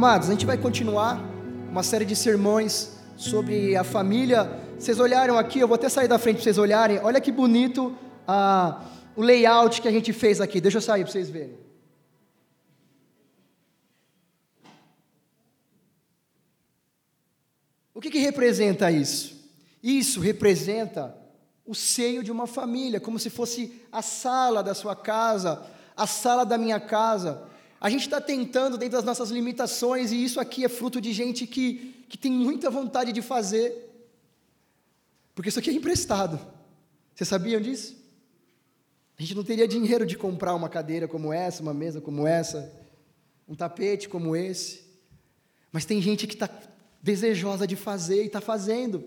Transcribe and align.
Amados, 0.00 0.30
a 0.30 0.32
gente 0.32 0.46
vai 0.46 0.56
continuar 0.56 1.22
uma 1.70 1.82
série 1.82 2.06
de 2.06 2.16
sermões 2.16 2.92
sobre 3.18 3.76
a 3.76 3.84
família. 3.84 4.44
Vocês 4.78 4.98
olharam 4.98 5.36
aqui, 5.36 5.60
eu 5.60 5.68
vou 5.68 5.74
até 5.74 5.90
sair 5.90 6.08
da 6.08 6.18
frente 6.18 6.36
para 6.36 6.44
vocês 6.44 6.56
olharem. 6.56 6.98
Olha 7.00 7.20
que 7.20 7.30
bonito 7.30 7.94
ah, 8.26 8.82
o 9.14 9.20
layout 9.20 9.82
que 9.82 9.86
a 9.86 9.90
gente 9.90 10.10
fez 10.14 10.40
aqui. 10.40 10.58
Deixa 10.58 10.78
eu 10.78 10.80
sair 10.80 11.02
para 11.02 11.12
vocês 11.12 11.28
verem. 11.28 11.54
O 17.92 18.00
que, 18.00 18.08
que 18.08 18.20
representa 18.20 18.90
isso? 18.90 19.38
Isso 19.82 20.18
representa 20.18 21.14
o 21.66 21.74
seio 21.74 22.24
de 22.24 22.32
uma 22.32 22.46
família, 22.46 23.00
como 23.00 23.18
se 23.18 23.28
fosse 23.28 23.78
a 23.92 24.00
sala 24.00 24.62
da 24.62 24.72
sua 24.72 24.96
casa, 24.96 25.62
a 25.94 26.06
sala 26.06 26.46
da 26.46 26.56
minha 26.56 26.80
casa. 26.80 27.49
A 27.80 27.88
gente 27.88 28.02
está 28.02 28.20
tentando 28.20 28.76
dentro 28.76 28.98
das 28.98 29.04
nossas 29.04 29.30
limitações, 29.30 30.12
e 30.12 30.22
isso 30.22 30.38
aqui 30.38 30.64
é 30.64 30.68
fruto 30.68 31.00
de 31.00 31.14
gente 31.14 31.46
que, 31.46 32.04
que 32.08 32.18
tem 32.18 32.30
muita 32.30 32.68
vontade 32.68 33.10
de 33.10 33.22
fazer, 33.22 33.90
porque 35.34 35.48
isso 35.48 35.58
aqui 35.58 35.70
é 35.70 35.72
emprestado. 35.72 36.38
Vocês 37.14 37.26
sabiam 37.26 37.60
disso? 37.60 37.96
A 39.18 39.22
gente 39.22 39.34
não 39.34 39.42
teria 39.42 39.66
dinheiro 39.66 40.04
de 40.04 40.16
comprar 40.16 40.54
uma 40.54 40.68
cadeira 40.68 41.08
como 41.08 41.32
essa, 41.32 41.62
uma 41.62 41.72
mesa 41.72 42.02
como 42.02 42.26
essa, 42.26 42.70
um 43.48 43.54
tapete 43.54 44.08
como 44.08 44.36
esse, 44.36 44.82
mas 45.72 45.86
tem 45.86 46.02
gente 46.02 46.26
que 46.26 46.34
está 46.34 46.50
desejosa 47.02 47.66
de 47.66 47.76
fazer 47.76 48.24
e 48.24 48.26
está 48.26 48.42
fazendo. 48.42 49.02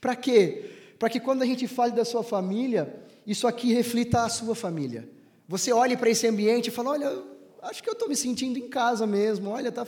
Para 0.00 0.16
quê? 0.16 0.72
Para 0.98 1.08
que 1.08 1.20
quando 1.20 1.42
a 1.42 1.46
gente 1.46 1.68
fale 1.68 1.92
da 1.92 2.04
sua 2.04 2.24
família, 2.24 3.00
isso 3.24 3.46
aqui 3.46 3.72
reflita 3.72 4.24
a 4.24 4.28
sua 4.28 4.56
família. 4.56 5.08
Você 5.46 5.72
olhe 5.72 5.96
para 5.96 6.10
esse 6.10 6.26
ambiente 6.26 6.66
e 6.68 6.70
fala: 6.72 6.90
olha, 6.90 7.22
acho 7.62 7.82
que 7.82 7.88
eu 7.88 7.92
estou 7.92 8.08
me 8.08 8.16
sentindo 8.16 8.58
em 8.58 8.68
casa 8.68 9.06
mesmo. 9.06 9.50
Olha, 9.50 9.72
tá, 9.72 9.86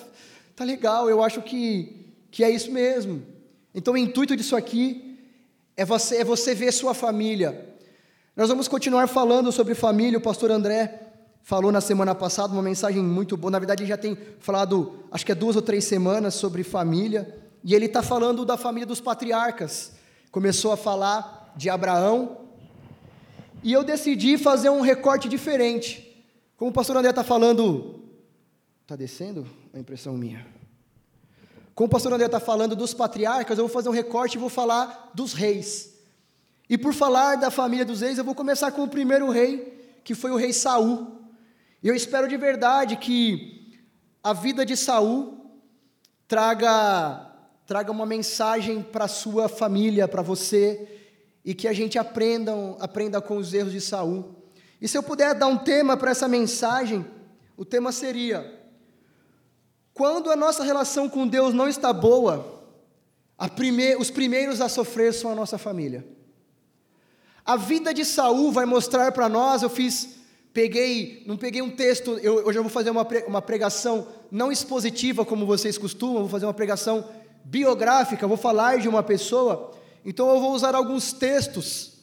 tá 0.56 0.64
legal, 0.64 1.08
eu 1.08 1.22
acho 1.22 1.42
que, 1.42 2.14
que 2.30 2.42
é 2.44 2.50
isso 2.50 2.70
mesmo. 2.70 3.22
Então, 3.74 3.94
o 3.94 3.98
intuito 3.98 4.36
disso 4.36 4.56
aqui 4.56 5.18
é 5.76 5.84
você, 5.84 6.16
é 6.16 6.24
você 6.24 6.54
ver 6.54 6.72
sua 6.72 6.94
família. 6.94 7.68
Nós 8.36 8.48
vamos 8.48 8.68
continuar 8.68 9.06
falando 9.06 9.52
sobre 9.52 9.74
família. 9.74 10.18
O 10.18 10.22
pastor 10.22 10.50
André 10.50 11.08
falou 11.42 11.70
na 11.70 11.80
semana 11.80 12.14
passada 12.14 12.52
uma 12.52 12.62
mensagem 12.62 13.02
muito 13.02 13.36
boa. 13.36 13.50
Na 13.50 13.58
verdade, 13.58 13.82
ele 13.82 13.88
já 13.88 13.96
tem 13.96 14.16
falado, 14.40 14.94
acho 15.10 15.24
que 15.24 15.32
é 15.32 15.34
duas 15.34 15.56
ou 15.56 15.62
três 15.62 15.84
semanas 15.84 16.34
sobre 16.34 16.64
família. 16.64 17.36
E 17.62 17.74
ele 17.74 17.86
está 17.86 18.02
falando 18.02 18.44
da 18.44 18.56
família 18.56 18.86
dos 18.86 19.00
patriarcas. 19.00 19.92
Começou 20.30 20.72
a 20.72 20.76
falar 20.76 21.52
de 21.56 21.70
Abraão. 21.70 22.38
E 23.62 23.72
eu 23.72 23.84
decidi 23.84 24.38
fazer 24.38 24.70
um 24.70 24.80
recorte 24.80 25.28
diferente. 25.28 26.09
Como 26.60 26.72
o 26.72 26.74
pastor 26.74 26.94
André 26.98 27.08
está 27.08 27.24
falando, 27.24 28.04
está 28.82 28.94
descendo? 28.94 29.46
A 29.72 29.78
impressão 29.78 30.12
minha. 30.12 30.46
Como 31.74 31.86
o 31.86 31.90
pastor 31.90 32.12
André 32.12 32.26
está 32.26 32.38
falando 32.38 32.76
dos 32.76 32.92
patriarcas, 32.92 33.56
eu 33.56 33.66
vou 33.66 33.72
fazer 33.72 33.88
um 33.88 33.92
recorte 33.92 34.34
e 34.34 34.38
vou 34.38 34.50
falar 34.50 35.10
dos 35.14 35.32
reis. 35.32 35.98
E 36.68 36.76
por 36.76 36.92
falar 36.92 37.36
da 37.36 37.50
família 37.50 37.82
dos 37.82 38.02
reis, 38.02 38.18
eu 38.18 38.24
vou 38.24 38.34
começar 38.34 38.70
com 38.72 38.82
o 38.82 38.88
primeiro 38.88 39.30
rei, 39.30 40.00
que 40.04 40.14
foi 40.14 40.32
o 40.32 40.36
rei 40.36 40.52
Saul. 40.52 41.22
E 41.82 41.88
eu 41.88 41.94
espero 41.94 42.28
de 42.28 42.36
verdade 42.36 42.98
que 42.98 43.80
a 44.22 44.34
vida 44.34 44.66
de 44.66 44.76
Saul 44.76 45.58
traga 46.28 47.26
traga 47.64 47.90
uma 47.90 48.04
mensagem 48.04 48.82
para 48.82 49.06
a 49.06 49.08
sua 49.08 49.48
família, 49.48 50.06
para 50.06 50.20
você, 50.20 51.00
e 51.42 51.54
que 51.54 51.66
a 51.66 51.72
gente 51.72 51.98
aprenda, 51.98 52.52
aprenda 52.80 53.18
com 53.18 53.38
os 53.38 53.54
erros 53.54 53.72
de 53.72 53.80
Saul. 53.80 54.39
E 54.80 54.88
se 54.88 54.96
eu 54.96 55.02
puder 55.02 55.34
dar 55.34 55.46
um 55.46 55.58
tema 55.58 55.96
para 55.96 56.10
essa 56.10 56.26
mensagem, 56.26 57.04
o 57.56 57.64
tema 57.64 57.92
seria: 57.92 58.58
quando 59.92 60.30
a 60.30 60.36
nossa 60.36 60.64
relação 60.64 61.08
com 61.08 61.28
Deus 61.28 61.52
não 61.52 61.68
está 61.68 61.92
boa, 61.92 62.64
prime 63.54 63.96
os 63.96 64.10
primeiros 64.10 64.60
a 64.60 64.68
sofrer 64.68 65.12
são 65.12 65.30
a 65.30 65.34
nossa 65.34 65.58
família. 65.58 66.06
A 67.44 67.56
vida 67.56 67.92
de 67.92 68.04
Saul 68.04 68.52
vai 68.52 68.64
mostrar 68.64 69.12
para 69.12 69.28
nós, 69.28 69.62
eu 69.62 69.68
fiz, 69.68 70.16
peguei, 70.52 71.22
não 71.26 71.36
peguei 71.36 71.60
um 71.60 71.70
texto, 71.70 72.18
eu, 72.18 72.46
hoje 72.46 72.58
eu 72.58 72.62
vou 72.62 72.70
fazer 72.70 72.90
uma, 72.90 73.06
uma 73.26 73.42
pregação 73.42 74.08
não 74.30 74.52
expositiva 74.52 75.24
como 75.24 75.44
vocês 75.44 75.76
costumam, 75.76 76.20
vou 76.20 76.28
fazer 76.28 76.46
uma 76.46 76.54
pregação 76.54 77.04
biográfica, 77.44 78.26
vou 78.26 78.36
falar 78.36 78.78
de 78.78 78.88
uma 78.88 79.02
pessoa, 79.02 79.72
então 80.04 80.30
eu 80.30 80.40
vou 80.40 80.52
usar 80.52 80.74
alguns 80.74 81.12
textos 81.12 81.99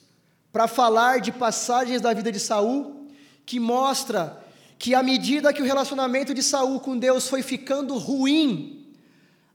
para 0.57 0.67
falar 0.67 1.21
de 1.21 1.31
passagens 1.31 2.01
da 2.01 2.11
vida 2.15 2.31
de 2.31 2.39
Saul 2.39 3.05
que 3.45 3.59
mostra 3.59 4.43
que 4.79 4.95
à 4.95 5.03
medida 5.03 5.53
que 5.53 5.61
o 5.61 5.65
relacionamento 5.65 6.33
de 6.33 6.41
Saul 6.41 6.79
com 6.79 6.97
Deus 6.97 7.29
foi 7.29 7.43
ficando 7.43 7.95
ruim, 7.95 8.91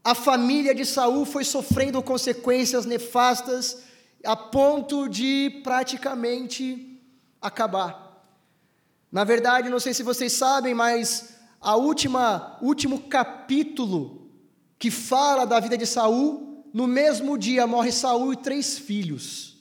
a 0.01 0.15
família 0.15 0.73
de 0.73 0.85
Saul 0.85 1.25
foi 1.25 1.43
sofrendo 1.43 2.01
consequências 2.01 2.85
nefastas 2.85 3.79
a 4.23 4.33
ponto 4.33 5.09
de 5.09 5.59
praticamente 5.61 7.01
acabar. 7.41 8.23
Na 9.11 9.25
verdade, 9.25 9.67
não 9.67 9.81
sei 9.81 9.93
se 9.93 10.03
vocês 10.03 10.31
sabem, 10.31 10.73
mas 10.73 11.35
a 11.59 11.75
última 11.75 12.57
último 12.61 12.97
capítulo 13.09 14.31
que 14.79 14.89
fala 14.89 15.43
da 15.43 15.59
vida 15.59 15.77
de 15.77 15.85
Saul, 15.85 16.65
no 16.73 16.87
mesmo 16.87 17.37
dia 17.37 17.67
morre 17.67 17.91
Saul 17.91 18.31
e 18.31 18.37
três 18.37 18.79
filhos. 18.79 19.52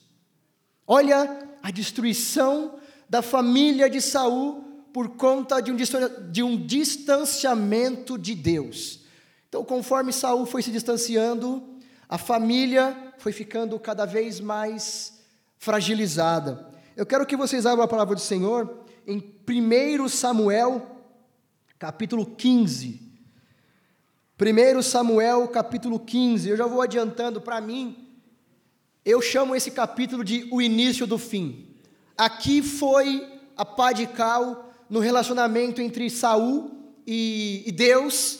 Olha 0.87 1.49
a 1.63 1.71
destruição 1.71 2.79
da 3.09 3.23
família 3.23 3.89
de 3.89 4.01
Saul 4.01 4.63
por 4.93 5.11
conta 5.11 5.61
de 5.61 6.43
um, 6.43 6.57
distanciamento 6.57 8.19
de 8.19 8.35
Deus. 8.35 9.01
Então, 9.49 9.65
conforme 9.65 10.13
Saul 10.13 10.45
foi 10.45 10.63
se 10.63 10.71
distanciando, 10.71 11.79
a 12.09 12.19
família 12.19 13.15
foi 13.19 13.33
ficando 13.33 13.79
cada 13.79 14.05
vez 14.05 14.41
mais 14.41 15.21
fragilizada. 15.57 16.71
Eu 16.97 17.07
quero 17.07 17.25
que 17.25 17.37
vocês 17.37 17.65
abram 17.65 17.85
a 17.85 17.89
palavra 17.89 18.15
do 18.15 18.21
Senhor 18.21 18.85
em 19.07 19.19
1 19.49 20.09
Samuel, 20.09 20.87
capítulo 21.79 22.27
15. 22.27 23.01
1 24.39 24.83
Samuel, 24.83 25.49
capítulo 25.49 25.99
15. 26.01 26.51
Eu 26.51 26.57
já 26.57 26.67
vou 26.67 26.83
adiantando 26.83 27.41
para 27.41 27.61
mim, 27.61 28.12
eu 29.05 29.21
chamo 29.21 29.57
esse 29.57 29.71
capítulo 29.71 30.23
de 30.23 30.47
o 30.51 30.63
início 30.63 31.07
do 31.07 31.19
fim. 31.19 31.67
Aqui 32.17 32.63
foi 32.63 33.27
a 33.57 33.65
pá 33.65 33.93
de 33.93 34.07
cal 34.07 34.73
no 34.89 35.01
relacionamento 35.01 35.83
entre 35.83 36.09
Saul 36.09 36.71
e, 37.05 37.65
e 37.67 37.73
Deus. 37.73 38.39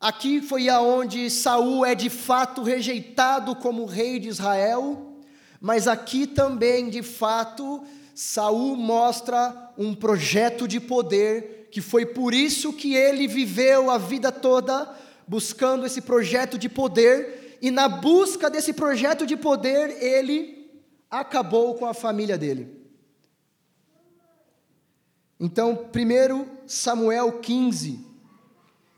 Aqui 0.00 0.40
foi 0.40 0.68
aonde 0.68 1.28
Saul 1.28 1.84
é 1.84 1.94
de 1.94 2.08
fato 2.08 2.62
rejeitado 2.62 3.56
como 3.56 3.84
rei 3.84 4.20
de 4.20 4.28
Israel, 4.28 5.12
mas 5.60 5.88
aqui 5.88 6.26
também, 6.26 6.88
de 6.88 7.02
fato, 7.02 7.82
Saul 8.14 8.76
mostra 8.76 9.72
um 9.76 9.92
projeto 9.92 10.68
de 10.68 10.78
poder, 10.78 11.68
que 11.72 11.80
foi 11.80 12.06
por 12.06 12.32
isso 12.32 12.72
que 12.72 12.94
ele 12.94 13.26
viveu 13.26 13.90
a 13.90 13.98
vida 13.98 14.30
toda 14.30 14.94
buscando 15.26 15.84
esse 15.86 16.00
projeto 16.00 16.56
de 16.56 16.68
poder 16.68 17.43
e 17.64 17.70
na 17.70 17.88
busca 17.88 18.50
desse 18.50 18.74
projeto 18.74 19.26
de 19.26 19.38
poder, 19.38 20.02
ele 20.02 20.70
acabou 21.10 21.74
com 21.76 21.86
a 21.86 21.94
família 21.94 22.36
dele. 22.36 22.78
Então, 25.40 25.88
1 25.88 26.68
Samuel 26.68 27.40
15, 27.40 28.06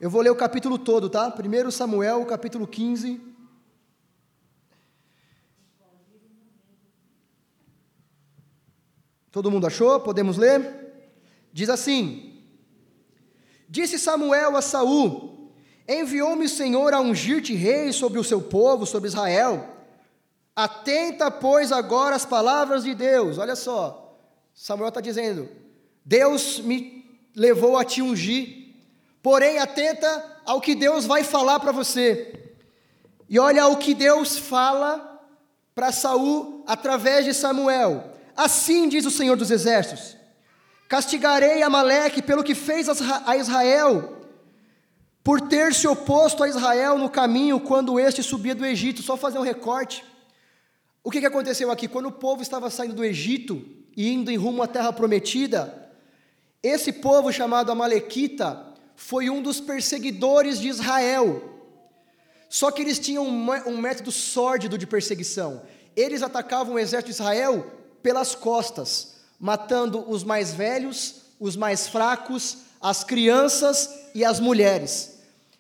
eu 0.00 0.10
vou 0.10 0.20
ler 0.20 0.30
o 0.30 0.34
capítulo 0.34 0.80
todo, 0.80 1.08
tá? 1.08 1.32
1 1.32 1.70
Samuel, 1.70 2.26
capítulo 2.26 2.66
15. 2.66 3.20
Todo 9.30 9.48
mundo 9.48 9.68
achou? 9.68 10.00
Podemos 10.00 10.36
ler? 10.36 11.06
Diz 11.52 11.68
assim: 11.68 12.42
Disse 13.68 13.96
Samuel 13.96 14.56
a 14.56 14.60
Saul: 14.60 15.35
Enviou-me 15.88 16.46
o 16.46 16.48
Senhor 16.48 16.92
a 16.92 17.00
ungir-te 17.00 17.54
rei 17.54 17.92
sobre 17.92 18.18
o 18.18 18.24
seu 18.24 18.40
povo, 18.40 18.84
sobre 18.84 19.08
Israel. 19.08 19.68
Atenta, 20.54 21.30
pois, 21.30 21.70
agora 21.70 22.16
às 22.16 22.24
palavras 22.24 22.82
de 22.82 22.94
Deus. 22.94 23.38
Olha 23.38 23.54
só, 23.54 24.18
Samuel 24.54 24.88
está 24.88 25.00
dizendo: 25.00 25.48
Deus 26.04 26.58
me 26.58 27.04
levou 27.34 27.76
a 27.76 27.84
te 27.84 28.02
ungir. 28.02 28.74
Porém, 29.22 29.58
atenta 29.58 30.40
ao 30.44 30.60
que 30.60 30.74
Deus 30.74 31.04
vai 31.04 31.22
falar 31.22 31.60
para 31.60 31.72
você. 31.72 32.54
E 33.28 33.38
olha 33.38 33.66
o 33.66 33.76
que 33.76 33.94
Deus 33.94 34.38
fala 34.38 35.20
para 35.74 35.92
Saul 35.92 36.64
através 36.66 37.24
de 37.24 37.34
Samuel. 37.34 38.12
Assim 38.36 38.88
diz 38.88 39.04
o 39.04 39.10
Senhor 39.10 39.36
dos 39.36 39.50
Exércitos: 39.50 40.16
Castigarei 40.88 41.62
Amaleque 41.62 42.22
pelo 42.22 42.42
que 42.42 42.54
fez 42.54 42.88
a 42.88 43.36
Israel 43.36 44.16
por 45.26 45.40
ter 45.40 45.74
se 45.74 45.88
oposto 45.88 46.44
a 46.44 46.48
Israel 46.48 46.96
no 46.96 47.10
caminho 47.10 47.58
quando 47.58 47.98
este 47.98 48.22
subia 48.22 48.54
do 48.54 48.64
Egito. 48.64 49.02
Só 49.02 49.16
fazer 49.16 49.40
um 49.40 49.42
recorte. 49.42 50.04
O 51.02 51.10
que, 51.10 51.26
aconteceu 51.26 51.68
aqui? 51.68 51.88
Quando 51.88 52.06
o 52.06 52.12
povo 52.12 52.42
estava 52.42 52.70
saindo 52.70 52.94
do 52.94 53.04
Egito 53.04 53.60
e 53.96 54.12
indo 54.12 54.30
em 54.30 54.36
rumo 54.36 54.62
à 54.62 54.68
terra 54.68 54.92
prometida, 54.92 55.90
esse 56.62 56.92
povo 56.92 57.32
chamado 57.32 57.72
Amalequita 57.72 58.68
foi 58.94 59.28
um 59.28 59.42
dos 59.42 59.60
perseguidores 59.60 60.60
de 60.60 60.68
Israel. 60.68 61.42
Só 62.48 62.70
que 62.70 62.80
eles 62.80 63.00
tinham 63.00 63.26
um 63.26 63.78
método 63.78 64.12
sórdido 64.12 64.78
de 64.78 64.86
perseguição. 64.86 65.60
Eles 65.96 66.22
atacavam 66.22 66.74
o 66.74 66.78
exército 66.78 67.10
de 67.10 67.14
Israel 67.14 67.66
pelas 68.00 68.36
costas, 68.36 69.16
matando 69.40 70.08
os 70.08 70.22
mais 70.22 70.54
velhos, 70.54 71.22
os 71.40 71.56
mais 71.56 71.88
fracos, 71.88 72.58
as 72.80 73.02
crianças 73.02 73.90
e 74.14 74.24
as 74.24 74.38
mulheres. 74.38 75.15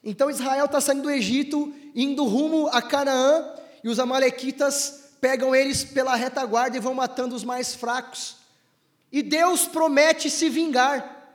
Então 0.08 0.30
Israel 0.30 0.66
está 0.66 0.80
saindo 0.80 1.02
do 1.02 1.10
Egito, 1.10 1.74
indo 1.92 2.24
rumo 2.24 2.68
a 2.68 2.80
Canaã, 2.80 3.44
e 3.82 3.88
os 3.88 3.98
amalequitas 3.98 5.10
pegam 5.20 5.52
eles 5.52 5.82
pela 5.82 6.14
retaguarda 6.14 6.76
e 6.76 6.80
vão 6.80 6.94
matando 6.94 7.34
os 7.34 7.42
mais 7.42 7.74
fracos. 7.74 8.36
E 9.10 9.20
Deus 9.20 9.66
promete 9.66 10.30
se 10.30 10.48
vingar. 10.48 11.34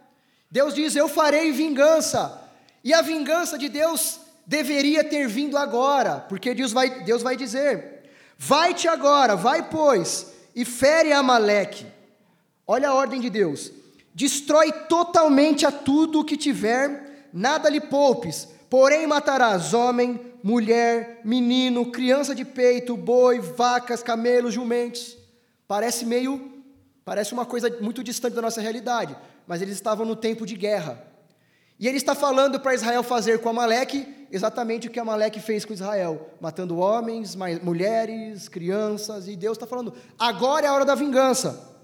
Deus 0.49 0.73
diz: 0.73 0.95
Eu 0.95 1.09
farei 1.09 1.51
vingança. 1.51 2.41
E 2.81 2.93
a 2.93 3.01
vingança 3.01 3.57
de 3.57 3.67
Deus 3.67 4.21
deveria 4.47 5.03
ter 5.03 5.27
vindo 5.27 5.57
agora, 5.57 6.25
porque 6.29 6.53
Deus 6.53 6.71
vai, 6.71 7.03
Deus 7.03 7.21
vai 7.21 7.35
dizer: 7.35 8.09
Vai-te 8.37 8.87
agora, 8.87 9.35
vai, 9.35 9.69
pois, 9.69 10.27
e 10.55 10.63
fere 10.63 11.11
Amaleque. 11.11 11.85
Olha 12.65 12.87
a 12.87 12.93
ordem 12.93 13.19
de 13.19 13.29
Deus: 13.29 13.69
Destrói 14.15 14.71
totalmente 14.71 15.65
a 15.65 15.71
tudo 15.73 16.21
o 16.21 16.25
que 16.25 16.37
tiver, 16.37 17.27
nada 17.33 17.69
lhe 17.69 17.81
poupes, 17.81 18.47
porém 18.71 19.05
matarás 19.05 19.73
homem, 19.73 20.33
mulher, 20.41 21.19
menino, 21.25 21.91
criança 21.91 22.33
de 22.33 22.45
peito, 22.45 22.95
boi, 22.95 23.37
vacas, 23.41 24.01
camelos, 24.01 24.53
jumentos. 24.53 25.17
Parece 25.67 26.05
meio, 26.05 26.63
parece 27.03 27.33
uma 27.33 27.45
coisa 27.45 27.69
muito 27.81 28.01
distante 28.01 28.33
da 28.33 28.41
nossa 28.41 28.61
realidade, 28.61 29.13
mas 29.45 29.61
eles 29.61 29.75
estavam 29.75 30.05
no 30.05 30.15
tempo 30.15 30.45
de 30.45 30.55
guerra. 30.55 31.05
E 31.77 31.85
ele 31.85 31.97
está 31.97 32.15
falando 32.15 32.61
para 32.61 32.73
Israel 32.73 33.03
fazer 33.03 33.39
com 33.39 33.49
Amaleque 33.49 34.07
exatamente 34.31 34.87
o 34.87 34.89
que 34.89 35.01
Amaleque 35.01 35.41
fez 35.41 35.65
com 35.65 35.73
Israel, 35.73 36.29
matando 36.39 36.77
homens, 36.77 37.35
mulheres, 37.61 38.47
crianças, 38.47 39.27
e 39.27 39.35
Deus 39.35 39.57
está 39.57 39.67
falando, 39.67 39.93
agora 40.17 40.65
é 40.65 40.69
a 40.69 40.73
hora 40.73 40.85
da 40.85 40.95
vingança. 40.95 41.75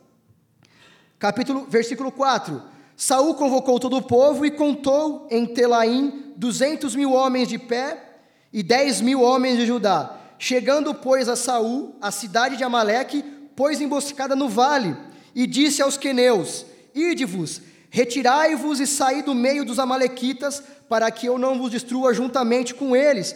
Capítulo, 1.19 1.65
versículo 1.65 2.13
4. 2.13 2.76
Saul 2.99 3.35
convocou 3.35 3.79
todo 3.79 3.95
o 3.95 4.01
povo 4.01 4.43
e 4.43 4.49
contou 4.49 5.27
em 5.29 5.45
Telaim 5.45 6.33
duzentos 6.35 6.95
mil 6.95 7.11
homens 7.11 7.47
de 7.47 7.59
pé 7.59 8.15
e 8.51 8.63
dez 8.63 9.01
mil 9.01 9.21
homens 9.21 9.55
de 9.55 9.67
Judá. 9.67 10.17
Chegando, 10.39 10.95
pois, 10.95 11.29
a 11.29 11.35
Saul, 11.35 11.95
a 12.01 12.09
cidade 12.09 12.57
de 12.57 12.63
Amaleque, 12.63 13.21
pôs 13.55 13.79
emboscada 13.79 14.35
no 14.35 14.49
vale, 14.49 14.97
e 15.35 15.45
disse 15.45 15.79
aos 15.79 15.95
queneus: 15.95 16.65
Ide-vos, 16.95 17.61
retirai-vos 17.91 18.79
e 18.79 18.87
saí 18.87 19.21
do 19.21 19.35
meio 19.35 19.63
dos 19.63 19.77
amalequitas, 19.77 20.63
para 20.89 21.11
que 21.11 21.27
eu 21.27 21.37
não 21.37 21.59
vos 21.59 21.69
destrua 21.69 22.15
juntamente 22.15 22.73
com 22.73 22.95
eles, 22.95 23.35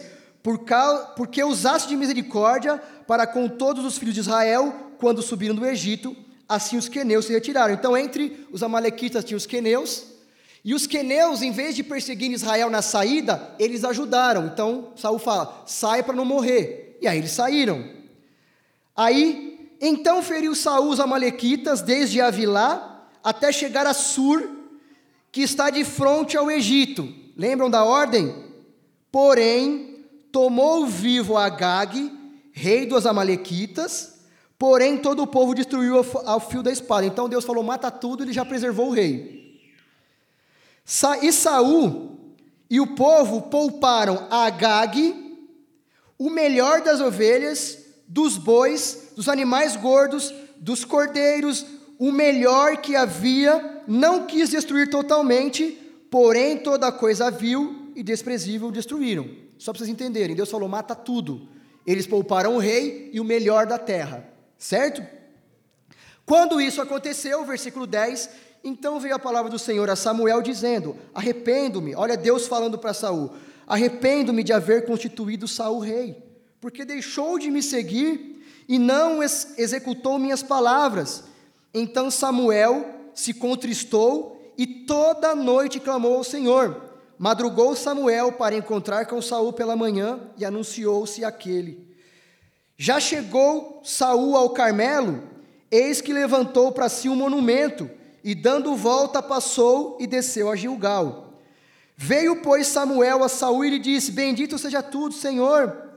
porque 1.16 1.44
usaste 1.44 1.88
de 1.88 1.96
misericórdia 1.96 2.82
para 3.06 3.28
com 3.28 3.48
todos 3.48 3.84
os 3.84 3.96
filhos 3.96 4.14
de 4.14 4.20
Israel, 4.20 4.90
quando 4.98 5.22
subiram 5.22 5.54
do 5.54 5.64
Egito, 5.64 6.16
assim 6.54 6.76
os 6.76 6.88
queneus 6.88 7.26
se 7.26 7.32
retiraram. 7.32 7.74
Então, 7.74 7.96
entre 7.96 8.46
os 8.50 8.62
amalequitas 8.62 9.24
tinha 9.24 9.36
os 9.36 9.46
queneus, 9.46 10.12
e 10.64 10.74
os 10.74 10.86
queneus, 10.86 11.42
em 11.42 11.50
vez 11.50 11.74
de 11.74 11.82
perseguir 11.82 12.30
Israel 12.30 12.70
na 12.70 12.82
saída, 12.82 13.54
eles 13.58 13.84
ajudaram. 13.84 14.46
Então, 14.46 14.92
Saul 14.96 15.18
fala: 15.18 15.64
sai 15.66 16.02
para 16.02 16.14
não 16.14 16.24
morrer. 16.24 16.98
E 17.00 17.08
aí 17.08 17.18
eles 17.18 17.32
saíram. 17.32 17.84
Aí, 18.94 19.70
então 19.80 20.22
feriu 20.22 20.54
Saul 20.54 20.90
os 20.90 21.00
amalequitas 21.00 21.82
desde 21.82 22.20
Avilá 22.20 23.08
até 23.24 23.50
chegar 23.50 23.86
a 23.86 23.94
Sur, 23.94 24.48
que 25.32 25.40
está 25.40 25.70
de 25.70 25.84
frente 25.84 26.36
ao 26.36 26.50
Egito. 26.50 27.12
Lembram 27.36 27.68
da 27.68 27.82
ordem? 27.82 28.32
Porém, 29.10 30.04
tomou 30.30 30.86
vivo 30.86 31.36
Agag, 31.36 32.12
rei 32.52 32.86
dos 32.86 33.04
amalequitas, 33.04 34.11
Porém, 34.62 34.96
todo 34.96 35.24
o 35.24 35.26
povo 35.26 35.56
destruiu 35.56 35.96
ao 36.24 36.38
fio 36.38 36.62
da 36.62 36.70
espada. 36.70 37.04
Então 37.04 37.28
Deus 37.28 37.44
falou: 37.44 37.64
mata 37.64 37.90
tudo, 37.90 38.22
ele 38.22 38.32
já 38.32 38.44
preservou 38.44 38.90
o 38.90 38.92
rei. 38.92 39.60
E 41.20 41.32
Saul 41.32 42.36
e 42.70 42.78
o 42.80 42.94
povo 42.94 43.42
pouparam 43.42 44.28
a 44.30 44.44
Agag, 44.44 45.40
o 46.16 46.30
melhor 46.30 46.80
das 46.80 47.00
ovelhas, 47.00 47.76
dos 48.06 48.38
bois, 48.38 49.08
dos 49.16 49.28
animais 49.28 49.74
gordos, 49.74 50.32
dos 50.58 50.84
cordeiros, 50.84 51.66
o 51.98 52.12
melhor 52.12 52.76
que 52.76 52.94
havia, 52.94 53.82
não 53.88 54.28
quis 54.28 54.50
destruir 54.50 54.88
totalmente, 54.88 55.76
porém 56.08 56.56
toda 56.58 56.92
coisa 56.92 57.32
vil 57.32 57.90
e 57.96 58.02
desprezível 58.04 58.70
destruíram. 58.70 59.28
Só 59.58 59.72
para 59.72 59.80
vocês 59.80 59.90
entenderem, 59.90 60.36
Deus 60.36 60.52
falou: 60.52 60.68
mata 60.68 60.94
tudo. 60.94 61.48
Eles 61.84 62.06
pouparam 62.06 62.54
o 62.54 62.60
rei 62.60 63.10
e 63.12 63.18
o 63.18 63.24
melhor 63.24 63.66
da 63.66 63.76
terra. 63.76 64.30
Certo? 64.62 65.04
Quando 66.24 66.60
isso 66.60 66.80
aconteceu, 66.80 67.44
versículo 67.44 67.84
10, 67.84 68.30
então 68.62 69.00
veio 69.00 69.16
a 69.16 69.18
palavra 69.18 69.50
do 69.50 69.58
Senhor 69.58 69.90
a 69.90 69.96
Samuel 69.96 70.40
dizendo: 70.40 70.96
Arrependo-me, 71.12 71.96
olha 71.96 72.16
Deus 72.16 72.46
falando 72.46 72.78
para 72.78 72.94
Saul: 72.94 73.32
Arrependo-me 73.66 74.44
de 74.44 74.52
haver 74.52 74.86
constituído 74.86 75.48
Saul 75.48 75.80
rei, 75.80 76.16
porque 76.60 76.84
deixou 76.84 77.40
de 77.40 77.50
me 77.50 77.60
seguir 77.60 78.40
e 78.68 78.78
não 78.78 79.20
ex 79.20 79.52
executou 79.58 80.16
minhas 80.16 80.44
palavras. 80.44 81.24
Então 81.74 82.08
Samuel 82.08 82.86
se 83.12 83.34
contristou 83.34 84.54
e 84.56 84.64
toda 84.64 85.34
noite 85.34 85.80
clamou 85.80 86.18
ao 86.18 86.24
Senhor. 86.24 86.80
Madrugou 87.18 87.74
Samuel 87.74 88.30
para 88.30 88.54
encontrar 88.54 89.06
com 89.06 89.20
Saul 89.20 89.52
pela 89.52 89.74
manhã 89.74 90.20
e 90.38 90.44
anunciou-se 90.44 91.24
aquele. 91.24 91.91
Já 92.84 92.98
chegou 92.98 93.80
Saul 93.84 94.36
ao 94.36 94.50
Carmelo, 94.50 95.22
eis 95.70 96.00
que 96.00 96.12
levantou 96.12 96.72
para 96.72 96.88
si 96.88 97.08
um 97.08 97.14
monumento, 97.14 97.88
e 98.24 98.34
dando 98.34 98.74
volta 98.74 99.22
passou 99.22 99.96
e 100.00 100.06
desceu 100.08 100.50
a 100.50 100.56
Gilgal. 100.56 101.32
Veio, 101.96 102.42
pois, 102.42 102.66
Samuel 102.66 103.22
a 103.22 103.28
Saul 103.28 103.64
e 103.64 103.70
lhe 103.70 103.78
disse: 103.78 104.10
Bendito 104.10 104.58
seja 104.58 104.82
tudo, 104.82 105.14
Senhor. 105.14 105.90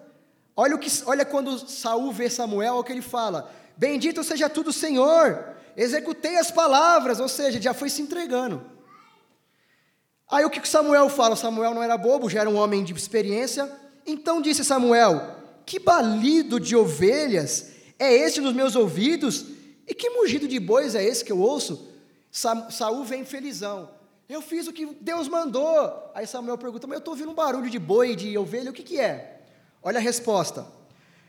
Olha, 0.56 0.76
o 0.76 0.78
que, 0.78 0.88
olha 1.08 1.26
quando 1.26 1.58
Saul 1.58 2.12
vê 2.12 2.30
Samuel, 2.30 2.76
o 2.76 2.84
que 2.84 2.92
ele 2.92 3.02
fala: 3.02 3.52
Bendito 3.76 4.24
seja 4.24 4.48
tudo, 4.48 4.72
Senhor. 4.72 5.44
Executei 5.76 6.38
as 6.38 6.52
palavras, 6.52 7.20
ou 7.20 7.28
seja, 7.28 7.60
já 7.60 7.74
foi 7.74 7.90
se 7.90 8.04
entregando. 8.04 8.64
Aí 10.30 10.46
o 10.46 10.52
que 10.52 10.64
Samuel 10.68 11.10
fala? 11.10 11.36
Samuel 11.36 11.74
não 11.74 11.82
era 11.82 11.98
bobo, 11.98 12.30
já 12.30 12.42
era 12.42 12.50
um 12.50 12.58
homem 12.58 12.84
de 12.84 12.94
experiência. 12.94 13.72
Então 14.06 14.40
disse 14.40 14.64
Samuel: 14.64 15.45
que 15.66 15.80
balido 15.80 16.60
de 16.60 16.76
ovelhas 16.76 17.72
é 17.98 18.14
esse 18.14 18.40
nos 18.42 18.54
meus 18.54 18.76
ouvidos? 18.76 19.46
E 19.88 19.94
que 19.94 20.10
mugido 20.10 20.48
de 20.48 20.60
bois 20.60 20.96
é 20.96 21.04
esse 21.04 21.24
que 21.24 21.32
eu 21.32 21.40
ouço? 21.40 21.90
Sa 22.32 22.54
vem 23.06 23.24
felizão. 23.24 23.90
Eu 24.28 24.42
fiz 24.42 24.68
o 24.68 24.74
que 24.74 24.88
Deus 25.00 25.28
mandou. 25.28 26.12
Aí 26.14 26.26
Samuel 26.26 26.58
pergunta: 26.58 26.88
Mas 26.88 26.96
eu 26.96 27.00
estou 27.00 27.14
ouvindo 27.14 27.32
um 27.32 27.36
barulho 27.36 27.70
de 27.70 27.80
boi, 27.80 28.16
de 28.16 28.38
ovelha, 28.38 28.72
o 28.72 28.74
que, 28.74 28.84
que 28.84 29.00
é? 29.00 29.42
Olha 29.82 30.00
a 30.00 30.02
resposta. 30.02 30.66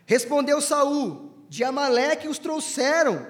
Respondeu 0.07 0.61
Saul: 0.61 1.31
De 1.49 1.63
Amaleque 1.63 2.29
os 2.29 2.39
trouxeram. 2.39 3.27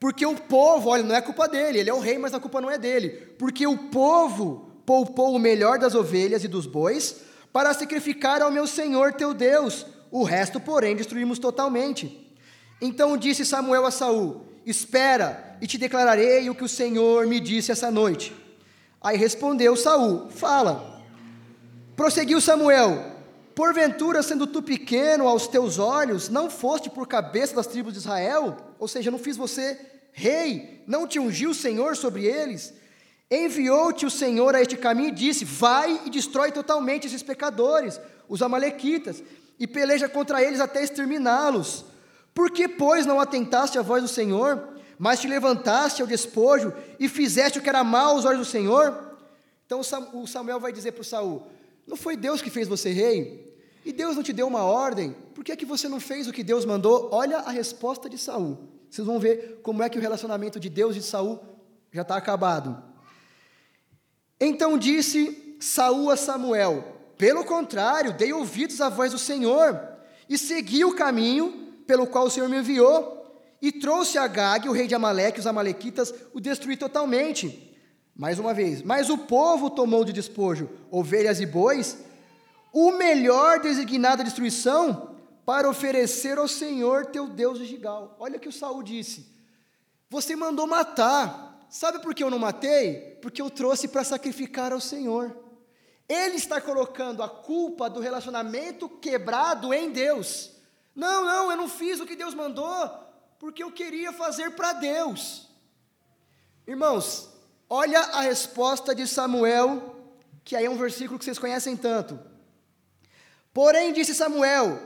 Porque 0.00 0.26
o 0.26 0.34
povo, 0.34 0.90
olha, 0.90 1.04
não 1.04 1.14
é 1.14 1.20
culpa 1.20 1.46
dele, 1.46 1.78
ele 1.78 1.88
é 1.88 1.94
o 1.94 2.00
rei, 2.00 2.18
mas 2.18 2.34
a 2.34 2.40
culpa 2.40 2.60
não 2.60 2.68
é 2.68 2.76
dele. 2.76 3.10
Porque 3.38 3.64
o 3.68 3.78
povo 3.78 4.68
poupou 4.84 5.32
o 5.32 5.38
melhor 5.38 5.78
das 5.78 5.94
ovelhas 5.94 6.42
e 6.42 6.48
dos 6.48 6.66
bois 6.66 7.20
para 7.52 7.72
sacrificar 7.72 8.42
ao 8.42 8.50
meu 8.50 8.66
Senhor 8.66 9.12
teu 9.12 9.32
Deus, 9.32 9.86
o 10.12 10.24
resto, 10.24 10.60
porém, 10.60 10.94
destruímos 10.94 11.38
totalmente. 11.38 12.30
Então 12.82 13.16
disse 13.16 13.46
Samuel 13.46 13.86
a 13.86 13.90
Saul: 13.90 14.42
Espera, 14.66 15.56
e 15.60 15.66
te 15.66 15.78
declararei 15.78 16.50
o 16.50 16.54
que 16.54 16.62
o 16.62 16.68
Senhor 16.68 17.26
me 17.26 17.40
disse 17.40 17.72
essa 17.72 17.90
noite. 17.90 18.34
Aí 19.00 19.16
respondeu 19.16 19.74
Saul: 19.74 20.28
Fala. 20.28 21.02
Prosseguiu 21.96 22.42
Samuel: 22.42 23.12
Porventura, 23.54 24.22
sendo 24.22 24.46
tu 24.46 24.62
pequeno 24.62 25.26
aos 25.26 25.46
teus 25.46 25.78
olhos, 25.78 26.28
não 26.28 26.50
foste 26.50 26.90
por 26.90 27.08
cabeça 27.08 27.56
das 27.56 27.66
tribos 27.66 27.94
de 27.94 28.00
Israel? 28.00 28.56
Ou 28.78 28.86
seja, 28.86 29.10
não 29.10 29.18
fiz 29.18 29.36
você 29.36 29.80
rei, 30.12 30.82
não 30.86 31.06
te 31.06 31.18
ungiu 31.18 31.50
o 31.50 31.54
Senhor 31.54 31.96
sobre 31.96 32.26
eles? 32.26 32.74
Enviou-te 33.30 34.04
o 34.04 34.10
Senhor 34.10 34.54
a 34.54 34.60
este 34.60 34.76
caminho 34.76 35.08
e 35.08 35.12
disse: 35.12 35.46
Vai 35.46 36.02
e 36.04 36.10
destrói 36.10 36.52
totalmente 36.52 37.06
esses 37.06 37.22
pecadores, 37.22 37.98
os 38.28 38.42
Amalequitas, 38.42 39.22
e 39.62 39.66
peleja 39.68 40.08
contra 40.08 40.42
eles 40.42 40.58
até 40.58 40.82
exterminá-los. 40.82 41.84
Por 42.34 42.50
que, 42.50 42.66
pois, 42.66 43.06
não 43.06 43.20
atentaste 43.20 43.78
à 43.78 43.82
voz 43.82 44.02
do 44.02 44.08
Senhor, 44.08 44.60
mas 44.98 45.20
te 45.20 45.28
levantaste 45.28 46.02
ao 46.02 46.08
despojo 46.08 46.74
e 46.98 47.08
fizeste 47.08 47.60
o 47.60 47.62
que 47.62 47.68
era 47.68 47.84
mal 47.84 48.16
aos 48.16 48.24
olhos 48.24 48.40
do 48.40 48.50
Senhor? 48.50 49.16
Então 49.64 49.80
o 50.14 50.26
Samuel 50.26 50.58
vai 50.58 50.72
dizer 50.72 50.90
para 50.90 51.04
Saul: 51.04 51.46
Não 51.86 51.96
foi 51.96 52.16
Deus 52.16 52.42
que 52.42 52.50
fez 52.50 52.66
você 52.66 52.90
rei? 52.90 53.56
E 53.84 53.92
Deus 53.92 54.16
não 54.16 54.22
te 54.24 54.32
deu 54.32 54.48
uma 54.48 54.64
ordem? 54.64 55.14
Por 55.32 55.44
que, 55.44 55.52
é 55.52 55.56
que 55.56 55.64
você 55.64 55.88
não 55.88 56.00
fez 56.00 56.26
o 56.26 56.32
que 56.32 56.42
Deus 56.42 56.64
mandou? 56.64 57.08
Olha 57.12 57.38
a 57.38 57.50
resposta 57.52 58.10
de 58.10 58.18
Saul. 58.18 58.68
Vocês 58.90 59.06
vão 59.06 59.20
ver 59.20 59.60
como 59.62 59.80
é 59.80 59.88
que 59.88 59.96
o 59.96 60.02
relacionamento 60.02 60.58
de 60.58 60.68
Deus 60.68 60.96
e 60.96 60.98
de 60.98 61.04
Saul 61.04 61.38
já 61.92 62.02
está 62.02 62.16
acabado. 62.16 62.82
Então 64.40 64.76
disse 64.76 65.56
Saul 65.60 66.10
a 66.10 66.16
Samuel: 66.16 67.01
Pelo 67.16 67.44
contrário, 67.44 68.12
dei 68.12 68.32
ouvidos 68.32 68.80
à 68.80 68.88
voz 68.88 69.12
do 69.12 69.18
Senhor 69.18 69.80
e 70.28 70.38
segui 70.38 70.84
o 70.84 70.94
caminho 70.94 71.52
pelo 71.86 72.06
qual 72.06 72.26
o 72.26 72.30
Senhor 72.30 72.48
me 72.48 72.58
enviou. 72.58 73.20
E 73.60 73.70
trouxe 73.70 74.18
a 74.18 74.26
Gag, 74.26 74.68
o 74.68 74.72
rei 74.72 74.88
de 74.88 74.94
Amaleque, 74.94 75.38
os 75.38 75.46
amalequitas, 75.46 76.12
o 76.34 76.40
destruí 76.40 76.76
totalmente. 76.76 77.72
Mais 78.14 78.38
uma 78.38 78.52
vez, 78.52 78.82
mas 78.82 79.08
o 79.08 79.16
povo 79.16 79.70
tomou 79.70 80.04
de 80.04 80.12
despojo 80.12 80.68
ovelhas 80.90 81.40
e 81.40 81.46
bois, 81.46 81.96
o 82.72 82.92
melhor 82.92 83.60
designado 83.60 84.22
à 84.22 84.24
destruição, 84.24 85.16
para 85.44 85.68
oferecer 85.68 86.38
ao 86.38 86.46
Senhor 86.48 87.06
teu 87.06 87.28
Deus 87.28 87.58
de 87.58 87.66
Gigal. 87.66 88.16
Olha 88.18 88.36
o 88.36 88.40
que 88.40 88.48
o 88.48 88.52
Saul 88.52 88.82
disse: 88.82 89.26
Você 90.10 90.36
mandou 90.36 90.66
matar. 90.66 91.50
Sabe 91.68 92.00
por 92.00 92.14
que 92.14 92.22
eu 92.22 92.30
não 92.30 92.38
matei? 92.38 93.18
Porque 93.22 93.40
eu 93.40 93.48
trouxe 93.48 93.88
para 93.88 94.04
sacrificar 94.04 94.72
ao 94.72 94.80
Senhor. 94.80 95.34
Ele 96.08 96.36
está 96.36 96.60
colocando 96.60 97.22
a 97.22 97.28
culpa 97.28 97.88
do 97.88 98.00
relacionamento 98.00 98.88
quebrado 98.88 99.72
em 99.72 99.90
Deus. 99.90 100.50
Não, 100.94 101.24
não, 101.24 101.50
eu 101.50 101.56
não 101.56 101.68
fiz 101.68 102.00
o 102.00 102.06
que 102.06 102.16
Deus 102.16 102.34
mandou, 102.34 102.90
porque 103.38 103.62
eu 103.62 103.72
queria 103.72 104.12
fazer 104.12 104.50
para 104.50 104.74
Deus. 104.74 105.48
Irmãos, 106.66 107.30
olha 107.68 108.00
a 108.00 108.20
resposta 108.20 108.94
de 108.94 109.06
Samuel, 109.06 109.96
que 110.44 110.54
aí 110.54 110.66
é 110.66 110.70
um 110.70 110.76
versículo 110.76 111.18
que 111.18 111.24
vocês 111.24 111.38
conhecem 111.38 111.76
tanto. 111.76 112.18
Porém, 113.52 113.92
disse 113.92 114.14
Samuel: 114.14 114.80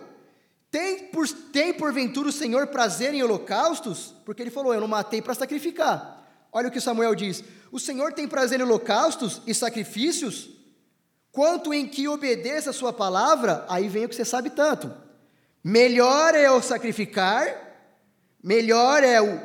tem, 0.70 1.04
por, 1.08 1.26
tem 1.28 1.72
porventura 1.72 2.28
o 2.28 2.32
Senhor 2.32 2.66
prazer 2.66 3.14
em 3.14 3.22
holocaustos? 3.22 4.14
Porque 4.24 4.42
ele 4.42 4.50
falou: 4.50 4.74
Eu 4.74 4.80
não 4.80 4.88
matei 4.88 5.22
para 5.22 5.34
sacrificar. 5.34 6.22
Olha 6.52 6.68
o 6.68 6.70
que 6.70 6.80
Samuel 6.80 7.14
diz: 7.14 7.42
O 7.70 7.78
Senhor 7.78 8.12
tem 8.12 8.28
prazer 8.28 8.60
em 8.60 8.62
holocaustos 8.62 9.40
e 9.46 9.54
sacrifícios? 9.54 10.50
Quanto 11.36 11.74
em 11.74 11.86
que 11.86 12.08
obedeça 12.08 12.70
a 12.70 12.72
sua 12.72 12.94
palavra, 12.94 13.66
aí 13.68 13.88
vem 13.88 14.06
o 14.06 14.08
que 14.08 14.16
você 14.16 14.24
sabe 14.24 14.48
tanto. 14.48 14.90
Melhor 15.62 16.34
é 16.34 16.50
o 16.50 16.62
sacrificar, 16.62 17.46
melhor 18.42 19.04
é 19.04 19.20
o 19.20 19.38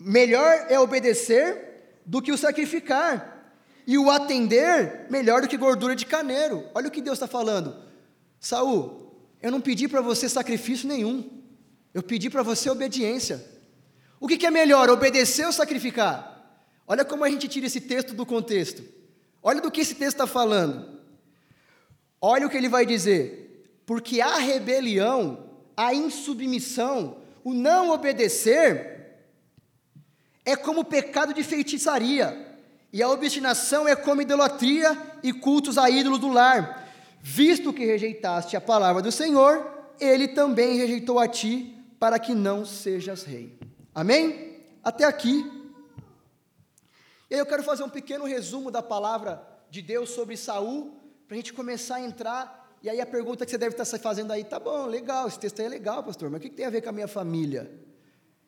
melhor 0.00 0.66
é 0.68 0.80
obedecer 0.80 2.00
do 2.04 2.20
que 2.20 2.32
o 2.32 2.36
sacrificar. 2.36 3.54
E 3.86 3.96
o 3.96 4.10
atender 4.10 5.06
melhor 5.08 5.42
do 5.42 5.46
que 5.46 5.56
gordura 5.56 5.94
de 5.94 6.04
carneiro. 6.04 6.68
Olha 6.74 6.88
o 6.88 6.90
que 6.90 7.00
Deus 7.00 7.14
está 7.14 7.28
falando. 7.28 7.76
Saul, 8.40 9.14
eu 9.40 9.52
não 9.52 9.60
pedi 9.60 9.86
para 9.86 10.00
você 10.00 10.28
sacrifício 10.28 10.88
nenhum. 10.88 11.44
Eu 11.94 12.02
pedi 12.02 12.28
para 12.28 12.42
você 12.42 12.68
obediência. 12.68 13.40
O 14.18 14.26
que, 14.26 14.36
que 14.36 14.46
é 14.46 14.50
melhor, 14.50 14.90
obedecer 14.90 15.46
ou 15.46 15.52
sacrificar? 15.52 16.58
Olha 16.88 17.04
como 17.04 17.22
a 17.22 17.30
gente 17.30 17.46
tira 17.46 17.66
esse 17.66 17.82
texto 17.82 18.14
do 18.14 18.26
contexto. 18.26 18.82
Olha 19.40 19.60
do 19.60 19.70
que 19.70 19.80
esse 19.80 19.94
texto 19.94 20.14
está 20.14 20.26
falando. 20.26 20.98
Olha 22.20 22.46
o 22.46 22.50
que 22.50 22.56
ele 22.56 22.68
vai 22.68 22.84
dizer. 22.84 23.80
Porque 23.86 24.20
a 24.20 24.36
rebelião, 24.36 25.50
a 25.76 25.94
insubmissão, 25.94 27.16
o 27.42 27.52
não 27.52 27.90
obedecer, 27.90 29.18
é 30.44 30.56
como 30.56 30.84
pecado 30.84 31.32
de 31.32 31.42
feitiçaria, 31.42 32.48
e 32.92 33.02
a 33.02 33.08
obstinação 33.08 33.86
é 33.86 33.94
como 33.94 34.22
idolatria 34.22 34.96
e 35.22 35.32
cultos 35.32 35.78
a 35.78 35.88
ídolos 35.88 36.18
do 36.18 36.28
lar 36.28 36.80
Visto 37.22 37.72
que 37.72 37.84
rejeitaste 37.84 38.56
a 38.56 38.60
palavra 38.60 39.02
do 39.02 39.12
Senhor, 39.12 39.70
ele 40.00 40.28
também 40.28 40.78
rejeitou 40.78 41.18
a 41.18 41.28
ti, 41.28 41.76
para 41.98 42.18
que 42.18 42.34
não 42.34 42.64
sejas 42.64 43.24
rei. 43.24 43.58
Amém? 43.94 44.58
Até 44.82 45.04
aqui. 45.04 45.44
E 47.30 47.34
eu 47.34 47.44
quero 47.44 47.62
fazer 47.62 47.82
um 47.82 47.90
pequeno 47.90 48.24
resumo 48.24 48.70
da 48.70 48.82
palavra 48.82 49.46
de 49.70 49.82
Deus 49.82 50.10
sobre 50.10 50.34
Saul, 50.34 50.98
para 51.30 51.36
a 51.36 51.38
gente 51.38 51.52
começar 51.52 51.94
a 51.94 52.00
entrar. 52.00 52.76
E 52.82 52.90
aí 52.90 53.00
a 53.00 53.06
pergunta 53.06 53.44
que 53.44 53.52
você 53.52 53.56
deve 53.56 53.74
estar 53.74 53.84
se 53.84 53.96
fazendo 54.00 54.32
aí, 54.32 54.42
tá 54.42 54.58
bom, 54.58 54.86
legal, 54.86 55.28
esse 55.28 55.38
texto 55.38 55.60
aí 55.60 55.66
é 55.66 55.68
legal, 55.68 56.02
pastor, 56.02 56.28
mas 56.28 56.40
o 56.40 56.42
que 56.42 56.50
tem 56.50 56.66
a 56.66 56.70
ver 56.70 56.82
com 56.82 56.88
a 56.88 56.92
minha 56.92 57.06
família? 57.06 57.70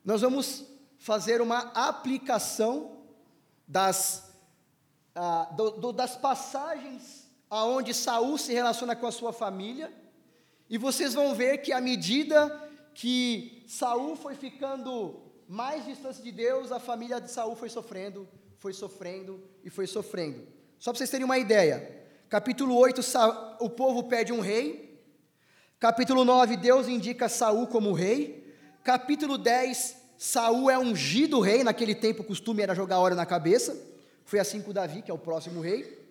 Nós 0.05 0.21
vamos 0.21 0.65
fazer 0.99 1.41
uma 1.41 1.71
aplicação 1.77 3.05
das, 3.69 4.33
ah, 5.15 5.45
do, 5.57 5.71
do, 5.71 5.93
das 5.93 6.17
passagens 6.17 7.31
aonde 7.49 7.95
Saul 7.95 8.37
se 8.37 8.53
relaciona 8.53 8.97
com 8.97 9.07
a 9.07 9.13
sua 9.13 9.33
família, 9.33 9.93
e 10.69 10.77
vocês 10.77 11.15
vão 11.15 11.37
ver 11.37 11.59
que 11.59 11.73
à 11.73 11.81
medida 11.81 12.69
que 12.95 13.63
Saul 13.69 14.17
foi 14.17 14.35
ficando 14.35 15.23
mais 15.47 15.85
distante 15.85 16.21
de 16.21 16.33
Deus, 16.33 16.73
a 16.73 16.81
família 16.81 17.21
de 17.21 17.31
Saul 17.31 17.55
foi 17.55 17.69
sofrendo, 17.69 18.29
foi 18.59 18.73
sofrendo 18.73 19.41
e 19.63 19.71
foi 19.71 19.87
sofrendo. 19.87 20.49
Só 20.81 20.91
para 20.91 20.99
vocês 20.99 21.11
terem 21.11 21.25
uma 21.25 21.39
ideia. 21.39 22.02
Capítulo 22.33 22.75
8, 22.77 23.03
o 23.61 23.69
povo 23.69 24.05
pede 24.05 24.33
um 24.33 24.41
rei. 24.41 24.99
Capítulo 25.79 26.25
9, 26.25 26.57
Deus 26.57 26.89
indica 26.89 27.29
Saul 27.29 27.67
como 27.67 27.93
rei. 27.93 28.57
Capítulo 28.83 29.37
10, 29.37 29.97
Saul 30.17 30.71
é 30.71 30.79
ungido 30.79 31.41
rei, 31.41 31.63
naquele 31.63 31.95
tempo 31.95 32.23
o 32.23 32.25
costume 32.25 32.63
era 32.63 32.75
jogar 32.75 33.01
óleo 33.01 33.15
na 33.15 33.27
cabeça. 33.27 33.77
Foi 34.25 34.39
assim 34.39 34.63
com 34.63 34.73
Davi, 34.73 35.03
que 35.03 35.11
é 35.11 35.15
o 35.15 35.19
próximo 35.19 35.61
rei. 35.61 36.11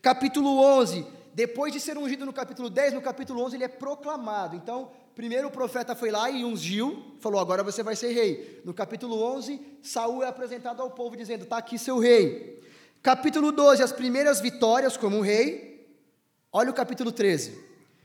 Capítulo 0.00 0.48
11, 0.78 1.06
depois 1.34 1.70
de 1.74 1.78
ser 1.78 1.98
ungido 1.98 2.24
no 2.24 2.32
capítulo 2.32 2.70
10, 2.70 2.94
no 2.94 3.02
capítulo 3.02 3.44
11 3.44 3.56
ele 3.56 3.64
é 3.64 3.68
proclamado. 3.68 4.56
Então, 4.56 4.90
primeiro 5.14 5.48
o 5.48 5.52
profeta 5.52 5.94
foi 5.94 6.10
lá 6.10 6.30
e 6.30 6.42
ungiu, 6.42 7.16
falou: 7.20 7.38
"Agora 7.38 7.62
você 7.62 7.82
vai 7.82 7.94
ser 7.94 8.12
rei". 8.14 8.62
No 8.64 8.72
capítulo 8.72 9.22
11, 9.22 9.60
Saul 9.82 10.24
é 10.24 10.26
apresentado 10.26 10.80
ao 10.80 10.92
povo 10.92 11.14
dizendo: 11.14 11.44
"Tá 11.44 11.58
aqui 11.58 11.78
seu 11.78 11.98
rei". 11.98 12.60
Capítulo 13.02 13.50
12, 13.50 13.82
as 13.82 13.92
primeiras 13.92 14.40
vitórias 14.42 14.94
como 14.94 15.22
rei. 15.22 15.88
Olha 16.52 16.70
o 16.70 16.74
capítulo 16.74 17.10
13. 17.10 17.58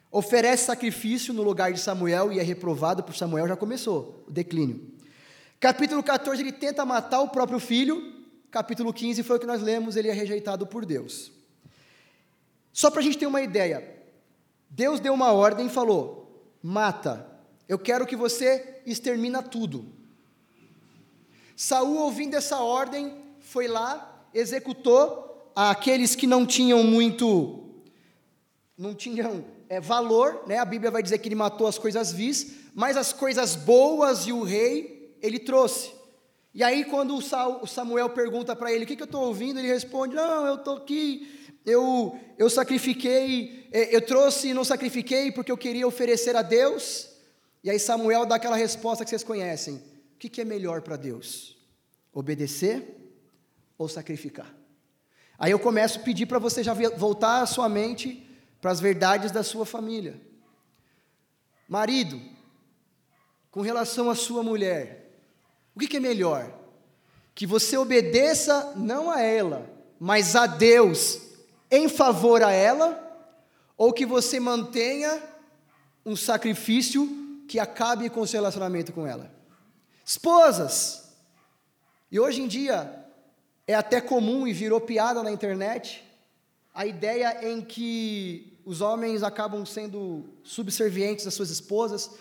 Oferece 0.09 0.65
sacrifício 0.65 1.33
no 1.33 1.43
lugar 1.43 1.73
de 1.73 1.79
Samuel 1.81 2.31
e 2.31 2.39
é 2.39 2.41
reprovado 2.41 3.03
por 3.03 3.13
Samuel, 3.13 3.49
já 3.49 3.57
começou 3.57 4.23
o 4.25 4.31
declínio. 4.31 4.93
Capítulo 5.59 6.01
14, 6.01 6.41
ele 6.41 6.53
tenta 6.53 6.85
matar 6.85 7.19
o 7.19 7.27
próprio 7.27 7.59
filho. 7.59 8.13
Capítulo 8.49 8.93
15 8.93 9.21
foi 9.23 9.35
o 9.35 9.39
que 9.39 9.45
nós 9.45 9.61
lemos, 9.61 9.97
ele 9.97 10.07
é 10.07 10.13
rejeitado 10.13 10.65
por 10.65 10.85
Deus. 10.85 11.29
Só 12.71 12.89
para 12.89 13.01
a 13.01 13.03
gente 13.03 13.17
ter 13.17 13.25
uma 13.25 13.41
ideia, 13.41 13.85
Deus 14.69 15.01
deu 15.01 15.13
uma 15.13 15.33
ordem 15.33 15.65
e 15.65 15.69
falou: 15.69 16.49
mata, 16.63 17.29
eu 17.67 17.77
quero 17.77 18.05
que 18.05 18.15
você 18.15 18.81
extermina 18.85 19.43
tudo. 19.43 19.85
Saul, 21.53 21.97
ouvindo 21.97 22.35
essa 22.35 22.59
ordem, 22.59 23.13
foi 23.41 23.67
lá, 23.67 24.14
executou 24.35 25.51
aqueles 25.55 26.15
que 26.15 26.27
não 26.27 26.45
tinham 26.45 26.83
muito, 26.83 27.69
não 28.77 28.93
tinham 28.93 29.43
é, 29.67 29.79
valor, 29.79 30.43
né? 30.45 30.59
A 30.59 30.65
Bíblia 30.65 30.91
vai 30.91 31.01
dizer 31.01 31.17
que 31.17 31.27
ele 31.27 31.35
matou 31.35 31.65
as 31.65 31.79
coisas 31.79 32.11
vis, 32.11 32.55
mas 32.75 32.97
as 32.97 33.11
coisas 33.11 33.55
boas 33.55 34.27
e 34.27 34.31
o 34.31 34.43
rei 34.43 35.17
ele 35.21 35.39
trouxe. 35.39 35.91
E 36.53 36.63
aí, 36.63 36.85
quando 36.85 37.15
o 37.15 37.67
Samuel 37.67 38.09
pergunta 38.09 38.55
para 38.55 38.71
ele: 38.71 38.83
O 38.85 38.87
que, 38.87 38.95
que 38.95 39.01
eu 39.01 39.05
estou 39.05 39.23
ouvindo? 39.23 39.59
Ele 39.59 39.67
responde: 39.67 40.13
Não, 40.13 40.45
eu 40.45 40.55
estou 40.55 40.77
aqui 40.77 41.45
eu, 41.65 42.17
eu 42.37 42.49
sacrifiquei, 42.49 43.67
é, 43.71 43.95
eu 43.95 43.99
trouxe 43.99 44.49
e 44.49 44.53
não 44.53 44.63
sacrifiquei 44.63 45.31
porque 45.31 45.51
eu 45.51 45.57
queria 45.57 45.87
oferecer 45.87 46.35
a 46.35 46.43
Deus. 46.43 47.09
E 47.63 47.69
aí 47.69 47.79
Samuel 47.79 48.25
dá 48.25 48.35
aquela 48.35 48.55
resposta 48.55 49.03
que 49.03 49.09
vocês 49.09 49.23
conhecem: 49.23 49.75
o 49.75 50.17
que, 50.19 50.29
que 50.29 50.41
é 50.41 50.45
melhor 50.45 50.81
para 50.81 50.95
Deus? 50.95 51.57
Obedecer 52.13 53.04
ou 53.77 53.87
sacrificar? 53.87 54.53
Aí 55.37 55.51
eu 55.51 55.59
começo 55.59 55.99
a 55.99 56.01
pedir 56.03 56.25
para 56.25 56.39
você 56.39 56.63
já 56.63 56.73
voltar 56.73 57.41
a 57.41 57.45
sua 57.45 57.67
mente 57.67 58.25
para 58.61 58.71
as 58.71 58.79
verdades 58.79 59.31
da 59.31 59.43
sua 59.43 59.65
família. 59.65 60.19
Marido, 61.67 62.21
com 63.51 63.61
relação 63.61 64.09
à 64.09 64.15
sua 64.15 64.43
mulher, 64.43 65.11
o 65.75 65.79
que, 65.79 65.87
que 65.87 65.97
é 65.97 65.99
melhor? 65.99 66.51
Que 67.33 67.45
você 67.45 67.77
obedeça 67.77 68.73
não 68.75 69.11
a 69.11 69.21
ela, 69.21 69.69
mas 69.99 70.35
a 70.35 70.47
Deus 70.47 71.21
em 71.69 71.89
favor 71.89 72.43
a 72.43 72.51
ela, 72.51 73.01
ou 73.77 73.91
que 73.91 74.05
você 74.05 74.39
mantenha 74.39 75.21
um 76.05 76.15
sacrifício 76.15 77.43
que 77.47 77.59
acabe 77.59 78.09
com 78.09 78.21
o 78.21 78.27
seu 78.27 78.39
relacionamento 78.39 78.93
com 78.93 79.05
ela. 79.05 79.31
Esposas, 80.05 81.09
e 82.11 82.19
hoje 82.19 82.41
em 82.41 82.47
dia 82.47 83.04
é 83.67 83.73
até 83.73 83.99
comum 83.99 84.47
e 84.47 84.53
virou 84.53 84.79
piada 84.79 85.23
na 85.23 85.31
internet 85.31 86.03
a 86.73 86.85
ideia 86.85 87.49
em 87.49 87.61
que 87.61 88.59
os 88.65 88.81
homens 88.81 89.23
acabam 89.23 89.65
sendo 89.65 90.25
subservientes 90.43 91.25
às 91.25 91.33
suas 91.33 91.49
esposas. 91.49 92.11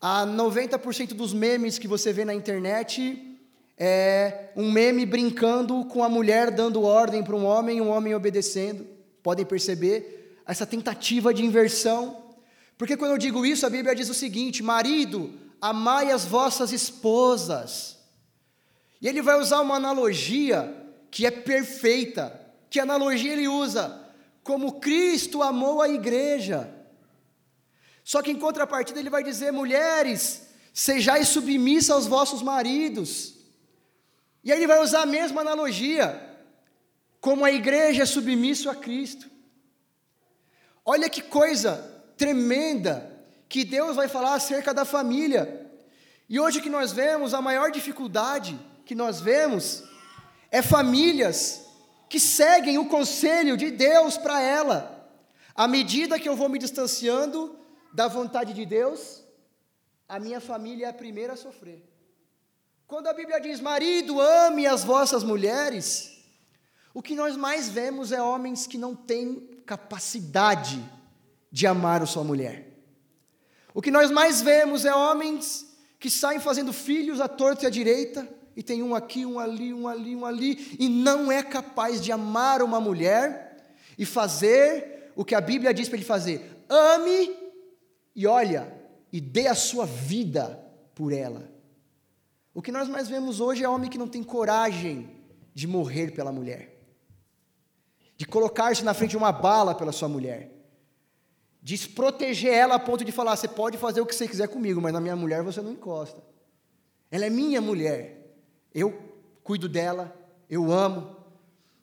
A 0.00 0.26
90% 0.26 1.08
dos 1.08 1.34
memes 1.34 1.78
que 1.78 1.86
você 1.86 2.10
vê 2.10 2.24
na 2.24 2.32
internet 2.32 3.38
é 3.76 4.50
um 4.56 4.70
meme 4.70 5.04
brincando 5.04 5.84
com 5.84 6.02
a 6.02 6.08
mulher 6.08 6.50
dando 6.50 6.82
ordem 6.82 7.22
para 7.22 7.36
um 7.36 7.44
homem 7.44 7.80
um 7.80 7.90
homem 7.90 8.14
obedecendo. 8.14 8.86
Podem 9.22 9.44
perceber 9.44 10.38
essa 10.46 10.64
tentativa 10.64 11.34
de 11.34 11.44
inversão. 11.44 12.22
Porque 12.78 12.96
quando 12.96 13.12
eu 13.12 13.18
digo 13.18 13.44
isso, 13.44 13.66
a 13.66 13.70
Bíblia 13.70 13.94
diz 13.94 14.08
o 14.08 14.14
seguinte: 14.14 14.62
marido, 14.62 15.32
amai 15.60 16.10
as 16.10 16.24
vossas 16.24 16.72
esposas. 16.72 17.93
E 19.04 19.08
ele 19.08 19.22
vai 19.22 19.38
usar 19.38 19.60
uma 19.60 19.76
analogia 19.76 20.74
que 21.12 21.24
é 21.24 21.30
perfeita. 21.30 22.40
Que 22.68 22.80
analogia 22.80 23.32
ele 23.32 23.46
usa? 23.46 24.02
como 24.44 24.78
Cristo 24.78 25.42
amou 25.42 25.80
a 25.80 25.88
igreja. 25.88 26.70
Só 28.04 28.20
que 28.20 28.30
em 28.30 28.38
contrapartida 28.38 29.00
ele 29.00 29.10
vai 29.10 29.24
dizer: 29.24 29.50
mulheres, 29.50 30.42
sejais 30.72 31.28
submissas 31.28 31.90
aos 31.90 32.06
vossos 32.06 32.42
maridos. 32.42 33.34
E 34.44 34.52
aí 34.52 34.58
ele 34.58 34.66
vai 34.66 34.80
usar 34.82 35.00
a 35.00 35.06
mesma 35.06 35.40
analogia, 35.40 36.38
como 37.18 37.46
a 37.46 37.50
igreja 37.50 38.02
é 38.02 38.06
submissa 38.06 38.70
a 38.70 38.74
Cristo. 38.74 39.30
Olha 40.84 41.08
que 41.08 41.22
coisa 41.22 42.04
tremenda 42.18 43.10
que 43.48 43.64
Deus 43.64 43.96
vai 43.96 44.06
falar 44.06 44.34
acerca 44.34 44.74
da 44.74 44.84
família. 44.84 45.62
E 46.28 46.38
hoje 46.38 46.60
que 46.60 46.68
nós 46.68 46.92
vemos, 46.92 47.32
a 47.32 47.40
maior 47.40 47.70
dificuldade 47.70 48.58
que 48.84 48.94
nós 48.94 49.20
vemos 49.20 49.82
é 50.50 50.62
famílias 50.62 51.64
que 52.08 52.20
seguem 52.20 52.78
o 52.78 52.86
conselho 52.86 53.56
de 53.56 53.70
Deus 53.70 54.16
para 54.16 54.40
ela. 54.40 55.10
À 55.54 55.66
medida 55.66 56.18
que 56.18 56.28
eu 56.28 56.36
vou 56.36 56.48
me 56.48 56.58
distanciando 56.58 57.58
da 57.92 58.08
vontade 58.08 58.52
de 58.52 58.64
Deus, 58.66 59.24
a 60.08 60.18
minha 60.18 60.40
família 60.40 60.86
é 60.86 60.90
a 60.90 60.94
primeira 60.94 61.32
a 61.32 61.36
sofrer. 61.36 61.82
Quando 62.86 63.06
a 63.06 63.12
Bíblia 63.12 63.40
diz, 63.40 63.60
marido, 63.60 64.20
ame 64.20 64.66
as 64.66 64.84
vossas 64.84 65.24
mulheres, 65.24 66.12
o 66.92 67.02
que 67.02 67.14
nós 67.14 67.36
mais 67.36 67.68
vemos 67.68 68.12
é 68.12 68.20
homens 68.20 68.66
que 68.66 68.78
não 68.78 68.94
têm 68.94 69.62
capacidade 69.66 70.80
de 71.50 71.66
amar 71.66 72.02
a 72.02 72.06
sua 72.06 72.22
mulher. 72.22 72.74
O 73.72 73.82
que 73.82 73.90
nós 73.90 74.10
mais 74.10 74.40
vemos 74.40 74.84
é 74.84 74.94
homens 74.94 75.66
que 75.98 76.10
saem 76.10 76.38
fazendo 76.38 76.72
filhos 76.72 77.20
à 77.20 77.26
torta 77.26 77.64
e 77.64 77.66
à 77.66 77.70
direita, 77.70 78.28
e 78.56 78.62
tem 78.62 78.82
um 78.82 78.94
aqui, 78.94 79.26
um 79.26 79.38
ali, 79.38 79.74
um 79.74 79.88
ali, 79.88 80.14
um 80.14 80.24
ali, 80.24 80.76
e 80.78 80.88
não 80.88 81.30
é 81.30 81.42
capaz 81.42 82.00
de 82.00 82.12
amar 82.12 82.62
uma 82.62 82.80
mulher 82.80 83.56
e 83.98 84.04
fazer 84.04 85.12
o 85.16 85.24
que 85.24 85.34
a 85.34 85.40
Bíblia 85.40 85.74
diz 85.74 85.88
para 85.88 85.96
ele 85.96 86.04
fazer: 86.04 86.64
ame 86.68 87.34
e 88.14 88.26
olha, 88.26 88.72
e 89.12 89.20
dê 89.20 89.46
a 89.46 89.54
sua 89.54 89.86
vida 89.86 90.60
por 90.94 91.12
ela. 91.12 91.50
O 92.54 92.62
que 92.62 92.70
nós 92.70 92.88
mais 92.88 93.08
vemos 93.08 93.40
hoje 93.40 93.64
é 93.64 93.68
homem 93.68 93.90
que 93.90 93.98
não 93.98 94.06
tem 94.06 94.22
coragem 94.22 95.10
de 95.52 95.66
morrer 95.66 96.12
pela 96.12 96.30
mulher, 96.30 96.80
de 98.16 98.24
colocar-se 98.24 98.84
na 98.84 98.94
frente 98.94 99.10
de 99.10 99.16
uma 99.16 99.32
bala 99.32 99.74
pela 99.74 99.90
sua 99.90 100.08
mulher, 100.08 100.52
de 101.60 101.88
proteger 101.88 102.52
ela 102.52 102.76
a 102.76 102.78
ponto 102.78 103.04
de 103.04 103.10
falar: 103.10 103.36
você 103.36 103.48
pode 103.48 103.78
fazer 103.78 104.00
o 104.00 104.06
que 104.06 104.14
você 104.14 104.28
quiser 104.28 104.46
comigo, 104.46 104.80
mas 104.80 104.92
na 104.92 105.00
minha 105.00 105.16
mulher 105.16 105.42
você 105.42 105.60
não 105.60 105.72
encosta. 105.72 106.22
Ela 107.10 107.26
é 107.26 107.30
minha 107.30 107.60
mulher. 107.60 108.23
Eu 108.74 108.92
cuido 109.44 109.68
dela, 109.68 110.16
eu 110.50 110.72
amo. 110.72 111.16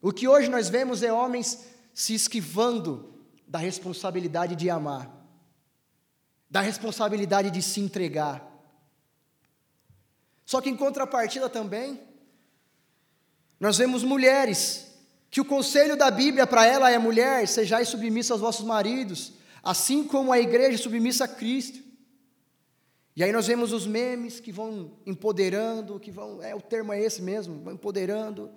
O 0.01 0.11
que 0.11 0.27
hoje 0.27 0.49
nós 0.49 0.67
vemos 0.67 1.01
é 1.01 1.13
homens 1.13 1.65
se 1.93 2.13
esquivando 2.13 3.13
da 3.47 3.59
responsabilidade 3.59 4.55
de 4.55 4.69
amar, 4.69 5.09
da 6.49 6.61
responsabilidade 6.61 7.49
de 7.49 7.61
se 7.61 7.79
entregar. 7.79 8.45
Só 10.45 10.59
que 10.59 10.69
em 10.69 10.75
contrapartida 10.75 11.49
também, 11.49 11.99
nós 13.59 13.77
vemos 13.77 14.03
mulheres 14.03 14.91
que 15.29 15.39
o 15.39 15.45
conselho 15.45 15.95
da 15.95 16.11
Bíblia 16.11 16.45
para 16.45 16.65
ela 16.65 16.91
é: 16.91 16.97
mulher, 16.97 17.47
sejais 17.47 17.87
submissa 17.87 18.33
aos 18.33 18.41
vossos 18.41 18.65
maridos, 18.65 19.33
assim 19.63 20.03
como 20.03 20.33
a 20.33 20.39
igreja 20.39 20.75
é 20.75 20.77
submissa 20.77 21.23
a 21.23 21.27
Cristo. 21.27 21.90
E 23.15 23.23
aí 23.23 23.31
nós 23.31 23.47
vemos 23.47 23.73
os 23.73 23.85
memes 23.85 24.39
que 24.39 24.51
vão 24.51 24.91
empoderando, 25.05 25.99
que 25.99 26.11
vão, 26.11 26.41
é 26.41 26.55
o 26.55 26.61
termo 26.61 26.93
é 26.93 27.01
esse 27.01 27.21
mesmo, 27.21 27.61
vão 27.61 27.73
empoderando. 27.73 28.49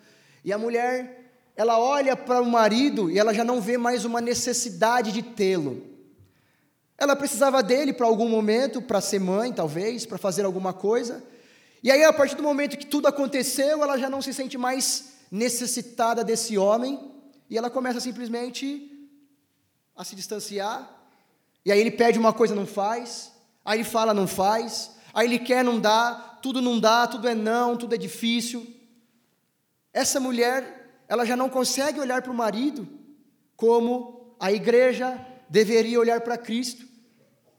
E 0.45 0.53
a 0.53 0.59
mulher, 0.59 1.33
ela 1.57 1.79
olha 1.79 2.17
para 2.17 2.41
o 2.41 2.47
marido 2.47 3.11
e 3.11 3.19
ela 3.19 3.35
já 3.35 3.45
não 3.45 3.61
vê 3.61 3.77
mais 3.77 4.05
uma 4.05 4.21
necessidade 4.21 5.11
de 5.11 5.23
tê-lo. 5.23 5.83
Ela 6.97 7.17
precisava 7.17 7.63
dele 7.63 7.93
para 7.93 8.07
algum 8.07 8.29
momento, 8.29 8.81
para 8.81 9.01
ser 9.01 9.19
mãe, 9.19 9.53
talvez, 9.53 10.07
para 10.07 10.19
fazer 10.19 10.45
alguma 10.45 10.73
coisa. 10.73 11.23
E 11.83 11.91
aí, 11.91 12.05
a 12.05 12.13
partir 12.13 12.37
do 12.37 12.43
momento 12.43 12.79
que 12.79 12.87
tudo 12.87 13.09
aconteceu, 13.09 13.83
ela 13.83 13.99
já 13.99 14.09
não 14.09 14.23
se 14.23 14.33
sente 14.33 14.57
mais 14.57 15.15
necessitada 15.31 16.23
desse 16.23 16.57
homem, 16.57 17.13
e 17.51 17.59
ela 17.59 17.69
começa 17.69 18.01
simplesmente 18.01 19.11
a 19.97 20.05
se 20.05 20.15
distanciar. 20.15 20.91
E 21.65 21.73
aí 21.73 21.81
ele 21.81 21.91
pede 21.91 22.19
uma 22.19 22.33
coisa, 22.33 22.55
não 22.55 22.67
faz. 22.67 23.34
Aí 23.65 23.79
ele 23.79 23.85
fala, 23.85 24.13
não 24.13 24.27
faz. 24.27 24.95
Aí 25.13 25.27
ele 25.27 25.39
quer, 25.39 25.65
não 25.65 25.81
dá. 25.81 26.39
Tudo 26.43 26.61
não 26.61 26.79
dá, 26.79 27.07
tudo 27.07 27.27
é 27.27 27.35
não, 27.35 27.77
tudo 27.77 27.95
é 27.95 27.99
difícil. 27.99 28.67
Essa 29.93 30.21
mulher, 30.21 31.03
ela 31.09 31.25
já 31.25 31.37
não 31.37 31.49
consegue 31.49 32.01
olhar 32.01 32.21
para 32.21 32.33
o 32.33 32.35
marido 32.35 32.87
como 33.57 34.37
a 34.39 34.53
igreja 34.53 35.19
deveria 35.49 36.01
olhar 36.01 36.21
para 36.21 36.37
Cristo 36.37 36.85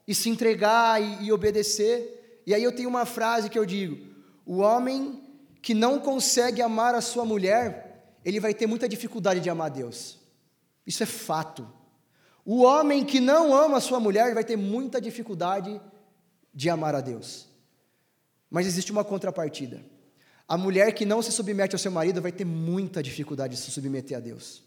e 0.07 0.13
se 0.13 0.29
entregar 0.29 1.01
e, 1.01 1.25
e 1.25 1.31
obedecer. 1.31 2.41
E 2.45 2.53
aí 2.53 2.61
eu 2.61 2.75
tenho 2.75 2.89
uma 2.89 3.05
frase 3.05 3.49
que 3.49 3.57
eu 3.57 3.65
digo: 3.65 3.97
o 4.45 4.57
homem 4.57 5.23
que 5.61 5.73
não 5.73 5.99
consegue 5.99 6.61
amar 6.61 6.93
a 6.93 7.01
sua 7.01 7.25
mulher, 7.25 8.19
ele 8.23 8.39
vai 8.39 8.53
ter 8.53 8.67
muita 8.67 8.87
dificuldade 8.87 9.39
de 9.39 9.49
amar 9.49 9.71
Deus. 9.71 10.19
Isso 10.85 11.01
é 11.01 11.07
fato. 11.07 11.67
O 12.45 12.61
homem 12.61 13.03
que 13.03 13.19
não 13.19 13.51
ama 13.51 13.77
a 13.77 13.81
sua 13.81 13.99
mulher 13.99 14.35
vai 14.35 14.43
ter 14.43 14.55
muita 14.55 15.01
dificuldade 15.01 15.81
de 16.55 16.69
amar 16.69 16.95
a 16.95 17.01
Deus. 17.01 17.47
Mas 18.49 18.65
existe 18.65 18.91
uma 18.91 19.03
contrapartida. 19.03 19.83
A 20.47 20.57
mulher 20.57 20.93
que 20.93 21.05
não 21.05 21.21
se 21.21 21.31
submete 21.31 21.75
ao 21.75 21.79
seu 21.79 21.91
marido 21.91 22.21
vai 22.21 22.31
ter 22.31 22.45
muita 22.45 23.03
dificuldade 23.03 23.55
de 23.55 23.61
se 23.61 23.71
submeter 23.71 24.17
a 24.17 24.21
Deus. 24.21 24.63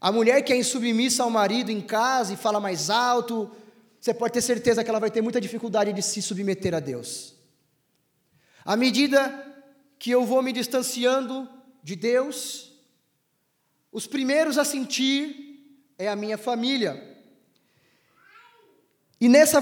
A 0.00 0.12
mulher 0.12 0.42
que 0.42 0.52
é 0.52 0.56
insubmissa 0.56 1.24
ao 1.24 1.30
marido 1.30 1.70
em 1.70 1.80
casa 1.80 2.32
e 2.32 2.36
fala 2.36 2.60
mais 2.60 2.88
alto, 2.88 3.50
você 4.00 4.14
pode 4.14 4.34
ter 4.34 4.40
certeza 4.40 4.84
que 4.84 4.88
ela 4.88 5.00
vai 5.00 5.10
ter 5.10 5.20
muita 5.20 5.40
dificuldade 5.40 5.92
de 5.92 6.02
se 6.02 6.22
submeter 6.22 6.74
a 6.74 6.80
Deus. 6.80 7.34
À 8.64 8.76
medida 8.76 9.46
que 9.98 10.10
eu 10.10 10.24
vou 10.24 10.42
me 10.42 10.52
distanciando 10.52 11.48
de 11.82 11.96
Deus, 11.96 12.72
os 13.90 14.06
primeiros 14.06 14.56
a 14.56 14.64
sentir 14.64 15.84
é 15.98 16.08
a 16.08 16.16
minha 16.16 16.38
família. 16.38 17.18
E 19.20 19.28
nessa 19.28 19.60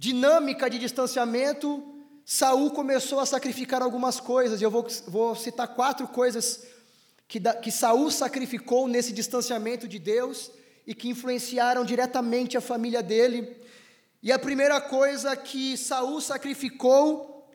dinâmica 0.00 0.70
de 0.70 0.78
distanciamento, 0.78 1.94
Saul 2.24 2.70
começou 2.70 3.20
a 3.20 3.26
sacrificar 3.26 3.82
algumas 3.82 4.18
coisas, 4.18 4.58
e 4.58 4.64
eu 4.64 4.70
vou, 4.70 4.86
vou 5.06 5.36
citar 5.36 5.68
quatro 5.74 6.08
coisas 6.08 6.64
que, 7.28 7.38
da, 7.38 7.52
que 7.52 7.70
Saul 7.70 8.10
sacrificou 8.10 8.88
nesse 8.88 9.12
distanciamento 9.12 9.86
de 9.86 9.98
Deus 9.98 10.50
e 10.86 10.94
que 10.94 11.10
influenciaram 11.10 11.84
diretamente 11.84 12.56
a 12.56 12.62
família 12.62 13.02
dele. 13.02 13.54
E 14.22 14.32
a 14.32 14.38
primeira 14.38 14.80
coisa 14.80 15.36
que 15.36 15.76
Saul 15.76 16.18
sacrificou 16.22 17.46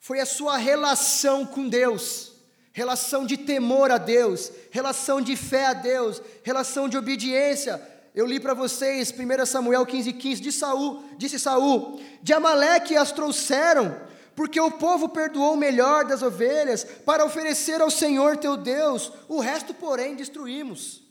foi 0.00 0.20
a 0.20 0.26
sua 0.26 0.56
relação 0.56 1.44
com 1.44 1.68
Deus, 1.68 2.32
relação 2.72 3.26
de 3.26 3.36
temor 3.36 3.90
a 3.90 3.98
Deus, 3.98 4.50
relação 4.70 5.20
de 5.20 5.36
fé 5.36 5.66
a 5.66 5.74
Deus, 5.74 6.22
relação 6.42 6.88
de 6.88 6.96
obediência, 6.96 7.76
eu 8.14 8.26
li 8.26 8.38
para 8.38 8.54
vocês 8.54 9.12
1 9.12 9.44
Samuel 9.44 9.84
15, 9.84 10.12
15, 10.12 10.40
de 10.40 10.52
Saul, 10.52 11.02
disse 11.16 11.38
Saul, 11.38 12.00
de 12.22 12.32
Amaleque 12.32 12.96
as 12.96 13.10
trouxeram, 13.10 14.00
porque 14.36 14.60
o 14.60 14.70
povo 14.70 15.08
perdoou 15.08 15.54
o 15.54 15.56
melhor 15.56 16.04
das 16.04 16.22
ovelhas, 16.22 16.84
para 16.84 17.24
oferecer 17.24 17.80
ao 17.80 17.90
Senhor 17.90 18.36
teu 18.36 18.56
Deus, 18.56 19.12
o 19.28 19.40
resto, 19.40 19.74
porém, 19.74 20.14
destruímos. 20.14 21.02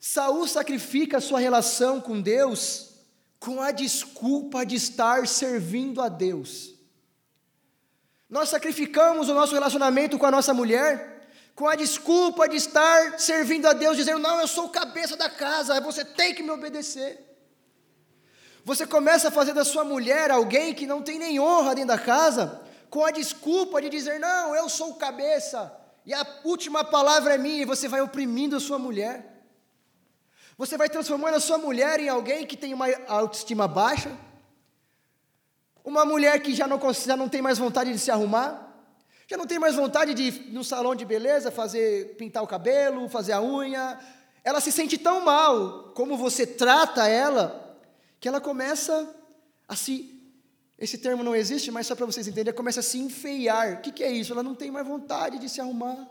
Saul 0.00 0.48
sacrifica 0.48 1.18
a 1.18 1.20
sua 1.20 1.38
relação 1.38 2.00
com 2.00 2.20
Deus 2.20 2.88
com 3.38 3.62
a 3.62 3.70
desculpa 3.70 4.66
de 4.66 4.74
estar 4.74 5.26
servindo 5.28 6.02
a 6.02 6.08
Deus. 6.08 6.74
Nós 8.28 8.48
sacrificamos 8.48 9.28
o 9.28 9.34
nosso 9.34 9.54
relacionamento 9.54 10.18
com 10.18 10.26
a 10.26 10.30
nossa 10.30 10.52
mulher 10.52 11.17
com 11.58 11.66
a 11.66 11.74
desculpa 11.74 12.48
de 12.48 12.54
estar 12.54 13.18
servindo 13.18 13.66
a 13.66 13.72
Deus, 13.72 13.96
dizendo: 13.96 14.20
Não, 14.20 14.38
eu 14.40 14.46
sou 14.46 14.66
o 14.66 14.68
cabeça 14.70 15.16
da 15.16 15.28
casa, 15.28 15.80
você 15.80 16.04
tem 16.04 16.32
que 16.32 16.40
me 16.40 16.50
obedecer. 16.50 17.18
Você 18.64 18.86
começa 18.86 19.26
a 19.26 19.30
fazer 19.32 19.54
da 19.54 19.64
sua 19.64 19.82
mulher 19.82 20.30
alguém 20.30 20.72
que 20.72 20.86
não 20.86 21.02
tem 21.02 21.18
nem 21.18 21.40
honra 21.40 21.74
dentro 21.74 21.88
da 21.88 21.98
casa, 21.98 22.62
com 22.88 23.04
a 23.04 23.10
desculpa 23.10 23.82
de 23.82 23.88
dizer: 23.88 24.20
Não, 24.20 24.54
eu 24.54 24.68
sou 24.68 24.90
o 24.90 24.94
cabeça, 24.94 25.76
e 26.06 26.14
a 26.14 26.24
última 26.44 26.84
palavra 26.84 27.34
é 27.34 27.38
minha, 27.38 27.62
e 27.62 27.64
você 27.64 27.88
vai 27.88 28.00
oprimindo 28.02 28.54
a 28.54 28.60
sua 28.60 28.78
mulher. 28.78 29.42
Você 30.56 30.76
vai 30.76 30.88
transformando 30.88 31.34
a 31.34 31.40
sua 31.40 31.58
mulher 31.58 31.98
em 31.98 32.08
alguém 32.08 32.46
que 32.46 32.56
tem 32.56 32.72
uma 32.72 32.86
autoestima 33.08 33.66
baixa, 33.66 34.16
uma 35.84 36.04
mulher 36.04 36.40
que 36.40 36.54
já 36.54 36.68
não, 36.68 36.78
já 36.92 37.16
não 37.16 37.28
tem 37.28 37.42
mais 37.42 37.58
vontade 37.58 37.92
de 37.92 37.98
se 37.98 38.12
arrumar, 38.12 38.67
já 39.28 39.36
não 39.36 39.46
tem 39.46 39.58
mais 39.58 39.74
vontade 39.74 40.14
de 40.14 40.22
ir 40.22 40.52
no 40.52 40.64
salão 40.64 40.94
de 40.94 41.04
beleza, 41.04 41.50
fazer 41.50 42.16
pintar 42.16 42.42
o 42.42 42.46
cabelo, 42.46 43.10
fazer 43.10 43.32
a 43.32 43.42
unha. 43.42 44.00
Ela 44.42 44.58
se 44.58 44.72
sente 44.72 44.96
tão 44.96 45.22
mal 45.22 45.92
como 45.94 46.16
você 46.16 46.46
trata 46.46 47.06
ela, 47.06 47.78
que 48.18 48.26
ela 48.26 48.40
começa 48.40 49.14
a 49.68 49.76
se 49.76 50.14
esse 50.78 50.96
termo 50.96 51.22
não 51.22 51.36
existe, 51.36 51.70
mas 51.70 51.86
só 51.86 51.94
para 51.94 52.06
vocês 52.06 52.26
entenderem, 52.26 52.50
ela 52.50 52.56
começa 52.56 52.80
a 52.80 52.82
se 52.82 52.98
enfeiar. 52.98 53.74
O 53.74 53.80
que, 53.82 53.92
que 53.92 54.02
é 54.02 54.10
isso? 54.10 54.32
Ela 54.32 54.42
não 54.42 54.54
tem 54.54 54.70
mais 54.70 54.86
vontade 54.86 55.38
de 55.38 55.46
se 55.46 55.60
arrumar. 55.60 56.08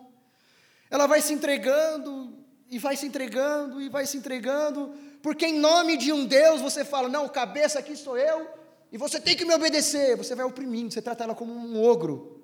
Ela 0.92 1.08
vai 1.08 1.20
se 1.20 1.34
entregando 1.34 2.38
e 2.70 2.78
vai 2.78 2.96
se 2.96 3.08
entregando, 3.08 3.82
e 3.82 3.90
vai 3.90 4.06
se 4.06 4.18
entregando, 4.18 4.94
porque 5.24 5.48
em 5.48 5.58
nome 5.58 5.98
de 5.98 6.12
um 6.12 6.24
Deus 6.24 6.62
você 6.62 6.86
fala: 6.86 7.10
não, 7.10 7.28
cabeça 7.28 7.80
aqui 7.80 7.96
sou 7.96 8.16
eu, 8.16 8.48
e 8.92 8.98
você 8.98 9.20
tem 9.20 9.36
que 9.36 9.44
me 9.46 9.56
obedecer. 9.56 10.16
Você 10.18 10.36
vai 10.36 10.46
oprimindo, 10.46 10.94
você 10.94 11.02
trata 11.02 11.24
ela 11.24 11.34
como 11.34 11.52
um 11.52 11.82
ogro. 11.82 12.37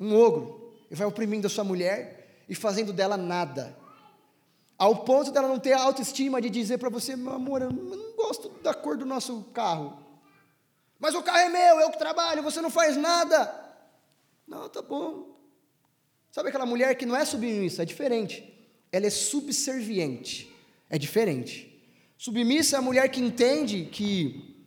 Um 0.00 0.16
ogro. 0.16 0.72
E 0.90 0.94
vai 0.94 1.06
oprimindo 1.06 1.46
a 1.46 1.50
sua 1.50 1.62
mulher 1.62 2.42
e 2.48 2.54
fazendo 2.54 2.92
dela 2.92 3.16
nada. 3.16 3.76
Ao 4.78 4.96
ponto 5.04 5.30
dela 5.30 5.46
não 5.46 5.58
ter 5.58 5.74
a 5.74 5.82
autoestima 5.82 6.40
de 6.40 6.48
dizer 6.48 6.78
para 6.78 6.88
você: 6.88 7.14
meu 7.14 7.34
amor, 7.34 7.60
eu 7.60 7.70
não 7.70 8.16
gosto 8.16 8.48
da 8.62 8.72
cor 8.72 8.96
do 8.96 9.04
nosso 9.04 9.44
carro. 9.52 9.98
Mas 10.98 11.14
o 11.14 11.22
carro 11.22 11.38
é 11.38 11.48
meu, 11.48 11.80
eu 11.80 11.90
que 11.90 11.98
trabalho, 11.98 12.42
você 12.42 12.60
não 12.60 12.70
faz 12.70 12.96
nada. 12.96 13.54
Não, 14.46 14.68
tá 14.68 14.82
bom. 14.82 15.36
Sabe 16.30 16.48
aquela 16.48 16.66
mulher 16.66 16.94
que 16.94 17.06
não 17.06 17.16
é 17.16 17.24
submissa, 17.24 17.82
é 17.82 17.84
diferente. 17.84 18.52
Ela 18.90 19.06
é 19.06 19.10
subserviente. 19.10 20.50
É 20.88 20.98
diferente. 20.98 21.70
Submissa 22.18 22.76
é 22.76 22.78
a 22.78 22.82
mulher 22.82 23.08
que 23.08 23.20
entende 23.20 23.86
que 23.86 24.64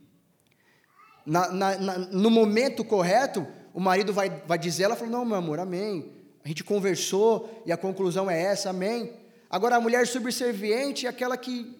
na, 1.26 1.50
na, 1.52 1.78
na, 1.78 1.98
no 1.98 2.30
momento 2.30 2.84
correto, 2.84 3.48
o 3.74 3.80
marido 3.80 4.14
vai, 4.14 4.30
vai 4.30 4.58
dizer, 4.58 4.84
ela 4.84 4.96
falou, 4.96 5.12
não, 5.12 5.26
meu 5.26 5.38
amor, 5.38 5.60
amém. 5.60 6.14
A 6.46 6.48
gente 6.48 6.64
conversou 6.64 7.64
e 7.66 7.72
a 7.72 7.78
conclusão 7.78 8.30
é 8.30 8.40
essa, 8.40 8.70
amém. 8.70 9.18
Agora 9.50 9.78
a 9.78 9.82
mulher 9.82 10.06
subserviente 10.08 11.06
é 11.06 11.10
aquela 11.10 11.36
que, 11.36 11.76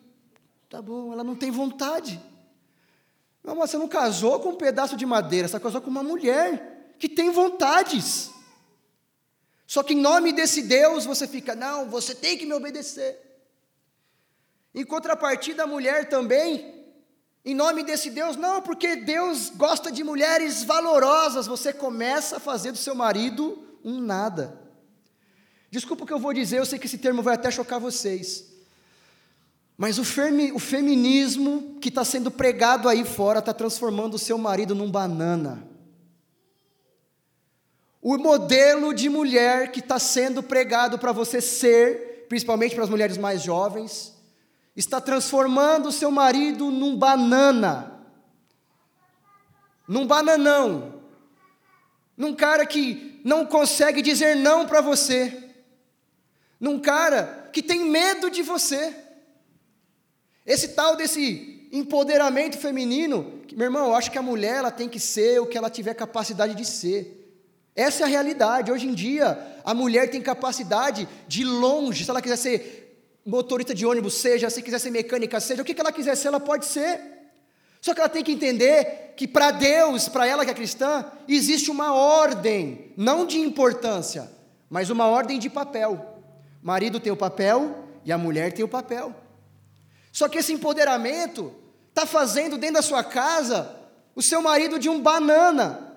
tá 0.70 0.82
bom, 0.82 1.14
ela 1.14 1.24
não 1.24 1.36
tem 1.36 1.52
vontade. 1.52 2.20
Não, 3.44 3.56
mas 3.56 3.70
você 3.70 3.78
não 3.78 3.88
casou 3.88 4.40
com 4.40 4.50
um 4.50 4.56
pedaço 4.56 4.96
de 4.96 5.06
madeira, 5.06 5.48
você 5.48 5.60
casou 5.60 5.82
com 5.82 5.90
uma 5.90 6.02
mulher 6.04 6.96
que 6.98 7.10
tem 7.10 7.30
vontades. 7.30 8.32
Só 9.68 9.84
que 9.84 9.94
em 9.94 10.02
nome 10.02 10.34
desse 10.34 10.64
Deus 10.64 11.06
você 11.06 11.28
fica, 11.28 11.54
não, 11.56 11.90
você 11.90 12.16
tem 12.16 12.38
que 12.38 12.46
me 12.46 12.54
obedecer. 12.54 13.20
Em 14.74 14.84
contrapartida, 14.84 15.64
a 15.64 15.68
mulher 15.68 16.10
também, 16.10 16.83
em 17.46 17.54
nome 17.54 17.84
desse 17.84 18.10
Deus, 18.10 18.38
não, 18.38 18.62
porque 18.62 18.96
Deus 18.96 19.50
gosta 19.50 19.92
de 19.92 20.02
mulheres 20.04 20.64
valorosas, 20.64 21.46
você 21.46 21.74
começa 21.74 22.38
a 22.38 22.40
fazer 22.40 22.72
do 22.72 22.78
seu 22.78 22.96
marido 22.96 23.62
um 23.84 24.00
nada. 24.00 24.62
Desculpa 25.70 26.04
o 26.04 26.08
que 26.08 26.14
eu 26.14 26.20
vou 26.20 26.34
dizer, 26.34 26.60
eu 26.60 26.66
sei 26.66 26.80
que 26.80 26.86
esse 26.86 26.98
termo 26.98 27.22
vai 27.22 27.36
até 27.36 27.52
chocar 27.52 27.80
vocês. 27.80 28.46
Mas 29.78 29.98
o, 29.98 30.04
o 30.54 30.60
feminismo 30.60 31.78
que 31.82 31.90
está 31.90 32.06
sendo 32.06 32.32
pregado 32.32 32.88
aí 32.88 33.04
fora 33.04 33.40
está 33.40 33.54
transformando 33.54 34.14
o 34.14 34.20
seu 34.20 34.38
marido 34.38 34.74
num 34.74 34.90
banana. 34.90 35.68
O 38.02 38.18
modelo 38.18 38.94
de 38.94 39.10
mulher 39.10 39.72
que 39.72 39.80
está 39.80 40.00
sendo 40.00 40.42
pregado 40.42 40.98
para 40.98 41.12
você 41.12 41.42
ser, 41.42 42.26
principalmente 42.30 42.76
para 42.76 42.84
as 42.86 42.90
mulheres 42.90 43.18
mais 43.18 43.42
jovens, 43.42 44.13
está 44.76 45.00
transformando 45.00 45.90
o 45.90 45.92
seu 45.92 46.10
marido 46.10 46.72
num 46.72 46.98
banana, 46.98 48.06
num 49.88 50.08
bananão, 50.08 51.02
num 52.18 52.34
cara 52.34 52.66
que 52.66 53.22
não 53.24 53.46
consegue 53.46 54.02
dizer 54.02 54.36
não 54.36 54.66
para 54.66 54.82
você, 54.82 55.52
num 56.60 56.80
cara 56.80 57.50
que 57.54 57.62
tem 57.62 57.86
medo 57.86 58.30
de 58.30 58.42
você. 58.42 58.96
Esse 60.46 60.70
tal 60.70 60.96
desse 60.96 61.70
empoderamento 61.72 62.58
feminino, 62.58 63.42
meu 63.54 63.66
irmão, 63.66 63.88
eu 63.88 63.96
acho 63.96 64.12
que 64.12 64.18
a 64.18 64.22
mulher 64.22 64.58
ela 64.58 64.72
tem 64.72 64.90
que 64.90 65.00
ser 65.00 65.40
o 65.40 65.46
que 65.46 65.58
ela 65.58 65.70
tiver 65.70 65.94
capacidade 65.94 66.56
de 66.56 66.66
ser. 66.66 67.20
Essa 67.76 68.04
é 68.04 68.06
a 68.06 68.10
realidade. 68.10 68.72
Hoje 68.72 68.88
em 68.88 68.94
dia, 68.94 69.60
a 69.64 69.74
mulher 69.74 70.10
tem 70.10 70.22
capacidade 70.22 71.08
de 71.28 71.44
longe, 71.44 72.04
se 72.04 72.10
ela 72.10 72.22
quiser 72.22 72.38
ser 72.38 72.83
motorista 73.26 73.74
de 73.74 73.86
ônibus, 73.86 74.16
seja, 74.16 74.50
se 74.50 74.62
quiser 74.62 74.80
ser 74.80 74.92
mecânica, 74.92 75.40
seja, 75.40 75.62
o 75.62 75.66
que 75.66 75.80
ela 75.80 75.92
quiser 75.92 76.16
ser, 76.16 76.28
ela 76.30 76.40
pode 76.40 76.66
ser. 76.66 77.00
Só 77.80 77.94
que 77.94 78.00
ela 78.00 78.10
tem 78.10 78.24
que 78.24 78.32
entender 78.32 79.14
que 79.18 79.28
para 79.28 79.52
Deus, 79.52 80.08
para 80.08 80.26
ela 80.26 80.46
que 80.46 80.52
é 80.52 80.54
cristã, 80.54 81.06
existe 81.28 81.70
uma 81.70 81.94
ordem, 81.94 82.94
não 82.96 83.26
de 83.26 83.40
importância, 83.40 84.32
mas 84.70 84.90
uma 84.90 85.08
ordem 85.08 85.38
de 85.38 85.50
papel. 85.50 86.22
O 86.62 86.66
marido 86.66 87.00
tem 87.00 87.12
o 87.12 87.18
papel 87.18 87.84
e 88.06 88.12
a 88.12 88.18
mulher 88.18 88.54
tem 88.54 88.64
o 88.64 88.70
papel. 88.70 89.14
Só 90.12 90.30
que 90.30 90.38
esse 90.38 90.54
empoderamento 90.54 91.54
está 91.90 92.06
fazendo 92.06 92.58
dentro 92.58 92.76
da 92.76 92.82
sua 92.82 93.04
casa 93.04 93.80
o 94.16 94.22
seu 94.22 94.42
marido 94.42 94.80
de 94.80 94.90
um 94.90 95.02
banana. 95.02 95.94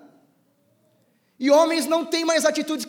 E 1.38 1.50
homens 1.50 1.86
não 1.86 2.04
têm 2.04 2.24
mais 2.24 2.44
atitudes. 2.44 2.88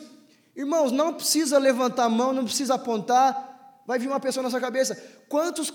Irmãos, 0.56 0.90
não 0.90 1.14
precisa 1.14 1.58
levantar 1.58 2.04
a 2.04 2.08
mão, 2.08 2.32
não 2.32 2.44
precisa 2.44 2.74
apontar. 2.74 3.47
Vai 3.88 3.98
vir 3.98 4.06
uma 4.06 4.20
pessoa 4.20 4.42
na 4.42 4.50
sua 4.50 4.60
cabeça. 4.60 5.02
Quantos 5.30 5.72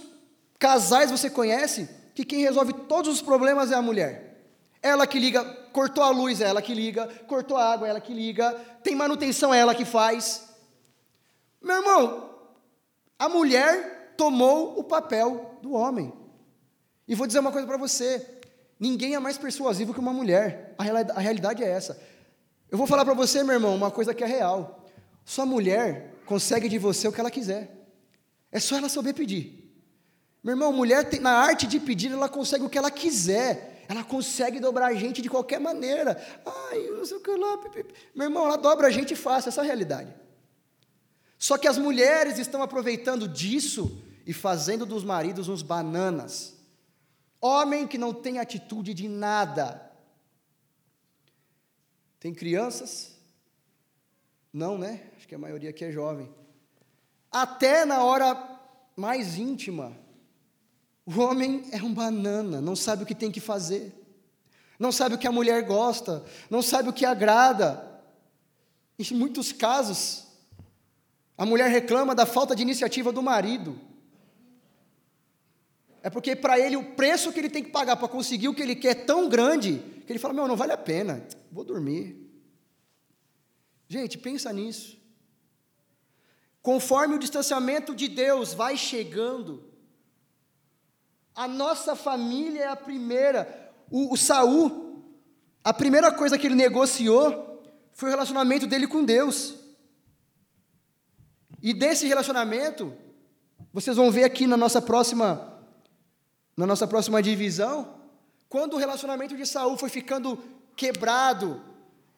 casais 0.60 1.10
você 1.10 1.32
conhece 1.32 1.90
que 2.14 2.24
quem 2.24 2.42
resolve 2.42 2.72
todos 2.88 3.12
os 3.12 3.24
problemas 3.24 3.72
é 3.72 3.76
a 3.76 3.82
mulher? 3.82 4.38
Ela 4.84 5.08
que 5.08 5.18
liga, 5.18 5.44
cortou 5.72 6.04
a 6.04 6.12
luz, 6.12 6.40
é 6.40 6.46
ela 6.46 6.62
que 6.62 6.76
liga, 6.76 7.08
cortou 7.26 7.58
a 7.58 7.74
água, 7.74 7.88
é 7.88 7.90
ela 7.90 8.00
que 8.00 8.14
liga, 8.14 8.52
tem 8.84 8.94
manutenção, 8.94 9.52
é 9.52 9.58
ela 9.58 9.74
que 9.74 9.84
faz. 9.84 10.48
Meu 11.60 11.78
irmão, 11.78 12.30
a 13.18 13.28
mulher 13.28 14.14
tomou 14.16 14.78
o 14.78 14.84
papel 14.84 15.58
do 15.64 15.74
homem. 15.74 16.14
E 17.08 17.16
vou 17.16 17.26
dizer 17.26 17.40
uma 17.40 17.52
coisa 17.52 17.66
para 17.66 17.78
você: 17.78 18.42
ninguém 18.80 19.16
é 19.16 19.20
mais 19.20 19.40
persuasivo 19.40 19.92
que 19.92 20.00
uma 20.00 20.14
mulher. 20.14 20.76
A, 20.78 21.20
realidade 21.20 21.64
é 21.64 21.68
essa. 21.68 22.00
Eu 22.70 22.78
vou 22.78 22.86
falar 22.86 23.06
para 23.06 23.16
você, 23.16 23.42
meu 23.42 23.56
irmão, 23.56 23.76
uma 23.76 23.90
coisa 23.90 24.14
que 24.14 24.24
é 24.24 24.28
real. 24.28 24.86
Sua 25.26 25.48
mulher 25.48 26.14
consegue 26.28 26.70
de 26.70 26.78
você 26.78 27.08
o 27.08 27.12
que 27.12 27.20
ela 27.20 27.32
quiser. 27.32 27.73
É 28.54 28.60
só 28.60 28.78
ela 28.78 28.88
saber 28.88 29.14
pedir. 29.14 29.74
Meu 30.44 30.54
irmão, 30.54 30.72
mulher 30.72 31.10
tem, 31.10 31.20
na 31.20 31.32
arte 31.32 31.66
de 31.66 31.80
pedir, 31.80 32.12
ela 32.12 32.30
consegue 32.30 32.64
o 32.64 32.70
que 32.70 32.78
ela 32.78 32.92
quiser. 32.92 33.84
Ela 33.90 34.04
consegue 34.04 34.60
dobrar 34.60 34.88
a 34.88 34.94
gente 34.94 35.24
de 35.24 35.30
qualquer 35.30 35.60
maneira. 35.60 36.16
Ai, 36.46 36.88
não 36.92 37.04
sei 37.04 37.18
o 37.18 37.20
que 37.20 37.32
lá. 37.32 37.60
Meu 38.14 38.28
irmão, 38.28 38.46
ela 38.46 38.56
dobra 38.56 38.88
a 38.88 38.92
gente 38.92 39.16
fácil, 39.16 39.50
essa 39.50 39.62
é 39.62 39.64
a 39.64 39.66
realidade. 39.66 40.14
Só 41.40 41.58
que 41.58 41.68
as 41.68 41.80
mulheres 41.80 42.38
estão 42.38 42.62
aproveitando 42.62 43.28
disso 43.28 44.02
e 44.26 44.34
fazendo 44.34 44.86
dos 44.86 45.04
maridos 45.04 45.50
uns 45.50 45.64
bananas. 45.64 46.54
Homem 47.42 47.88
que 47.88 47.98
não 47.98 48.14
tem 48.14 48.38
atitude 48.38 48.94
de 48.94 49.08
nada. 49.08 49.92
Tem 52.20 52.34
crianças? 52.34 53.18
Não, 54.54 54.78
né? 54.78 55.02
Acho 55.18 55.28
que 55.28 55.36
a 55.36 55.40
maioria 55.40 55.72
aqui 55.72 55.84
é 55.84 55.92
jovem. 55.92 56.43
Até 57.34 57.84
na 57.84 58.04
hora 58.04 58.38
mais 58.96 59.40
íntima, 59.40 59.92
o 61.04 61.20
homem 61.20 61.64
é 61.72 61.82
um 61.82 61.92
banana, 61.92 62.62
não 62.62 62.76
sabe 62.76 63.02
o 63.02 63.06
que 63.08 63.16
tem 63.16 63.32
que 63.32 63.40
fazer, 63.40 63.92
não 64.78 64.92
sabe 64.92 65.16
o 65.16 65.18
que 65.18 65.28
a 65.28 65.32
mulher 65.32 65.64
gosta, 65.64 66.24
não 66.48 66.62
sabe 66.62 66.90
o 66.90 66.94
que 66.94 67.04
agrada. 67.04 67.92
Em 69.00 69.14
muitos 69.16 69.52
casos, 69.52 70.28
a 71.36 71.44
mulher 71.44 71.70
reclama 71.70 72.14
da 72.14 72.28
falta 72.28 72.56
de 72.56 72.62
iniciativa 72.62 73.12
do 73.12 73.24
marido. 73.24 73.80
É 76.04 76.10
porque 76.10 76.36
para 76.36 76.60
ele 76.60 76.78
o 76.78 76.94
preço 76.94 77.34
que 77.34 77.40
ele 77.40 77.50
tem 77.50 77.64
que 77.64 77.72
pagar 77.72 77.96
para 77.96 78.08
conseguir 78.08 78.48
o 78.48 78.54
que 78.54 78.62
ele 78.62 78.76
quer 78.76 78.90
é 78.90 79.06
tão 79.06 79.28
grande 79.28 79.80
que 80.06 80.12
ele 80.12 80.20
fala: 80.20 80.36
Meu, 80.36 80.48
não 80.48 80.56
vale 80.56 80.74
a 80.74 80.78
pena, 80.78 81.26
vou 81.52 81.64
dormir. 81.64 82.30
Gente, 83.88 84.18
pensa 84.18 84.54
nisso. 84.54 85.03
Conforme 86.64 87.16
o 87.16 87.20
distanciamento 87.20 87.94
de 87.94 88.08
Deus 88.08 88.54
vai 88.54 88.78
chegando, 88.78 89.70
a 91.36 91.46
nossa 91.46 91.94
família 91.94 92.64
é 92.64 92.68
a 92.70 92.76
primeira. 92.76 93.74
O, 93.92 94.14
o 94.14 94.18
Saul, 94.18 95.04
a 95.62 95.74
primeira 95.74 96.10
coisa 96.10 96.38
que 96.38 96.48
ele 96.48 96.56
negociou 96.56 97.62
foi 97.92 98.08
o 98.08 98.12
relacionamento 98.12 98.66
dele 98.66 98.88
com 98.88 99.04
Deus. 99.04 99.56
E 101.62 101.74
desse 101.74 102.08
relacionamento, 102.08 102.94
vocês 103.74 103.98
vão 103.98 104.10
ver 104.10 104.24
aqui 104.24 104.48
na 104.48 104.56
nossa 104.56 104.82
próxima 104.82 105.50
na 106.56 106.68
nossa 106.68 106.88
próxima 106.88 107.22
divisão, 107.22 107.96
quando 108.48 108.76
o 108.76 108.78
relacionamento 108.78 109.36
de 109.36 109.44
Saul 109.44 109.76
foi 109.76 109.90
ficando 109.90 110.38
quebrado, 110.76 111.60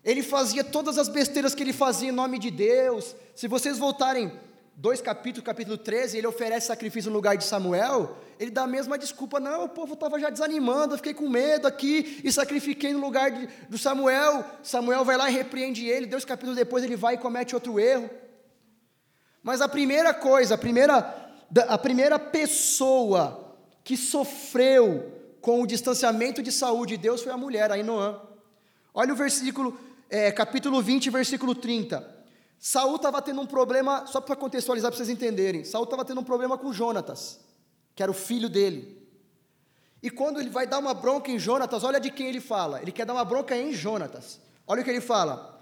ele 0.06 0.22
fazia 0.22 0.64
todas 0.64 1.00
as 1.00 1.10
besteiras 1.10 1.56
que 1.56 1.64
ele 1.64 1.74
fazia 1.74 2.10
em 2.10 2.12
nome 2.12 2.38
de 2.38 2.52
Deus. 2.52 3.16
Se 3.36 3.48
vocês 3.48 3.80
voltarem 3.80 4.32
dois 4.76 5.02
capítulos, 5.02 5.44
capítulo 5.44 5.80
13, 5.80 6.20
ele 6.20 6.28
oferece 6.28 6.68
sacrifício 6.68 7.10
no 7.10 7.16
lugar 7.16 7.36
de 7.36 7.44
Samuel, 7.44 8.16
ele 8.40 8.52
dá 8.52 8.64
a 8.64 8.68
mesma 8.68 9.00
desculpa, 9.00 9.40
não, 9.40 9.64
o 9.64 9.70
povo 9.70 9.96
estava 9.96 10.20
já 10.20 10.30
desanimando, 10.30 10.94
eu 10.94 10.98
fiquei 10.98 11.14
com 11.14 11.28
medo 11.28 11.66
aqui 11.66 12.22
e 12.24 12.32
sacrifiquei 12.32 12.94
no 12.94 13.00
lugar 13.00 13.32
de, 13.32 13.48
do 13.68 13.80
Samuel. 13.80 14.46
Samuel 14.62 15.04
vai 15.04 15.18
lá 15.18 15.28
e 15.28 15.34
repreende 15.34 15.88
ele, 15.88 16.06
dois 16.06 16.24
capítulos 16.24 16.56
depois 16.56 16.84
ele 16.84 16.96
vai 16.96 17.16
e 17.16 17.18
comete 17.18 17.56
outro 17.56 17.80
erro. 17.80 18.08
Mas 19.42 19.60
a 19.60 19.68
primeira 19.68 20.14
coisa, 20.14 20.54
a 20.54 20.58
primeira, 20.58 21.32
a 21.68 21.78
primeira 21.80 22.20
pessoa 22.20 23.56
que 23.84 23.98
sofreu 23.98 25.12
com 25.42 25.62
o 25.62 25.68
distanciamento 25.68 26.44
de 26.44 26.52
saúde 26.52 26.96
de 26.96 27.04
Deus 27.04 27.24
foi 27.24 27.32
a 27.32 27.38
mulher, 27.38 27.72
a 27.72 27.78
Inoã. 27.78 28.20
Olha 28.94 29.14
o 29.14 29.16
versículo, 29.16 29.78
é, 30.10 30.32
capítulo 30.32 30.82
20, 30.82 31.10
versículo 31.10 31.56
30. 31.56 32.16
Saul 32.60 32.96
estava 32.96 33.22
tendo 33.22 33.42
um 33.42 33.46
problema, 33.46 34.06
só 34.08 34.22
para 34.22 34.36
contextualizar 34.36 34.92
para 34.92 34.98
vocês 34.98 35.10
entenderem. 35.10 35.64
Saul 35.64 35.84
estava 35.84 36.06
tendo 36.06 36.22
um 36.22 36.24
problema 36.24 36.58
com 36.58 36.72
Jonatas, 36.72 37.40
que 37.96 38.02
era 38.02 38.12
o 38.12 38.16
filho 38.16 38.50
dele. 38.50 39.06
E 40.02 40.10
quando 40.10 40.40
ele 40.40 40.50
vai 40.50 40.68
dar 40.68 40.80
uma 40.80 40.94
bronca 40.94 41.32
em 41.32 41.40
Jonatas, 41.40 41.84
olha 41.84 42.00
de 42.00 42.12
quem 42.12 42.28
ele 42.28 42.40
fala. 42.40 42.82
Ele 42.82 42.92
quer 42.92 43.06
dar 43.06 43.14
uma 43.14 43.26
bronca 43.26 43.56
em 43.58 43.74
Jonatas. 43.74 44.40
Olha 44.68 44.82
o 44.82 44.84
que 44.84 44.90
ele 44.90 45.02
fala. 45.02 45.60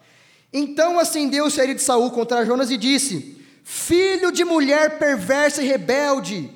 Então 0.52 1.00
acendeu-se 1.00 1.60
a 1.60 1.64
ira 1.64 1.76
de 1.76 1.82
Saul 1.82 2.12
contra 2.12 2.46
Jonas 2.46 2.70
e 2.70 2.78
disse: 2.78 3.42
Filho 3.64 4.32
de 4.32 4.44
mulher 4.44 5.00
perversa 5.00 5.64
e 5.64 5.68
rebelde, 5.68 6.52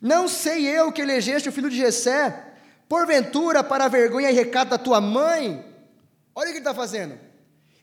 não 0.00 0.28
sei 0.28 0.66
eu 0.66 0.92
que 0.92 1.00
elegeste 1.00 1.48
o 1.48 1.52
filho 1.52 1.70
de 1.70 1.76
Jessé, 1.76 2.54
porventura 2.88 3.62
para 3.62 3.84
a 3.84 3.88
vergonha 3.88 4.30
e 4.30 4.34
recado 4.34 4.70
da 4.70 4.78
tua 4.78 5.00
mãe? 5.00 5.69
Olha 6.34 6.48
o 6.48 6.52
que 6.52 6.58
ele 6.58 6.58
está 6.58 6.74
fazendo. 6.74 7.18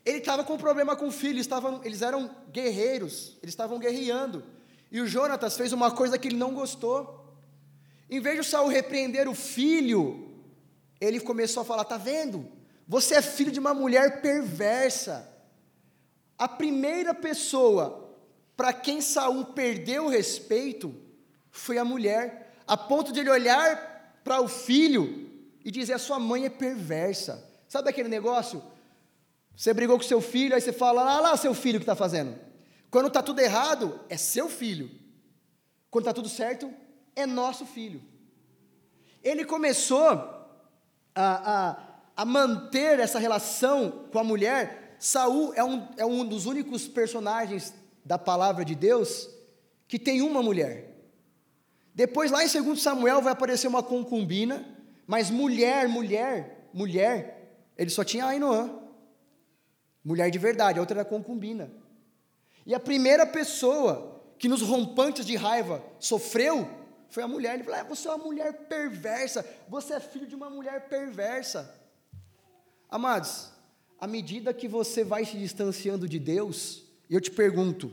Ele 0.04 0.18
estava 0.18 0.42
com 0.42 0.54
um 0.54 0.58
problema 0.58 0.96
com 0.96 1.08
o 1.08 1.12
filho, 1.12 1.38
estavam, 1.38 1.80
eles 1.84 2.02
eram 2.02 2.34
guerreiros, 2.50 3.36
eles 3.42 3.52
estavam 3.52 3.78
guerreando. 3.78 4.42
E 4.90 5.00
o 5.00 5.06
Jonatas 5.06 5.56
fez 5.56 5.72
uma 5.72 5.90
coisa 5.90 6.18
que 6.18 6.28
ele 6.28 6.36
não 6.36 6.54
gostou. 6.54 7.36
Em 8.08 8.20
vez 8.20 8.40
de 8.40 8.50
Saul 8.50 8.68
repreender 8.68 9.28
o 9.28 9.34
filho, 9.34 10.42
ele 11.00 11.20
começou 11.20 11.60
a 11.60 11.66
falar: 11.66 11.82
Está 11.82 11.98
vendo? 11.98 12.50
Você 12.86 13.16
é 13.16 13.22
filho 13.22 13.52
de 13.52 13.60
uma 13.60 13.74
mulher 13.74 14.22
perversa. 14.22 15.28
A 16.38 16.48
primeira 16.48 17.12
pessoa 17.12 18.16
para 18.56 18.72
quem 18.72 19.00
Saul 19.00 19.44
perdeu 19.46 20.06
o 20.06 20.08
respeito 20.08 20.94
foi 21.50 21.76
a 21.76 21.84
mulher, 21.84 22.54
a 22.66 22.76
ponto 22.76 23.12
de 23.12 23.20
ele 23.20 23.30
olhar 23.30 24.20
para 24.24 24.40
o 24.40 24.48
filho 24.48 25.30
e 25.64 25.70
dizer: 25.70 25.92
A 25.92 25.98
sua 25.98 26.18
mãe 26.18 26.46
é 26.46 26.50
perversa. 26.50 27.47
Sabe 27.68 27.90
aquele 27.90 28.08
negócio? 28.08 28.62
Você 29.54 29.74
brigou 29.74 29.96
com 29.98 30.04
seu 30.04 30.20
filho, 30.20 30.54
aí 30.54 30.60
você 30.60 30.72
fala, 30.72 31.02
ah 31.02 31.20
lá, 31.20 31.36
seu 31.36 31.52
filho 31.52 31.78
que 31.78 31.82
está 31.82 31.94
fazendo. 31.94 32.38
Quando 32.90 33.08
está 33.08 33.22
tudo 33.22 33.40
errado, 33.40 34.00
é 34.08 34.16
seu 34.16 34.48
filho. 34.48 34.90
Quando 35.90 36.04
está 36.04 36.14
tudo 36.14 36.28
certo, 36.28 36.72
é 37.14 37.26
nosso 37.26 37.66
filho. 37.66 38.00
Ele 39.22 39.44
começou 39.44 40.08
a, 40.08 40.40
a, 41.14 41.76
a, 42.16 42.24
manter 42.24 43.00
essa 43.00 43.18
relação 43.18 44.06
com 44.12 44.18
a 44.18 44.24
mulher. 44.24 44.96
Saul 44.98 45.52
é 45.54 45.62
um, 45.62 45.88
é 45.96 46.06
um 46.06 46.24
dos 46.24 46.46
únicos 46.46 46.88
personagens 46.88 47.74
da 48.04 48.18
palavra 48.18 48.64
de 48.64 48.74
Deus 48.74 49.28
que 49.86 49.98
tem 49.98 50.22
uma 50.22 50.42
mulher. 50.42 50.96
Depois, 51.94 52.30
lá 52.30 52.44
em 52.44 52.48
2 52.48 52.80
Samuel, 52.80 53.20
vai 53.20 53.32
aparecer 53.32 53.66
uma 53.66 53.82
concubina, 53.82 54.64
mas 55.06 55.30
mulher, 55.30 55.88
mulher, 55.88 56.68
mulher, 56.72 57.37
ele 57.78 57.90
só 57.90 58.04
tinha 58.04 58.26
Ainoã 58.26 58.88
mulher 60.08 60.30
de 60.30 60.38
verdade, 60.38 60.78
a 60.78 60.82
outra 60.82 61.00
era 61.00 61.04
concubina. 61.04 61.70
E 62.64 62.74
a 62.74 62.80
primeira 62.80 63.26
pessoa 63.26 64.22
que 64.38 64.48
nos 64.48 64.62
rompantes 64.62 65.26
de 65.26 65.36
raiva 65.36 65.84
sofreu 65.98 66.66
foi 67.10 67.22
a 67.22 67.28
mulher. 67.28 67.54
Ele 67.54 67.64
falou: 67.64 67.80
ah, 67.80 67.84
Você 67.84 68.08
é 68.08 68.10
uma 68.12 68.24
mulher 68.24 68.52
perversa, 68.68 69.44
você 69.68 69.94
é 69.94 70.00
filho 70.00 70.26
de 70.26 70.34
uma 70.34 70.48
mulher 70.48 70.88
perversa. 70.88 71.74
Amados, 72.88 73.50
à 74.00 74.06
medida 74.06 74.54
que 74.54 74.66
você 74.66 75.04
vai 75.04 75.26
se 75.26 75.36
distanciando 75.36 76.08
de 76.08 76.18
Deus, 76.18 76.84
eu 77.10 77.20
te 77.20 77.30
pergunto: 77.30 77.92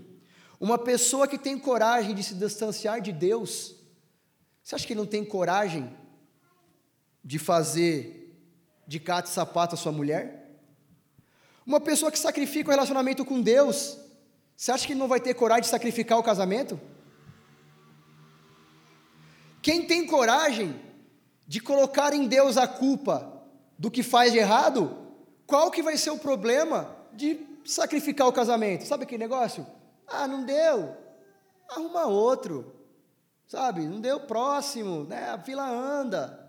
uma 0.57 0.77
pessoa 0.77 1.27
que 1.27 1.37
tem 1.37 1.59
coragem 1.59 2.15
de 2.15 2.23
se 2.23 2.35
distanciar 2.35 3.01
de 3.01 3.11
Deus, 3.11 3.75
você 4.63 4.75
acha 4.75 4.87
que 4.87 4.95
não 4.95 5.05
tem 5.05 5.25
coragem 5.25 5.93
de 7.21 7.39
fazer 7.39 8.24
de 8.87 8.99
gato 8.99 9.27
e 9.27 9.29
sapato 9.29 9.75
a 9.75 9.77
sua 9.77 9.91
mulher? 9.91 10.45
Uma 11.65 11.79
pessoa 11.79 12.11
que 12.11 12.19
sacrifica 12.19 12.69
o 12.69 12.71
relacionamento 12.71 13.25
com 13.25 13.41
Deus, 13.41 13.97
você 14.55 14.71
acha 14.71 14.85
que 14.85 14.93
não 14.93 15.07
vai 15.07 15.19
ter 15.19 15.33
coragem 15.33 15.63
de 15.63 15.69
sacrificar 15.69 16.19
o 16.19 16.23
casamento? 16.23 16.79
Quem 19.61 19.85
tem 19.87 20.05
coragem 20.05 20.79
de 21.47 21.59
colocar 21.59 22.13
em 22.13 22.27
Deus 22.27 22.55
a 22.57 22.67
culpa 22.67 23.43
do 23.77 23.89
que 23.89 24.03
faz 24.03 24.31
de 24.31 24.37
errado, 24.37 24.95
qual 25.45 25.71
que 25.71 25.81
vai 25.81 25.97
ser 25.97 26.11
o 26.11 26.17
problema 26.17 26.95
de 27.11 27.39
sacrificar 27.65 28.27
o 28.27 28.33
casamento? 28.33 28.85
Sabe 28.85 29.03
aquele 29.03 29.23
negócio? 29.23 29.65
Ah, 30.07 30.27
não 30.27 30.45
deu, 30.45 30.95
arruma 31.67 32.05
outro, 32.05 32.75
sabe? 33.47 33.81
Não 33.81 33.99
deu 33.99 34.19
próximo, 34.21 35.03
né? 35.03 35.29
A 35.31 35.39
fila 35.39 35.67
anda. 35.67 36.47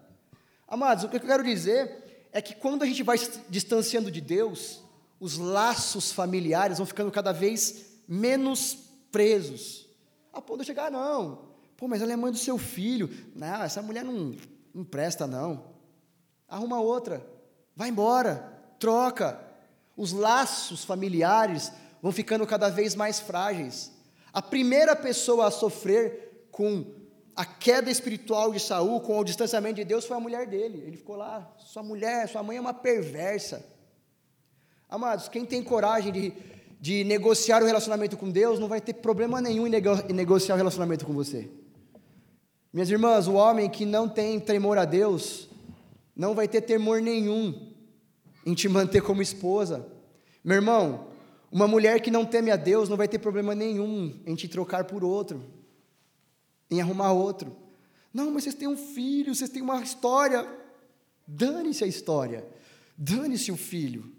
Amados, 0.69 1.05
o 1.05 1.09
que 1.09 1.17
eu 1.17 1.21
quero 1.21 1.43
dizer 1.43 2.06
é 2.33 2.41
que 2.43 2.55
quando 2.55 2.83
a 2.83 2.87
gente 2.87 3.03
vai 3.03 3.19
se 3.19 3.41
distanciando 3.49 4.11
de 4.11 4.21
Deus, 4.21 4.83
os 5.19 5.39
laços 5.39 6.13
familiares 6.13 6.79
vão 6.79 6.87
ficando 6.87 7.11
cada 7.11 7.33
vez 7.33 7.87
menos 8.07 8.77
presos. 9.11 9.87
A 10.33 10.41
ponto 10.41 10.61
de 10.61 10.67
chegar, 10.67 10.91
não. 10.91 11.47
Pô, 11.77 11.89
mas 11.89 12.03
ela 12.03 12.13
é 12.13 12.17
mãe 12.17 12.33
do 12.33 12.39
seu 12.39 12.59
filho. 12.59 13.11
Não, 13.35 13.63
essa 13.63 13.83
mulher 13.83 14.05
não, 14.05 14.35
não 14.75 14.85
presta, 14.85 15.27
não. 15.27 15.75
Arruma 16.49 16.81
outra. 16.81 17.27
Vai 17.75 17.89
embora. 17.89 18.53
Troca. 18.79 19.41
Os 19.97 20.13
laços 20.13 20.85
familiares 20.85 21.73
vão 22.03 22.13
ficando 22.13 22.47
cada 22.47 22.69
vez 22.69 22.95
mais 22.95 23.19
frágeis. 23.19 23.93
A 24.33 24.43
primeira 24.43 24.95
pessoa 24.95 25.47
a 25.47 25.51
sofrer 25.51 26.49
com 26.51 26.85
a 27.37 27.45
queda 27.45 27.91
espiritual 27.91 28.51
de 28.51 28.59
Saul, 28.59 28.99
com 29.01 29.19
o 29.19 29.25
distanciamento 29.25 29.75
de 29.75 29.85
Deus, 29.85 30.07
foi 30.07 30.17
a 30.17 30.21
mulher 30.21 30.47
dele. 30.47 30.83
Ele 30.87 30.97
ficou 30.97 31.17
lá, 31.17 31.55
sua 31.59 31.83
mulher, 31.83 32.27
sua 32.29 32.43
mãe 32.43 32.57
é 32.57 32.61
uma 32.61 32.73
perversa. 32.73 33.63
Amados, 34.89 35.29
quem 35.29 35.45
tem 35.45 35.63
coragem 35.63 36.11
de, 36.11 36.33
de 36.81 37.05
negociar 37.05 37.63
o 37.63 37.67
relacionamento 37.67 38.17
com 38.17 38.31
Deus 38.31 38.59
não 38.59 38.69
vai 38.69 38.81
ter 38.81 38.95
problema 38.95 39.39
nenhum 39.41 39.67
em, 39.67 39.71
nego, 39.71 39.91
em 40.09 40.15
negociar 40.15 40.55
o 40.55 40.57
relacionamento 40.57 41.05
com 41.05 41.13
você. 41.13 41.51
Minhas 42.73 42.89
irmãs, 42.89 43.27
o 43.27 43.35
homem 43.35 43.69
que 43.69 43.85
não 43.85 44.09
tem 44.09 44.41
temor 44.41 44.79
a 44.79 44.87
Deus 44.87 45.49
não 46.15 46.35
vai 46.35 46.49
ter 46.49 46.63
temor 46.63 47.03
nenhum 47.03 47.75
em 48.47 48.55
te 48.55 48.67
manter 48.67 49.03
como 49.03 49.21
esposa. 49.21 49.87
Meu 50.43 50.57
irmão, 50.57 51.09
uma 51.51 51.69
mulher 51.69 52.01
que 52.01 52.11
não 52.11 52.25
teme 52.25 52.51
a 52.51 52.57
Deus 52.57 52.89
não 52.89 52.97
vai 52.97 53.09
ter 53.09 53.19
problema 53.19 53.55
nenhum 53.55 54.23
em 54.25 54.35
te 54.35 54.49
trocar 54.49 54.85
por 54.85 55.05
outro, 55.05 55.43
em 56.71 56.81
arrumar 56.81 57.13
outro. 57.13 57.57
Não, 58.13 58.31
mas 58.31 58.45
vocês 58.45 58.55
têm 58.55 58.69
um 58.69 58.77
filho, 58.77 59.35
vocês 59.35 59.51
têm 59.51 59.63
uma 59.63 59.83
história. 59.83 60.47
Dane-se 61.27 61.85
a 61.85 61.87
história, 61.87 62.47
dane-se 62.97 63.51
o 63.51 63.57
filho. 63.57 64.13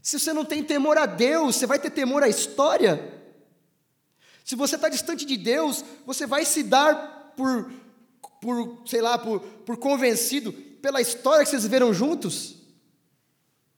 Se 0.00 0.18
você 0.18 0.32
não 0.32 0.44
tem 0.44 0.64
temor 0.64 0.96
a 0.96 1.06
Deus, 1.06 1.56
você 1.56 1.66
vai 1.66 1.78
ter 1.78 1.90
temor 1.90 2.22
à 2.22 2.28
história? 2.28 3.14
Se 4.44 4.56
você 4.56 4.76
está 4.76 4.88
distante 4.88 5.26
de 5.26 5.36
Deus, 5.36 5.84
você 6.06 6.26
vai 6.26 6.44
se 6.44 6.62
dar 6.62 7.34
por, 7.36 7.70
por 8.40 8.82
sei 8.86 9.02
lá, 9.02 9.18
por, 9.18 9.40
por 9.40 9.76
convencido 9.76 10.52
pela 10.52 11.00
história 11.00 11.44
que 11.44 11.50
vocês 11.50 11.64
viveram 11.64 11.92
juntos? 11.92 12.56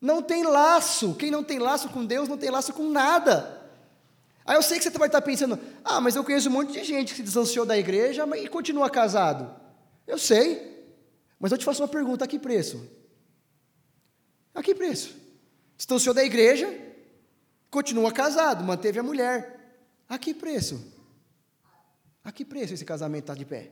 Não 0.00 0.22
tem 0.22 0.44
laço. 0.44 1.14
Quem 1.16 1.30
não 1.30 1.42
tem 1.42 1.58
laço 1.58 1.88
com 1.88 2.06
Deus 2.06 2.28
não 2.28 2.38
tem 2.38 2.50
laço 2.50 2.72
com 2.72 2.88
nada. 2.88 3.59
Aí 4.44 4.56
eu 4.56 4.62
sei 4.62 4.78
que 4.78 4.84
você 4.84 4.90
vai 4.98 5.08
estar 5.08 5.22
pensando: 5.22 5.58
ah, 5.84 6.00
mas 6.00 6.16
eu 6.16 6.24
conheço 6.24 6.48
um 6.48 6.52
monte 6.52 6.72
de 6.72 6.84
gente 6.84 7.10
que 7.10 7.16
se 7.16 7.22
distanciou 7.22 7.64
da 7.64 7.76
igreja 7.76 8.26
e 8.36 8.48
continua 8.48 8.90
casado. 8.90 9.54
Eu 10.06 10.18
sei, 10.18 10.84
mas 11.38 11.52
eu 11.52 11.58
te 11.58 11.64
faço 11.64 11.82
uma 11.82 11.88
pergunta: 11.88 12.24
a 12.24 12.28
que 12.28 12.38
preço? 12.38 12.86
A 14.54 14.62
que 14.62 14.74
preço? 14.74 15.20
distanciou 15.80 16.14
da 16.14 16.22
igreja, 16.22 16.68
continua 17.70 18.12
casado, 18.12 18.62
manteve 18.62 18.98
a 18.98 19.02
mulher. 19.02 19.58
A 20.06 20.18
que 20.18 20.34
preço? 20.34 20.78
A 22.22 22.30
que 22.30 22.44
preço 22.44 22.74
esse 22.74 22.84
casamento 22.84 23.22
está 23.22 23.34
de 23.34 23.46
pé? 23.46 23.70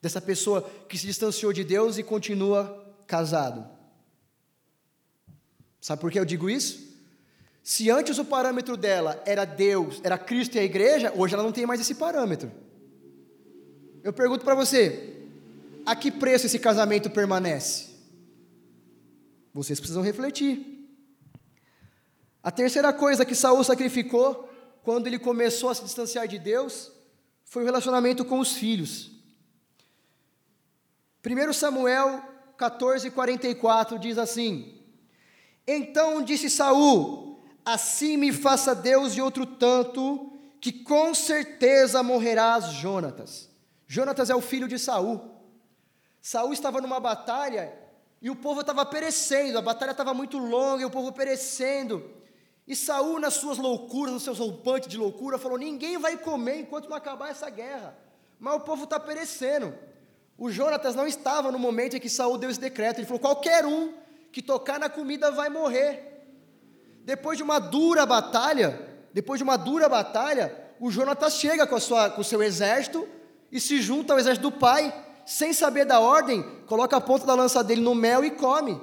Dessa 0.00 0.22
pessoa 0.22 0.62
que 0.88 0.96
se 0.96 1.06
distanciou 1.06 1.52
de 1.52 1.62
Deus 1.62 1.98
e 1.98 2.02
continua 2.02 2.96
casado. 3.06 3.68
Sabe 5.78 6.00
por 6.00 6.10
que 6.10 6.18
eu 6.18 6.24
digo 6.24 6.48
isso? 6.48 6.87
Se 7.62 7.90
antes 7.90 8.18
o 8.18 8.24
parâmetro 8.24 8.76
dela 8.76 9.22
era 9.26 9.44
Deus, 9.44 10.00
era 10.02 10.16
Cristo 10.16 10.56
e 10.56 10.58
a 10.58 10.64
igreja, 10.64 11.12
hoje 11.14 11.34
ela 11.34 11.42
não 11.42 11.52
tem 11.52 11.66
mais 11.66 11.80
esse 11.80 11.94
parâmetro. 11.94 12.50
Eu 14.02 14.12
pergunto 14.12 14.44
para 14.44 14.54
você: 14.54 15.26
a 15.84 15.94
que 15.94 16.10
preço 16.10 16.46
esse 16.46 16.58
casamento 16.58 17.10
permanece? 17.10 17.88
Vocês 19.52 19.78
precisam 19.78 20.02
refletir. 20.02 20.78
A 22.42 22.50
terceira 22.50 22.92
coisa 22.92 23.24
que 23.24 23.34
Saul 23.34 23.62
sacrificou 23.64 24.48
quando 24.82 25.06
ele 25.06 25.18
começou 25.18 25.68
a 25.68 25.74
se 25.74 25.84
distanciar 25.84 26.26
de 26.26 26.38
Deus 26.38 26.90
foi 27.44 27.62
o 27.62 27.66
relacionamento 27.66 28.24
com 28.24 28.38
os 28.38 28.52
filhos. 28.52 29.10
1 31.24 31.52
Samuel 31.52 32.22
14, 32.56 33.10
44 33.10 33.98
diz 33.98 34.16
assim: 34.16 34.80
Então 35.66 36.22
disse 36.22 36.48
Saul: 36.48 37.27
Assim 37.68 38.16
me 38.16 38.32
faça 38.32 38.74
Deus 38.74 39.12
de 39.12 39.20
outro 39.20 39.44
tanto, 39.44 40.32
que 40.58 40.72
com 40.72 41.12
certeza 41.12 42.02
morrerás, 42.02 42.72
Jonatas. 42.72 43.50
Jonatas 43.86 44.30
é 44.30 44.34
o 44.34 44.40
filho 44.40 44.66
de 44.66 44.78
Saul. 44.78 45.20
Saul 46.18 46.54
estava 46.54 46.80
numa 46.80 46.98
batalha 46.98 47.70
e 48.22 48.30
o 48.30 48.36
povo 48.36 48.62
estava 48.62 48.86
perecendo, 48.86 49.58
a 49.58 49.60
batalha 49.60 49.90
estava 49.90 50.14
muito 50.14 50.38
longa 50.38 50.80
e 50.80 50.86
o 50.86 50.90
povo 50.90 51.12
perecendo. 51.12 52.10
E 52.66 52.74
Saul, 52.74 53.20
nas 53.20 53.34
suas 53.34 53.58
loucuras, 53.58 54.14
nos 54.14 54.22
seus 54.22 54.38
rompantes 54.38 54.88
de 54.88 54.96
loucura, 54.96 55.36
falou: 55.36 55.58
ninguém 55.58 55.98
vai 55.98 56.16
comer 56.16 56.60
enquanto 56.60 56.88
não 56.88 56.96
acabar 56.96 57.28
essa 57.28 57.50
guerra. 57.50 57.94
Mas 58.40 58.54
o 58.54 58.60
povo 58.60 58.84
está 58.84 58.98
perecendo. 58.98 59.74
O 60.38 60.50
Jonatas 60.50 60.94
não 60.94 61.06
estava 61.06 61.52
no 61.52 61.58
momento 61.58 61.98
em 61.98 62.00
que 62.00 62.08
Saul 62.08 62.38
deu 62.38 62.48
esse 62.48 62.58
decreto. 62.58 62.98
Ele 62.98 63.06
falou: 63.06 63.20
qualquer 63.20 63.66
um 63.66 63.92
que 64.32 64.40
tocar 64.40 64.80
na 64.80 64.88
comida 64.88 65.30
vai 65.30 65.50
morrer. 65.50 66.07
Depois 67.08 67.38
de 67.38 67.42
uma 67.42 67.58
dura 67.58 68.04
batalha, 68.04 68.78
depois 69.14 69.38
de 69.38 69.42
uma 69.42 69.56
dura 69.56 69.88
batalha, 69.88 70.54
o 70.78 70.90
Jonatas 70.90 71.36
chega 71.36 71.66
com, 71.66 71.74
a 71.74 71.80
sua, 71.80 72.10
com 72.10 72.20
o 72.20 72.24
seu 72.24 72.42
exército 72.42 73.08
e 73.50 73.58
se 73.58 73.80
junta 73.80 74.12
ao 74.12 74.18
exército 74.18 74.50
do 74.50 74.54
pai, 74.54 74.94
sem 75.24 75.54
saber 75.54 75.86
da 75.86 76.00
ordem, 76.00 76.42
coloca 76.66 76.98
a 76.98 77.00
ponta 77.00 77.24
da 77.24 77.34
lança 77.34 77.64
dele 77.64 77.80
no 77.80 77.94
mel 77.94 78.22
e 78.26 78.30
come. 78.32 78.78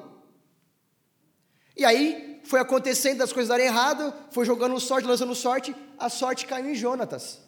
E 1.77 1.85
aí 1.85 2.41
foi 2.45 2.59
acontecendo 2.59 3.21
as 3.21 3.31
coisas 3.31 3.49
darem 3.49 3.67
errado, 3.67 4.11
foi 4.31 4.43
jogando 4.43 4.79
sorte, 4.79 5.07
lançando 5.07 5.35
sorte, 5.35 5.75
a 5.95 6.09
sorte 6.09 6.47
caiu 6.47 6.71
em 6.71 6.73
Jonatas. 6.73 7.39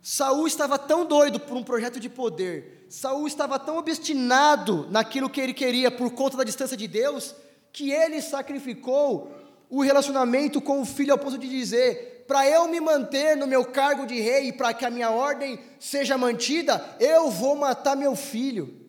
Saul 0.00 0.46
estava 0.46 0.78
tão 0.78 1.04
doido 1.04 1.40
por 1.40 1.56
um 1.56 1.64
projeto 1.64 1.98
de 1.98 2.08
poder, 2.08 2.86
Saul 2.88 3.26
estava 3.26 3.58
tão 3.58 3.78
obstinado 3.78 4.86
naquilo 4.92 5.28
que 5.28 5.40
ele 5.40 5.52
queria 5.52 5.90
por 5.90 6.12
conta 6.12 6.36
da 6.36 6.44
distância 6.44 6.76
de 6.76 6.86
Deus, 6.86 7.34
que 7.72 7.90
ele 7.90 8.20
sacrificou 8.20 9.32
o 9.70 9.82
relacionamento 9.82 10.60
com 10.60 10.82
o 10.82 10.84
filho 10.84 11.12
ao 11.12 11.18
ponto 11.18 11.38
de 11.38 11.48
dizer: 11.48 12.24
para 12.26 12.46
eu 12.48 12.68
me 12.68 12.80
manter 12.80 13.36
no 13.36 13.46
meu 13.46 13.64
cargo 13.64 14.06
de 14.06 14.20
rei 14.20 14.48
e 14.48 14.52
para 14.52 14.74
que 14.74 14.84
a 14.84 14.90
minha 14.90 15.10
ordem 15.10 15.58
seja 15.78 16.18
mantida, 16.18 16.96
eu 17.00 17.30
vou 17.30 17.56
matar 17.56 17.96
meu 17.96 18.14
filho. 18.14 18.80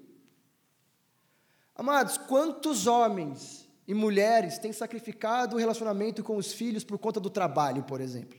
Amados, 1.76 2.18
quantos 2.18 2.86
homens 2.86 3.68
e 3.88 3.94
mulheres 3.94 4.58
têm 4.58 4.72
sacrificado 4.72 5.56
o 5.56 5.60
relacionamento 5.60 6.24
com 6.24 6.38
os 6.38 6.54
filhos 6.54 6.84
por 6.84 7.00
conta 7.00 7.20
do 7.20 7.30
trabalho, 7.30 7.84
por 7.84 8.00
exemplo? 8.00 8.38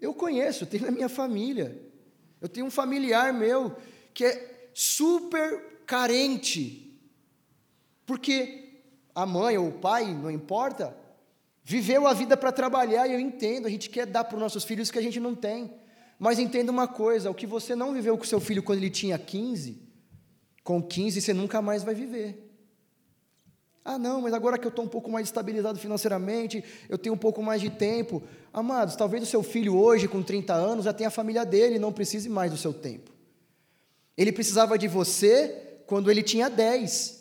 Eu 0.00 0.14
conheço, 0.14 0.66
tenho 0.66 0.84
na 0.84 0.90
minha 0.90 1.08
família. 1.08 1.80
Eu 2.40 2.48
tenho 2.48 2.66
um 2.66 2.70
familiar 2.70 3.32
meu 3.32 3.76
que 4.14 4.24
é 4.24 4.70
super 4.72 5.82
carente, 5.86 6.87
porque 8.08 8.70
a 9.14 9.26
mãe 9.26 9.58
ou 9.58 9.68
o 9.68 9.72
pai, 9.72 10.06
não 10.14 10.30
importa, 10.30 10.96
viveu 11.62 12.06
a 12.06 12.14
vida 12.14 12.38
para 12.38 12.50
trabalhar 12.50 13.06
e 13.06 13.12
eu 13.12 13.20
entendo, 13.20 13.66
a 13.66 13.70
gente 13.70 13.90
quer 13.90 14.06
dar 14.06 14.24
para 14.24 14.34
os 14.34 14.40
nossos 14.40 14.64
filhos 14.64 14.88
o 14.88 14.92
que 14.92 14.98
a 14.98 15.02
gente 15.02 15.20
não 15.20 15.34
tem. 15.34 15.70
Mas 16.18 16.38
entenda 16.38 16.72
uma 16.72 16.88
coisa: 16.88 17.30
o 17.30 17.34
que 17.34 17.46
você 17.46 17.76
não 17.76 17.92
viveu 17.92 18.16
com 18.16 18.24
seu 18.24 18.40
filho 18.40 18.62
quando 18.62 18.78
ele 18.78 18.88
tinha 18.88 19.18
15, 19.18 19.78
com 20.64 20.82
15 20.82 21.20
você 21.20 21.34
nunca 21.34 21.60
mais 21.60 21.84
vai 21.84 21.94
viver. 21.94 22.50
Ah, 23.84 23.98
não, 23.98 24.22
mas 24.22 24.32
agora 24.32 24.56
que 24.56 24.66
eu 24.66 24.70
estou 24.70 24.86
um 24.86 24.88
pouco 24.88 25.10
mais 25.10 25.26
estabilizado 25.26 25.78
financeiramente, 25.78 26.64
eu 26.88 26.96
tenho 26.96 27.14
um 27.14 27.18
pouco 27.18 27.42
mais 27.42 27.60
de 27.60 27.68
tempo. 27.68 28.22
Amados, 28.54 28.96
talvez 28.96 29.22
o 29.22 29.26
seu 29.26 29.42
filho 29.42 29.76
hoje, 29.76 30.08
com 30.08 30.22
30 30.22 30.54
anos, 30.54 30.86
já 30.86 30.94
tenha 30.94 31.08
a 31.08 31.12
família 31.12 31.44
dele 31.44 31.76
e 31.76 31.78
não 31.78 31.92
precise 31.92 32.30
mais 32.30 32.50
do 32.50 32.56
seu 32.56 32.72
tempo. 32.72 33.10
Ele 34.16 34.32
precisava 34.32 34.78
de 34.78 34.88
você 34.88 35.82
quando 35.86 36.10
ele 36.10 36.22
tinha 36.22 36.48
10, 36.48 37.17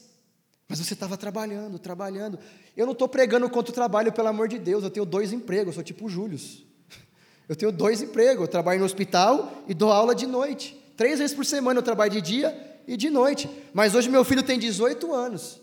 mas 0.68 0.80
você 0.80 0.94
estava 0.94 1.16
trabalhando, 1.16 1.80
trabalhando. 1.80 2.38
Eu 2.76 2.86
não 2.86 2.94
estou 2.94 3.08
pregando 3.08 3.50
contra 3.50 3.72
o 3.72 3.74
trabalho, 3.74 4.12
pelo 4.12 4.28
amor 4.28 4.48
de 4.48 4.60
Deus, 4.60 4.84
eu 4.84 4.90
tenho 4.90 5.06
dois 5.06 5.32
empregos, 5.32 5.68
eu 5.68 5.74
sou 5.74 5.84
tipo 5.84 6.06
o 6.06 6.10
Júlio. 6.10 6.38
Eu 7.48 7.56
tenho 7.56 7.72
dois 7.72 8.02
empregos, 8.02 8.42
eu 8.42 8.48
trabalho 8.50 8.80
no 8.80 8.86
hospital 8.86 9.64
e 9.70 9.74
dou 9.74 9.90
aula 9.90 10.14
de 10.14 10.28
noite. 10.28 10.78
Três 10.98 11.20
vezes 11.20 11.34
por 11.34 11.46
semana 11.46 11.80
eu 11.80 11.84
trabalho 11.84 12.12
de 12.12 12.22
dia 12.22 12.82
e 12.86 12.98
de 12.98 13.10
noite. 13.10 13.50
Mas 13.74 13.96
hoje 13.96 14.10
meu 14.10 14.26
filho 14.26 14.44
tem 14.44 14.60
18 14.60 15.14
anos. 15.14 15.62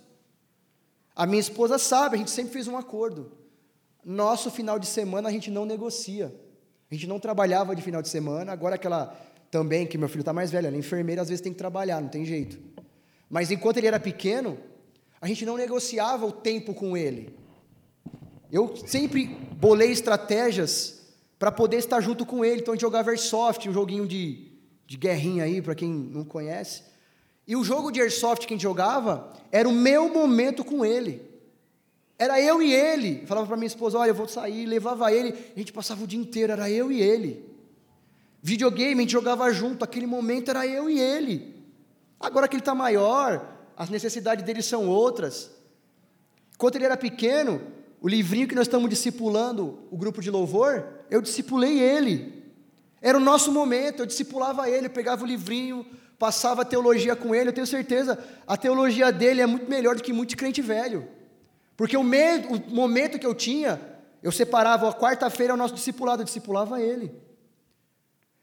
A 1.14 1.26
minha 1.26 1.40
esposa 1.40 1.76
sabe, 1.76 2.14
a 2.14 2.18
gente 2.18 2.30
sempre 2.30 2.54
fez 2.54 2.66
um 2.68 2.78
acordo. 2.78 3.32
Nosso 4.02 4.50
final 4.50 4.78
de 4.78 4.86
semana 4.86 5.28
a 5.28 5.32
gente 5.32 5.50
não 5.50 5.66
negocia. 5.66 6.34
A 6.90 6.94
gente 6.94 7.06
não 7.06 7.20
trabalhava 7.20 7.76
de 7.76 7.82
final 7.82 8.00
de 8.00 8.08
semana, 8.08 8.50
agora 8.50 8.78
que 8.78 8.86
ela 8.86 9.14
também, 9.50 9.86
que 9.86 9.98
meu 9.98 10.08
filho 10.08 10.22
está 10.22 10.32
mais 10.32 10.50
velho, 10.50 10.66
ela 10.66 10.76
é 10.76 10.78
enfermeira, 10.78 11.20
às 11.20 11.28
vezes 11.28 11.42
tem 11.42 11.52
que 11.52 11.58
trabalhar, 11.58 12.00
não 12.00 12.08
tem 12.08 12.24
jeito. 12.24 12.58
Mas 13.28 13.50
enquanto 13.50 13.76
ele 13.76 13.86
era 13.86 14.00
pequeno, 14.00 14.58
a 15.24 15.26
gente 15.26 15.46
não 15.46 15.56
negociava 15.56 16.26
o 16.26 16.30
tempo 16.30 16.74
com 16.74 16.94
ele. 16.94 17.34
Eu 18.52 18.76
sempre 18.76 19.24
bolei 19.56 19.90
estratégias 19.90 21.00
para 21.38 21.50
poder 21.50 21.78
estar 21.78 21.98
junto 22.02 22.26
com 22.26 22.44
ele. 22.44 22.60
Então 22.60 22.72
a 22.72 22.76
gente 22.76 22.82
jogava 22.82 23.08
Airsoft, 23.08 23.66
um 23.66 23.72
joguinho 23.72 24.06
de, 24.06 24.52
de 24.86 24.98
guerrinha 24.98 25.44
aí, 25.44 25.62
para 25.62 25.74
quem 25.74 25.88
não 25.88 26.26
conhece. 26.26 26.82
E 27.48 27.56
o 27.56 27.64
jogo 27.64 27.90
de 27.90 28.02
airsoft 28.02 28.46
que 28.46 28.52
a 28.52 28.56
gente 28.56 28.62
jogava 28.64 29.32
era 29.50 29.66
o 29.66 29.72
meu 29.72 30.10
momento 30.12 30.62
com 30.62 30.84
ele. 30.84 31.22
Era 32.18 32.38
eu 32.38 32.60
e 32.60 32.74
ele. 32.74 33.24
falava 33.24 33.46
para 33.46 33.56
minha 33.56 33.66
esposa: 33.66 33.98
Olha, 33.98 34.10
eu 34.10 34.14
vou 34.14 34.28
sair. 34.28 34.66
Levava 34.66 35.10
ele. 35.10 35.34
A 35.56 35.58
gente 35.58 35.72
passava 35.72 36.04
o 36.04 36.06
dia 36.06 36.20
inteiro. 36.20 36.52
Era 36.52 36.70
eu 36.70 36.92
e 36.92 37.00
ele. 37.00 37.48
Videogame, 38.42 39.00
a 39.00 39.00
gente 39.00 39.12
jogava 39.12 39.50
junto. 39.54 39.84
Aquele 39.84 40.06
momento 40.06 40.50
era 40.50 40.66
eu 40.66 40.90
e 40.90 41.00
ele. 41.00 41.64
Agora 42.20 42.46
que 42.46 42.56
ele 42.56 42.60
está 42.60 42.74
maior, 42.74 43.53
as 43.76 43.90
necessidades 43.90 44.44
dele 44.44 44.62
são 44.62 44.88
outras. 44.88 45.50
Quando 46.56 46.76
ele 46.76 46.84
era 46.84 46.96
pequeno, 46.96 47.60
o 48.00 48.08
livrinho 48.08 48.46
que 48.46 48.54
nós 48.54 48.66
estamos 48.66 48.88
discipulando, 48.88 49.78
o 49.90 49.96
grupo 49.96 50.20
de 50.20 50.30
louvor, 50.30 50.86
eu 51.10 51.20
discipulei 51.20 51.80
ele. 51.80 52.44
Era 53.00 53.18
o 53.18 53.20
nosso 53.20 53.52
momento, 53.52 54.00
eu 54.00 54.06
discipulava 54.06 54.68
ele, 54.68 54.86
eu 54.86 54.90
pegava 54.90 55.24
o 55.24 55.26
livrinho, 55.26 55.84
passava 56.18 56.64
teologia 56.64 57.16
com 57.16 57.34
ele, 57.34 57.48
eu 57.48 57.52
tenho 57.52 57.66
certeza, 57.66 58.18
a 58.46 58.56
teologia 58.56 59.10
dele 59.12 59.40
é 59.40 59.46
muito 59.46 59.68
melhor 59.68 59.96
do 59.96 60.02
que 60.02 60.12
muito 60.12 60.36
crente 60.36 60.62
velho. 60.62 61.08
Porque 61.76 61.96
o, 61.96 62.00
o 62.00 62.74
momento 62.74 63.18
que 63.18 63.26
eu 63.26 63.34
tinha, 63.34 63.80
eu 64.22 64.30
separava 64.30 64.88
a 64.88 64.94
quarta-feira 64.94 65.52
o 65.52 65.56
nosso 65.56 65.74
discipulado, 65.74 66.22
eu 66.22 66.24
discipulava 66.24 66.80
ele. 66.80 67.12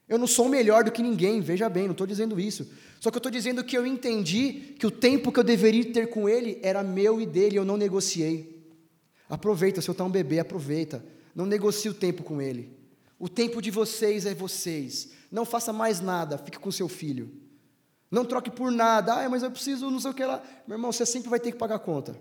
Eu 0.08 0.18
não 0.18 0.26
sou 0.26 0.48
melhor 0.48 0.84
do 0.84 0.92
que 0.92 1.02
ninguém, 1.02 1.40
veja 1.40 1.68
bem, 1.68 1.84
não 1.84 1.92
estou 1.92 2.06
dizendo 2.06 2.38
isso. 2.38 2.70
Só 3.02 3.10
que 3.10 3.16
eu 3.16 3.18
estou 3.18 3.32
dizendo 3.32 3.64
que 3.64 3.76
eu 3.76 3.84
entendi 3.84 4.76
que 4.78 4.86
o 4.86 4.90
tempo 4.90 5.32
que 5.32 5.40
eu 5.40 5.42
deveria 5.42 5.92
ter 5.92 6.08
com 6.08 6.28
ele 6.28 6.60
era 6.62 6.84
meu 6.84 7.20
e 7.20 7.26
dele, 7.26 7.58
eu 7.58 7.64
não 7.64 7.76
negociei. 7.76 8.64
Aproveita, 9.28 9.82
se 9.82 9.90
eu 9.90 9.92
estou 9.92 10.06
um 10.06 10.10
bebê, 10.10 10.38
aproveita. 10.38 11.04
Não 11.34 11.44
negocie 11.44 11.90
o 11.90 11.94
tempo 11.94 12.22
com 12.22 12.40
ele. 12.40 12.78
O 13.18 13.28
tempo 13.28 13.60
de 13.60 13.72
vocês 13.72 14.24
é 14.24 14.32
vocês. 14.36 15.14
Não 15.32 15.44
faça 15.44 15.72
mais 15.72 16.00
nada, 16.00 16.38
fique 16.38 16.60
com 16.60 16.70
seu 16.70 16.88
filho. 16.88 17.28
Não 18.08 18.24
troque 18.24 18.52
por 18.52 18.70
nada. 18.70 19.14
Ah, 19.14 19.28
mas 19.28 19.42
eu 19.42 19.50
preciso 19.50 19.90
não 19.90 19.98
sei 19.98 20.12
o 20.12 20.14
que 20.14 20.24
lá. 20.24 20.40
Meu 20.64 20.76
irmão, 20.76 20.92
você 20.92 21.04
sempre 21.04 21.28
vai 21.28 21.40
ter 21.40 21.50
que 21.50 21.58
pagar 21.58 21.74
a 21.74 21.80
conta. 21.80 22.16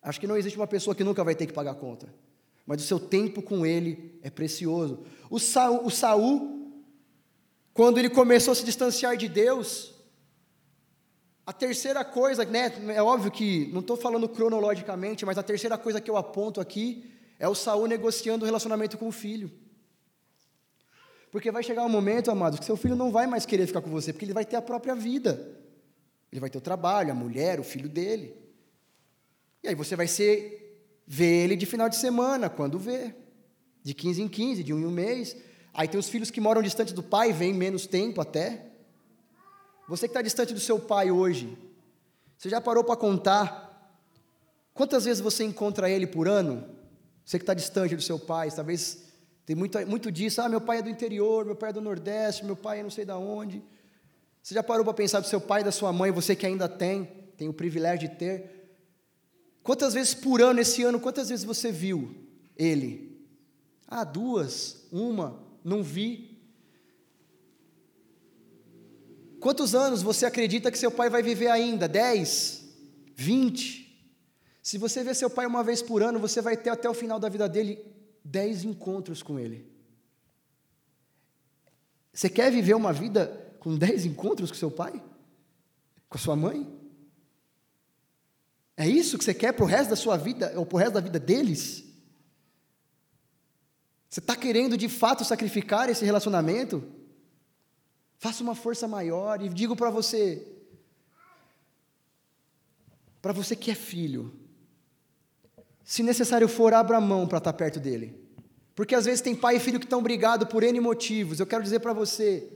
Acho 0.00 0.18
que 0.18 0.26
não 0.26 0.38
existe 0.38 0.58
uma 0.58 0.66
pessoa 0.66 0.96
que 0.96 1.04
nunca 1.04 1.22
vai 1.22 1.34
ter 1.34 1.44
que 1.46 1.52
pagar 1.52 1.72
a 1.72 1.74
conta. 1.74 2.08
Mas 2.64 2.82
o 2.82 2.86
seu 2.86 2.98
tempo 2.98 3.42
com 3.42 3.66
ele 3.66 4.18
é 4.22 4.30
precioso. 4.30 5.04
O 5.28 5.38
Saul, 5.38 5.84
o 5.84 5.90
Saul, 5.90 6.53
quando 7.74 7.98
ele 7.98 8.08
começou 8.08 8.52
a 8.52 8.54
se 8.54 8.64
distanciar 8.64 9.16
de 9.16 9.28
Deus, 9.28 9.92
a 11.44 11.52
terceira 11.52 12.04
coisa, 12.04 12.44
né, 12.44 12.72
é 12.94 13.02
óbvio 13.02 13.32
que 13.32 13.66
não 13.72 13.80
estou 13.80 13.96
falando 13.96 14.28
cronologicamente, 14.28 15.26
mas 15.26 15.36
a 15.36 15.42
terceira 15.42 15.76
coisa 15.76 16.00
que 16.00 16.08
eu 16.10 16.16
aponto 16.16 16.60
aqui 16.60 17.12
é 17.38 17.48
o 17.48 17.54
Saul 17.54 17.88
negociando 17.88 18.44
o 18.44 18.46
relacionamento 18.46 18.96
com 18.96 19.08
o 19.08 19.12
filho. 19.12 19.50
Porque 21.32 21.50
vai 21.50 21.64
chegar 21.64 21.84
um 21.84 21.88
momento, 21.88 22.30
amados, 22.30 22.60
que 22.60 22.64
seu 22.64 22.76
filho 22.76 22.94
não 22.94 23.10
vai 23.10 23.26
mais 23.26 23.44
querer 23.44 23.66
ficar 23.66 23.82
com 23.82 23.90
você, 23.90 24.12
porque 24.12 24.24
ele 24.24 24.32
vai 24.32 24.44
ter 24.44 24.54
a 24.54 24.62
própria 24.62 24.94
vida. 24.94 25.60
Ele 26.30 26.40
vai 26.40 26.48
ter 26.48 26.58
o 26.58 26.60
trabalho, 26.60 27.10
a 27.10 27.14
mulher, 27.14 27.58
o 27.58 27.64
filho 27.64 27.88
dele. 27.88 28.36
E 29.64 29.68
aí 29.68 29.74
você 29.74 29.96
vai 29.96 30.06
ser 30.06 30.80
ver 31.04 31.44
ele 31.44 31.56
de 31.56 31.66
final 31.66 31.88
de 31.88 31.96
semana, 31.96 32.48
quando 32.48 32.78
vê. 32.78 33.14
De 33.82 33.92
15 33.92 34.22
em 34.22 34.28
15, 34.28 34.62
de 34.62 34.72
um 34.72 34.78
em 34.78 34.86
um 34.86 34.92
mês. 34.92 35.36
Aí 35.74 35.88
tem 35.88 35.98
os 35.98 36.08
filhos 36.08 36.30
que 36.30 36.40
moram 36.40 36.62
distante 36.62 36.94
do 36.94 37.02
pai, 37.02 37.32
vêm 37.32 37.52
menos 37.52 37.84
tempo 37.84 38.20
até. 38.20 38.66
Você 39.88 40.06
que 40.06 40.12
está 40.12 40.22
distante 40.22 40.54
do 40.54 40.60
seu 40.60 40.78
pai 40.78 41.10
hoje, 41.10 41.58
você 42.38 42.48
já 42.48 42.60
parou 42.60 42.84
para 42.84 42.96
contar 42.96 44.00
quantas 44.72 45.04
vezes 45.04 45.20
você 45.20 45.42
encontra 45.42 45.90
ele 45.90 46.06
por 46.06 46.28
ano? 46.28 46.64
Você 47.24 47.38
que 47.38 47.42
está 47.42 47.54
distante 47.54 47.96
do 47.96 48.02
seu 48.02 48.18
pai, 48.18 48.50
talvez 48.52 49.02
tem 49.44 49.56
muito, 49.56 49.78
muito 49.86 50.12
disso, 50.12 50.40
ah, 50.40 50.48
meu 50.48 50.60
pai 50.60 50.78
é 50.78 50.82
do 50.82 50.88
interior, 50.88 51.44
meu 51.44 51.56
pai 51.56 51.70
é 51.70 51.72
do 51.72 51.80
Nordeste, 51.80 52.44
meu 52.44 52.56
pai 52.56 52.80
é 52.80 52.82
não 52.82 52.90
sei 52.90 53.04
da 53.04 53.18
onde. 53.18 53.62
Você 54.42 54.54
já 54.54 54.62
parou 54.62 54.84
para 54.84 54.94
pensar 54.94 55.20
do 55.20 55.26
seu 55.26 55.40
pai 55.40 55.62
e 55.62 55.64
da 55.64 55.72
sua 55.72 55.92
mãe, 55.92 56.10
você 56.10 56.36
que 56.36 56.46
ainda 56.46 56.68
tem, 56.68 57.04
tem 57.36 57.48
o 57.48 57.52
privilégio 57.52 58.08
de 58.08 58.14
ter? 58.14 58.54
Quantas 59.62 59.94
vezes 59.94 60.14
por 60.14 60.40
ano, 60.40 60.60
esse 60.60 60.82
ano, 60.82 61.00
quantas 61.00 61.30
vezes 61.30 61.44
você 61.44 61.72
viu 61.72 62.14
ele? 62.56 63.26
Ah, 63.88 64.04
duas, 64.04 64.86
uma, 64.92 65.43
não 65.64 65.82
vi. 65.82 66.38
Quantos 69.40 69.74
anos 69.74 70.02
você 70.02 70.26
acredita 70.26 70.70
que 70.70 70.78
seu 70.78 70.90
pai 70.90 71.08
vai 71.08 71.22
viver 71.22 71.48
ainda? 71.48 71.88
Dez? 71.88 72.64
Vinte? 73.16 73.84
Se 74.62 74.78
você 74.78 75.02
vê 75.02 75.14
seu 75.14 75.28
pai 75.28 75.46
uma 75.46 75.62
vez 75.62 75.82
por 75.82 76.02
ano, 76.02 76.18
você 76.18 76.40
vai 76.40 76.56
ter 76.56 76.70
até 76.70 76.88
o 76.88 76.94
final 76.94 77.18
da 77.18 77.28
vida 77.28 77.48
dele 77.48 77.84
dez 78.24 78.64
encontros 78.64 79.22
com 79.22 79.38
Ele. 79.38 79.70
Você 82.12 82.30
quer 82.30 82.50
viver 82.50 82.74
uma 82.74 82.92
vida 82.92 83.56
com 83.60 83.76
dez 83.76 84.06
encontros 84.06 84.50
com 84.50 84.56
seu 84.56 84.70
pai? 84.70 85.02
Com 86.08 86.16
a 86.16 86.20
sua 86.20 86.36
mãe? 86.36 86.66
É 88.76 88.88
isso 88.88 89.18
que 89.18 89.24
você 89.24 89.34
quer 89.34 89.52
para 89.52 89.64
o 89.64 89.68
resto 89.68 89.90
da 89.90 89.96
sua 89.96 90.16
vida, 90.16 90.52
ou 90.56 90.64
para 90.64 90.76
o 90.76 90.78
resto 90.78 90.94
da 90.94 91.00
vida 91.00 91.18
deles? 91.18 91.84
Você 94.14 94.20
está 94.20 94.36
querendo 94.36 94.76
de 94.76 94.88
fato 94.88 95.24
sacrificar 95.24 95.90
esse 95.90 96.04
relacionamento? 96.04 96.84
Faça 98.16 98.44
uma 98.44 98.54
força 98.54 98.86
maior 98.86 99.42
e 99.42 99.48
digo 99.48 99.74
para 99.74 99.90
você, 99.90 100.46
para 103.20 103.32
você 103.32 103.56
que 103.56 103.72
é 103.72 103.74
filho, 103.74 104.32
se 105.82 106.00
necessário 106.04 106.46
for, 106.46 106.72
abra 106.72 106.98
a 106.98 107.00
mão 107.00 107.26
para 107.26 107.38
estar 107.38 107.52
tá 107.52 107.58
perto 107.58 107.80
dele. 107.80 108.16
Porque 108.72 108.94
às 108.94 109.04
vezes 109.04 109.20
tem 109.20 109.34
pai 109.34 109.56
e 109.56 109.58
filho 109.58 109.80
que 109.80 109.86
estão 109.86 110.00
brigados 110.00 110.48
por 110.48 110.62
N 110.62 110.78
motivos. 110.78 111.40
Eu 111.40 111.46
quero 111.46 111.64
dizer 111.64 111.80
para 111.80 111.92
você: 111.92 112.48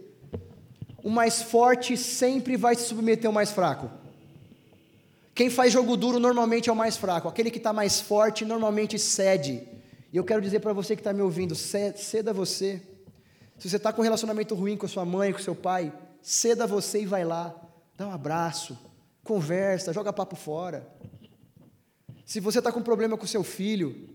o 1.02 1.10
mais 1.10 1.42
forte 1.42 1.96
sempre 1.96 2.56
vai 2.56 2.76
se 2.76 2.84
submeter 2.84 3.26
ao 3.26 3.32
mais 3.32 3.50
fraco. 3.50 3.90
Quem 5.34 5.50
faz 5.50 5.72
jogo 5.72 5.96
duro 5.96 6.20
normalmente 6.20 6.70
é 6.70 6.72
o 6.72 6.76
mais 6.76 6.96
fraco. 6.96 7.26
Aquele 7.26 7.50
que 7.50 7.58
está 7.58 7.72
mais 7.72 8.00
forte 8.00 8.44
normalmente 8.44 8.96
cede. 8.96 9.76
E 10.12 10.16
eu 10.16 10.24
quero 10.24 10.40
dizer 10.40 10.60
para 10.60 10.72
você 10.72 10.96
que 10.96 11.00
está 11.00 11.12
me 11.12 11.22
ouvindo: 11.22 11.54
ceda 11.54 12.32
você. 12.32 12.82
Se 13.58 13.68
você 13.68 13.76
está 13.76 13.92
com 13.92 14.00
um 14.00 14.04
relacionamento 14.04 14.54
ruim 14.54 14.76
com 14.76 14.86
sua 14.86 15.04
mãe, 15.04 15.32
com 15.32 15.38
seu 15.38 15.54
pai, 15.54 15.92
ceda 16.22 16.66
você 16.66 17.02
e 17.02 17.06
vai 17.06 17.24
lá. 17.24 17.54
Dá 17.96 18.06
um 18.06 18.12
abraço, 18.12 18.78
conversa, 19.24 19.92
joga 19.92 20.12
papo 20.12 20.36
fora. 20.36 20.86
Se 22.24 22.40
você 22.40 22.58
está 22.58 22.70
com 22.70 22.80
problema 22.82 23.16
com 23.16 23.26
seu 23.26 23.42
filho, 23.42 24.08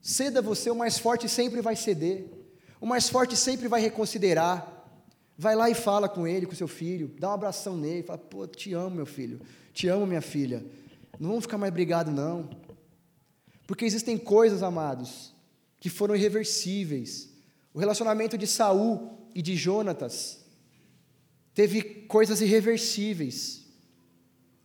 ceda 0.00 0.42
você, 0.42 0.70
o 0.70 0.76
mais 0.76 0.98
forte 0.98 1.28
sempre 1.28 1.60
vai 1.60 1.74
ceder. 1.74 2.26
O 2.80 2.86
mais 2.86 3.08
forte 3.08 3.36
sempre 3.36 3.66
vai 3.66 3.80
reconsiderar. 3.80 4.74
Vai 5.38 5.54
lá 5.54 5.68
e 5.70 5.74
fala 5.74 6.08
com 6.08 6.26
ele, 6.26 6.46
com 6.46 6.54
seu 6.54 6.68
filho, 6.68 7.14
dá 7.18 7.30
um 7.30 7.32
abração 7.32 7.76
nele, 7.76 8.02
fala: 8.02 8.18
"Pô, 8.18 8.46
te 8.46 8.72
amo, 8.74 8.96
meu 8.96 9.06
filho. 9.06 9.40
Te 9.72 9.88
amo, 9.88 10.06
minha 10.06 10.22
filha. 10.22 10.64
Não 11.18 11.30
vamos 11.30 11.44
ficar 11.44 11.58
mais 11.58 11.72
brigados 11.72 12.12
não". 12.12 12.65
Porque 13.66 13.84
existem 13.84 14.16
coisas, 14.16 14.62
amados, 14.62 15.34
que 15.80 15.90
foram 15.90 16.14
irreversíveis. 16.14 17.30
O 17.74 17.78
relacionamento 17.78 18.38
de 18.38 18.46
Saul 18.46 19.18
e 19.34 19.42
de 19.42 19.56
Jonatas 19.56 20.44
teve 21.54 21.82
coisas 21.82 22.40
irreversíveis. 22.40 23.64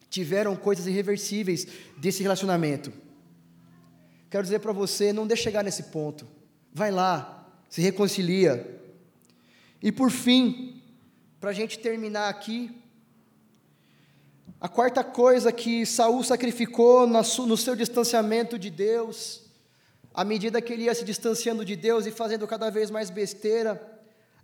Tiveram 0.09 0.55
coisas 0.55 0.87
irreversíveis 0.87 1.67
desse 1.97 2.21
relacionamento. 2.21 2.91
Quero 4.29 4.43
dizer 4.43 4.59
para 4.59 4.71
você, 4.71 5.11
não 5.11 5.27
deixe 5.27 5.43
chegar 5.43 5.63
nesse 5.63 5.83
ponto. 5.83 6.27
Vai 6.73 6.91
lá, 6.91 7.49
se 7.69 7.81
reconcilia. 7.81 8.81
E 9.81 9.91
por 9.91 10.11
fim, 10.11 10.81
para 11.39 11.49
a 11.49 11.53
gente 11.53 11.79
terminar 11.79 12.29
aqui, 12.29 12.80
a 14.61 14.69
quarta 14.69 15.03
coisa 15.03 15.51
que 15.51 15.87
Saul 15.87 16.23
sacrificou 16.23 17.07
no 17.07 17.57
seu 17.57 17.75
distanciamento 17.75 18.59
de 18.59 18.69
Deus, 18.69 19.41
à 20.13 20.23
medida 20.23 20.61
que 20.61 20.71
ele 20.71 20.83
ia 20.83 20.93
se 20.93 21.03
distanciando 21.03 21.65
de 21.65 21.75
Deus 21.75 22.05
e 22.05 22.11
fazendo 22.11 22.47
cada 22.47 22.69
vez 22.69 22.91
mais 22.91 23.09
besteira, 23.09 23.81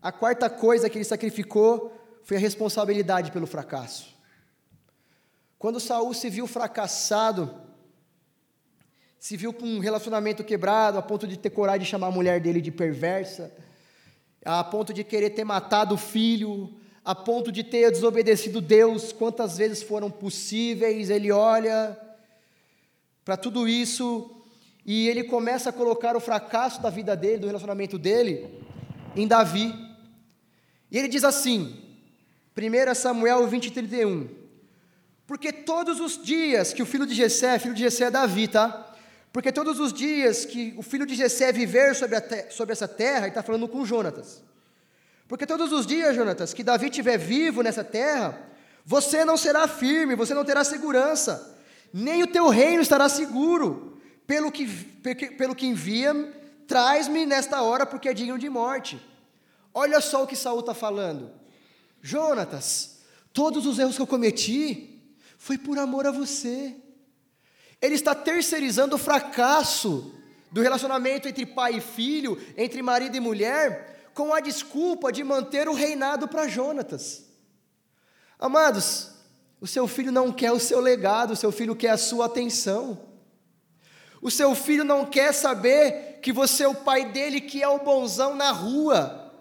a 0.01 0.11
quarta 0.11 0.49
coisa 0.49 0.89
que 0.89 0.97
ele 0.97 1.05
sacrificou 1.05 1.95
foi 2.23 2.35
a 2.35 2.39
responsabilidade 2.39 3.31
pelo 3.31 3.45
fracasso. 3.45 4.17
Quando 5.59 5.79
Saul 5.79 6.15
se 6.15 6.31
viu 6.31 6.47
fracassado, 6.47 7.61
se 9.19 9.37
viu 9.37 9.53
com 9.53 9.67
um 9.67 9.79
relacionamento 9.79 10.43
quebrado, 10.43 10.97
a 10.97 11.01
ponto 11.03 11.27
de 11.27 11.37
ter 11.37 11.51
coragem 11.51 11.81
de 11.81 11.85
chamar 11.85 12.07
a 12.07 12.11
mulher 12.11 12.41
dele 12.41 12.59
de 12.59 12.71
perversa, 12.71 13.53
a 14.43 14.63
ponto 14.63 14.91
de 14.91 15.03
querer 15.03 15.29
ter 15.29 15.43
matado 15.43 15.93
o 15.93 15.97
filho, 15.97 16.75
a 17.07 17.15
ponto 17.15 17.53
de 17.53 17.63
ter 17.63 17.89
desobedecido 17.89 18.59
Deus 18.59 19.13
quantas 19.13 19.57
vezes 19.57 19.81
foram 19.81 20.11
possíveis, 20.11 21.09
ele 21.09 21.31
olha 21.31 21.97
para 23.23 23.37
tudo 23.37 23.65
isso 23.65 24.29
e 24.85 25.07
ele 25.07 25.23
começa 25.23 25.69
a 25.69 25.73
colocar 25.73 26.17
o 26.17 26.19
fracasso 26.19 26.81
da 26.81 26.89
vida 26.89 27.15
dele, 27.15 27.37
do 27.37 27.47
relacionamento 27.47 27.97
dele, 27.97 28.45
em 29.15 29.25
Davi. 29.25 29.73
E 30.91 30.97
ele 30.97 31.07
diz 31.07 31.23
assim, 31.23 31.81
1 32.57 32.93
Samuel 32.93 33.47
20, 33.47 33.71
31, 33.71 34.27
porque 35.25 35.53
todos 35.53 36.01
os 36.01 36.21
dias 36.21 36.73
que 36.73 36.83
o 36.83 36.85
filho 36.85 37.07
de 37.07 37.15
Jessé, 37.15 37.57
filho 37.57 37.73
de 37.73 37.83
Jessé 37.83 38.03
é 38.03 38.11
Davi, 38.11 38.49
tá? 38.49 38.93
Porque 39.31 39.53
todos 39.53 39.79
os 39.79 39.93
dias 39.93 40.43
que 40.43 40.73
o 40.77 40.81
filho 40.81 41.05
de 41.05 41.15
Jessé 41.15 41.53
viver 41.53 41.95
sobre, 41.95 42.17
sobre 42.49 42.73
essa 42.73 42.85
terra, 42.87 43.19
ele 43.19 43.29
está 43.29 43.41
falando 43.41 43.65
com 43.69 43.85
Jonatas, 43.85 44.43
porque 45.27 45.45
todos 45.45 45.71
os 45.71 45.85
dias, 45.85 46.15
Jonatas, 46.15 46.53
que 46.53 46.63
Davi 46.63 46.85
estiver 46.87 47.17
vivo 47.17 47.61
nessa 47.61 47.83
terra, 47.83 48.47
você 48.85 49.25
não 49.25 49.35
será 49.35 49.67
firme, 49.67 50.15
você 50.15 50.33
não 50.33 50.45
terá 50.45 50.63
segurança, 50.63 51.57
nem 51.93 52.23
o 52.23 52.27
teu 52.27 52.47
reino 52.47 52.81
estará 52.81 53.09
seguro. 53.09 53.99
Pelo 54.25 54.51
que, 54.51 54.67
pelo 55.37 55.55
que 55.55 55.65
envia, 55.65 56.13
traz-me 56.67 57.25
nesta 57.25 57.61
hora, 57.61 57.85
porque 57.85 58.09
é 58.09 58.13
digno 58.13 58.37
de 58.37 58.49
morte. 58.49 59.01
Olha 59.73 60.01
só 60.01 60.23
o 60.23 60.27
que 60.27 60.35
Saul 60.35 60.59
está 60.59 60.73
falando. 60.73 61.31
Jonatas, 62.01 62.99
todos 63.31 63.65
os 63.65 63.79
erros 63.79 63.95
que 63.95 64.01
eu 64.01 64.07
cometi 64.07 65.01
foi 65.37 65.57
por 65.57 65.77
amor 65.77 66.05
a 66.07 66.11
você. 66.11 66.75
Ele 67.81 67.95
está 67.95 68.15
terceirizando 68.15 68.95
o 68.95 68.99
fracasso 68.99 70.13
do 70.51 70.61
relacionamento 70.61 71.27
entre 71.27 71.45
pai 71.45 71.75
e 71.75 71.81
filho, 71.81 72.41
entre 72.57 72.81
marido 72.81 73.15
e 73.15 73.19
mulher, 73.19 73.96
com 74.17 74.33
a 74.33 74.39
desculpa 74.39 75.11
de 75.11 75.23
manter 75.23 75.69
o 75.69 75.75
reinado 75.75 76.27
para 76.27 76.47
Jonatas. 76.47 77.23
Amados, 78.39 79.11
o 79.61 79.67
seu 79.67 79.87
filho 79.87 80.11
não 80.11 80.31
quer 80.31 80.51
o 80.51 80.59
seu 80.59 80.79
legado, 80.79 81.33
o 81.33 81.35
seu 81.35 81.51
filho 81.51 81.75
quer 81.75 81.91
a 81.91 81.97
sua 81.97 82.25
atenção. 82.25 82.99
O 84.19 84.31
seu 84.31 84.55
filho 84.55 84.83
não 84.83 85.05
quer 85.05 85.31
saber 85.35 86.17
que 86.19 86.33
você 86.33 86.63
é 86.63 86.67
o 86.67 86.73
pai 86.73 87.11
dele 87.11 87.39
que 87.39 87.61
é 87.61 87.67
o 87.67 87.77
bonzão 87.77 88.33
na 88.33 88.51
rua. 88.51 89.31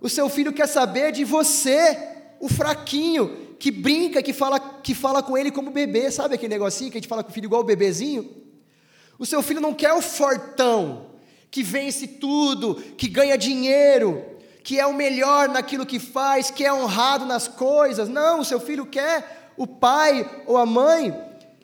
O 0.00 0.08
seu 0.08 0.28
filho 0.28 0.52
quer 0.52 0.68
saber 0.68 1.10
de 1.10 1.24
você, 1.24 1.98
o 2.38 2.48
fraquinho, 2.48 3.56
que 3.58 3.72
brinca, 3.72 4.22
que 4.22 4.32
fala, 4.32 4.60
que 4.60 4.94
fala 4.94 5.24
com 5.24 5.36
ele 5.36 5.50
como 5.50 5.72
bebê, 5.72 6.08
sabe 6.08 6.36
aquele 6.36 6.54
negocinho 6.54 6.88
que 6.88 6.98
a 6.98 7.00
gente 7.00 7.08
fala 7.08 7.24
com 7.24 7.30
o 7.30 7.34
filho 7.34 7.46
igual 7.46 7.62
o 7.62 7.64
bebezinho? 7.64 8.30
O 9.18 9.26
seu 9.26 9.42
filho 9.42 9.60
não 9.60 9.74
quer 9.74 9.92
o 9.92 10.00
fortão, 10.00 11.09
que 11.50 11.62
vence 11.62 12.06
tudo, 12.06 12.74
que 12.74 13.08
ganha 13.08 13.36
dinheiro, 13.36 14.24
que 14.62 14.78
é 14.78 14.86
o 14.86 14.94
melhor 14.94 15.48
naquilo 15.48 15.84
que 15.84 15.98
faz, 15.98 16.50
que 16.50 16.64
é 16.64 16.72
honrado 16.72 17.24
nas 17.24 17.48
coisas. 17.48 18.08
Não, 18.08 18.40
o 18.40 18.44
seu 18.44 18.60
filho 18.60 18.86
quer 18.86 19.52
o 19.56 19.66
pai 19.66 20.44
ou 20.46 20.56
a 20.56 20.64
mãe 20.64 21.12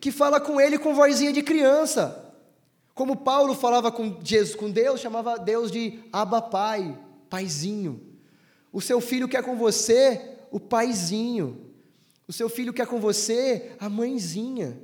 que 0.00 0.10
fala 0.10 0.40
com 0.40 0.60
ele 0.60 0.78
com 0.78 0.94
vozinha 0.94 1.32
de 1.32 1.42
criança. 1.42 2.24
Como 2.94 3.16
Paulo 3.16 3.54
falava 3.54 3.92
com 3.92 4.18
Jesus, 4.22 4.56
com 4.56 4.70
Deus, 4.70 5.00
chamava 5.00 5.38
Deus 5.38 5.70
de 5.70 6.00
Abba 6.12 6.40
Pai, 6.40 6.98
paizinho. 7.28 8.00
O 8.72 8.80
seu 8.80 9.00
filho 9.00 9.28
quer 9.28 9.42
com 9.42 9.56
você 9.56 10.36
o 10.50 10.58
paizinho. 10.58 11.72
O 12.26 12.32
seu 12.32 12.48
filho 12.48 12.72
quer 12.72 12.86
com 12.86 12.98
você 12.98 13.72
a 13.78 13.88
mãezinha. 13.88 14.80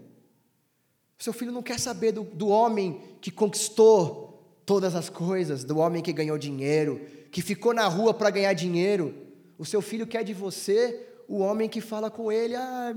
O 1.19 1.23
seu 1.23 1.33
filho 1.33 1.53
não 1.53 1.63
quer 1.63 1.79
saber 1.79 2.13
do, 2.13 2.23
do 2.23 2.49
homem 2.49 3.01
que 3.21 3.31
conquistou 3.31 4.22
todas 4.65 4.95
as 4.95 5.09
coisas, 5.09 5.65
do 5.65 5.79
homem 5.79 6.03
que 6.03 6.13
ganhou 6.13 6.39
dinheiro, 6.39 7.01
que 7.31 7.43
ficou 7.43 7.75
na 7.75 7.87
rua 7.87 8.15
para 8.15 8.31
ganhar 8.31 8.53
dinheiro. 8.53 9.15
O 9.59 9.65
seu 9.65 9.83
filho 9.83 10.07
quer 10.07 10.25
de 10.25 10.35
você 10.35 11.09
o 11.29 11.39
homem 11.39 11.69
que 11.69 11.81
fala 11.81 12.11
com 12.11 12.31
ele: 12.31 12.55
ah, 12.55 12.95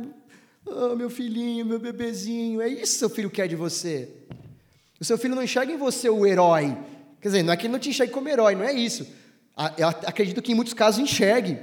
oh, 0.66 0.96
meu 0.96 1.10
filhinho, 1.10 1.66
meu 1.66 1.80
bebezinho. 1.80 2.62
É 2.62 2.68
isso 2.68 2.94
que 2.94 3.00
seu 3.00 3.10
filho 3.10 3.30
quer 3.30 3.48
de 3.48 3.56
você. 3.56 4.10
O 5.00 5.06
seu 5.06 5.18
filho 5.18 5.36
não 5.36 5.44
enxerga 5.44 5.72
em 5.72 5.78
você 5.78 6.10
o 6.10 6.26
herói. 6.26 6.78
Quer 7.22 7.30
dizer, 7.30 7.44
não 7.44 7.54
é 7.54 7.58
que 7.58 7.66
ele 7.66 7.74
não 7.74 7.80
te 7.80 7.90
enxergue 7.90 8.14
como 8.14 8.30
herói, 8.30 8.56
não 8.56 8.64
é 8.64 8.74
isso. 8.74 9.08
Eu 9.78 9.88
acredito 9.88 10.42
que 10.42 10.52
em 10.52 10.56
muitos 10.56 10.74
casos 10.74 11.00
enxergue. 11.00 11.60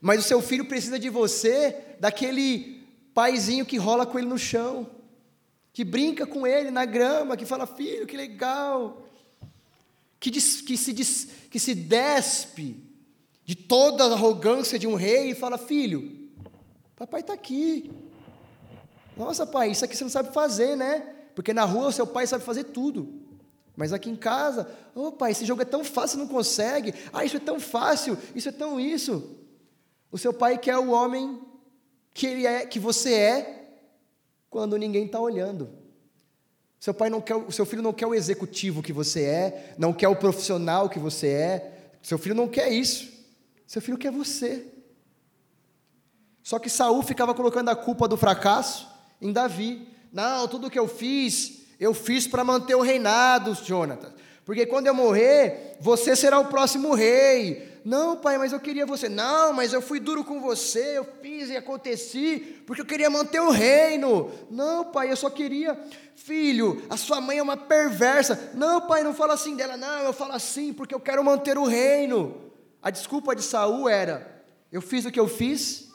Mas 0.00 0.20
o 0.20 0.22
seu 0.22 0.40
filho 0.40 0.64
precisa 0.64 0.98
de 0.98 1.10
você, 1.10 1.76
daquele 2.00 2.86
paizinho 3.12 3.66
que 3.66 3.76
rola 3.76 4.06
com 4.06 4.18
ele 4.18 4.28
no 4.28 4.38
chão, 4.38 4.88
que 5.72 5.84
brinca 5.84 6.24
com 6.26 6.46
ele 6.46 6.70
na 6.70 6.84
grama, 6.84 7.36
que 7.36 7.44
fala: 7.44 7.66
Filho, 7.66 8.06
que 8.06 8.16
legal 8.16 9.07
que, 10.20 10.30
diz, 10.30 10.60
que, 10.60 10.76
se, 10.76 10.92
diz, 10.92 11.28
que 11.50 11.58
se 11.58 11.74
despe 11.74 12.82
de 13.44 13.54
toda 13.54 14.04
a 14.04 14.12
arrogância 14.12 14.78
de 14.78 14.86
um 14.86 14.94
rei 14.94 15.30
e 15.30 15.34
fala: 15.34 15.56
Filho, 15.56 16.30
papai 16.96 17.20
está 17.20 17.32
aqui. 17.32 17.90
Nossa, 19.16 19.46
pai, 19.46 19.70
isso 19.70 19.84
aqui 19.84 19.96
você 19.96 20.04
não 20.04 20.10
sabe 20.10 20.32
fazer, 20.32 20.76
né? 20.76 21.14
Porque 21.34 21.52
na 21.52 21.64
rua 21.64 21.88
o 21.88 21.92
seu 21.92 22.06
pai 22.06 22.26
sabe 22.26 22.44
fazer 22.44 22.64
tudo. 22.64 23.22
Mas 23.76 23.92
aqui 23.92 24.10
em 24.10 24.16
casa, 24.16 24.68
ô 24.92 25.06
oh, 25.06 25.12
pai, 25.12 25.30
esse 25.30 25.44
jogo 25.44 25.62
é 25.62 25.64
tão 25.64 25.84
fácil, 25.84 26.18
não 26.18 26.26
consegue. 26.26 26.92
Ah, 27.12 27.24
isso 27.24 27.36
é 27.36 27.40
tão 27.40 27.60
fácil, 27.60 28.18
isso 28.34 28.48
é 28.48 28.52
tão 28.52 28.80
isso. 28.80 29.36
O 30.10 30.18
seu 30.18 30.32
pai 30.32 30.58
quer 30.58 30.76
o 30.76 30.90
homem 30.90 31.40
que 32.12 32.26
ele 32.26 32.44
é, 32.44 32.66
que 32.66 32.80
você 32.80 33.14
é, 33.14 33.78
quando 34.50 34.76
ninguém 34.76 35.06
está 35.06 35.20
olhando. 35.20 35.77
Seu 36.80 36.94
pai 36.94 37.10
não 37.10 37.20
quer, 37.20 37.34
o 37.34 37.50
seu 37.50 37.66
filho 37.66 37.82
não 37.82 37.92
quer 37.92 38.06
o 38.06 38.14
executivo 38.14 38.82
que 38.82 38.92
você 38.92 39.24
é, 39.24 39.74
não 39.76 39.92
quer 39.92 40.08
o 40.08 40.16
profissional 40.16 40.88
que 40.88 40.98
você 40.98 41.28
é. 41.28 41.72
Seu 42.02 42.18
filho 42.18 42.34
não 42.34 42.46
quer 42.46 42.70
isso. 42.70 43.08
Seu 43.66 43.82
filho 43.82 43.98
quer 43.98 44.12
você. 44.12 44.64
Só 46.42 46.58
que 46.58 46.70
Saul 46.70 47.02
ficava 47.02 47.34
colocando 47.34 47.68
a 47.68 47.76
culpa 47.76 48.08
do 48.08 48.16
fracasso 48.16 48.88
em 49.20 49.32
Davi. 49.32 49.86
Não, 50.12 50.48
tudo 50.48 50.70
que 50.70 50.78
eu 50.78 50.88
fiz, 50.88 51.66
eu 51.78 51.92
fiz 51.92 52.26
para 52.26 52.44
manter 52.44 52.74
o 52.74 52.80
reinado, 52.80 53.54
Jonatas. 53.54 54.12
Porque 54.44 54.64
quando 54.64 54.86
eu 54.86 54.94
morrer, 54.94 55.76
você 55.78 56.16
será 56.16 56.38
o 56.38 56.46
próximo 56.46 56.94
rei. 56.94 57.67
Não, 57.88 58.18
pai, 58.18 58.36
mas 58.36 58.52
eu 58.52 58.60
queria 58.60 58.84
você. 58.84 59.08
Não, 59.08 59.54
mas 59.54 59.72
eu 59.72 59.80
fui 59.80 59.98
duro 59.98 60.22
com 60.22 60.42
você, 60.42 60.98
eu 60.98 61.06
fiz 61.22 61.48
e 61.48 61.56
aconteci, 61.56 62.62
porque 62.66 62.82
eu 62.82 62.84
queria 62.84 63.08
manter 63.08 63.40
o 63.40 63.48
reino. 63.48 64.30
Não, 64.50 64.84
pai, 64.84 65.10
eu 65.10 65.16
só 65.16 65.30
queria. 65.30 65.74
Filho, 66.14 66.82
a 66.90 66.98
sua 66.98 67.18
mãe 67.18 67.38
é 67.38 67.42
uma 67.42 67.56
perversa. 67.56 68.50
Não, 68.52 68.86
pai, 68.86 69.02
não 69.02 69.14
fala 69.14 69.32
assim 69.32 69.56
dela. 69.56 69.78
Não, 69.78 70.00
eu 70.00 70.12
falo 70.12 70.32
assim 70.32 70.70
porque 70.74 70.94
eu 70.94 71.00
quero 71.00 71.24
manter 71.24 71.56
o 71.56 71.64
reino. 71.64 72.52
A 72.82 72.90
desculpa 72.90 73.34
de 73.34 73.42
Saul 73.42 73.88
era: 73.88 74.44
eu 74.70 74.82
fiz 74.82 75.06
o 75.06 75.10
que 75.10 75.18
eu 75.18 75.26
fiz 75.26 75.88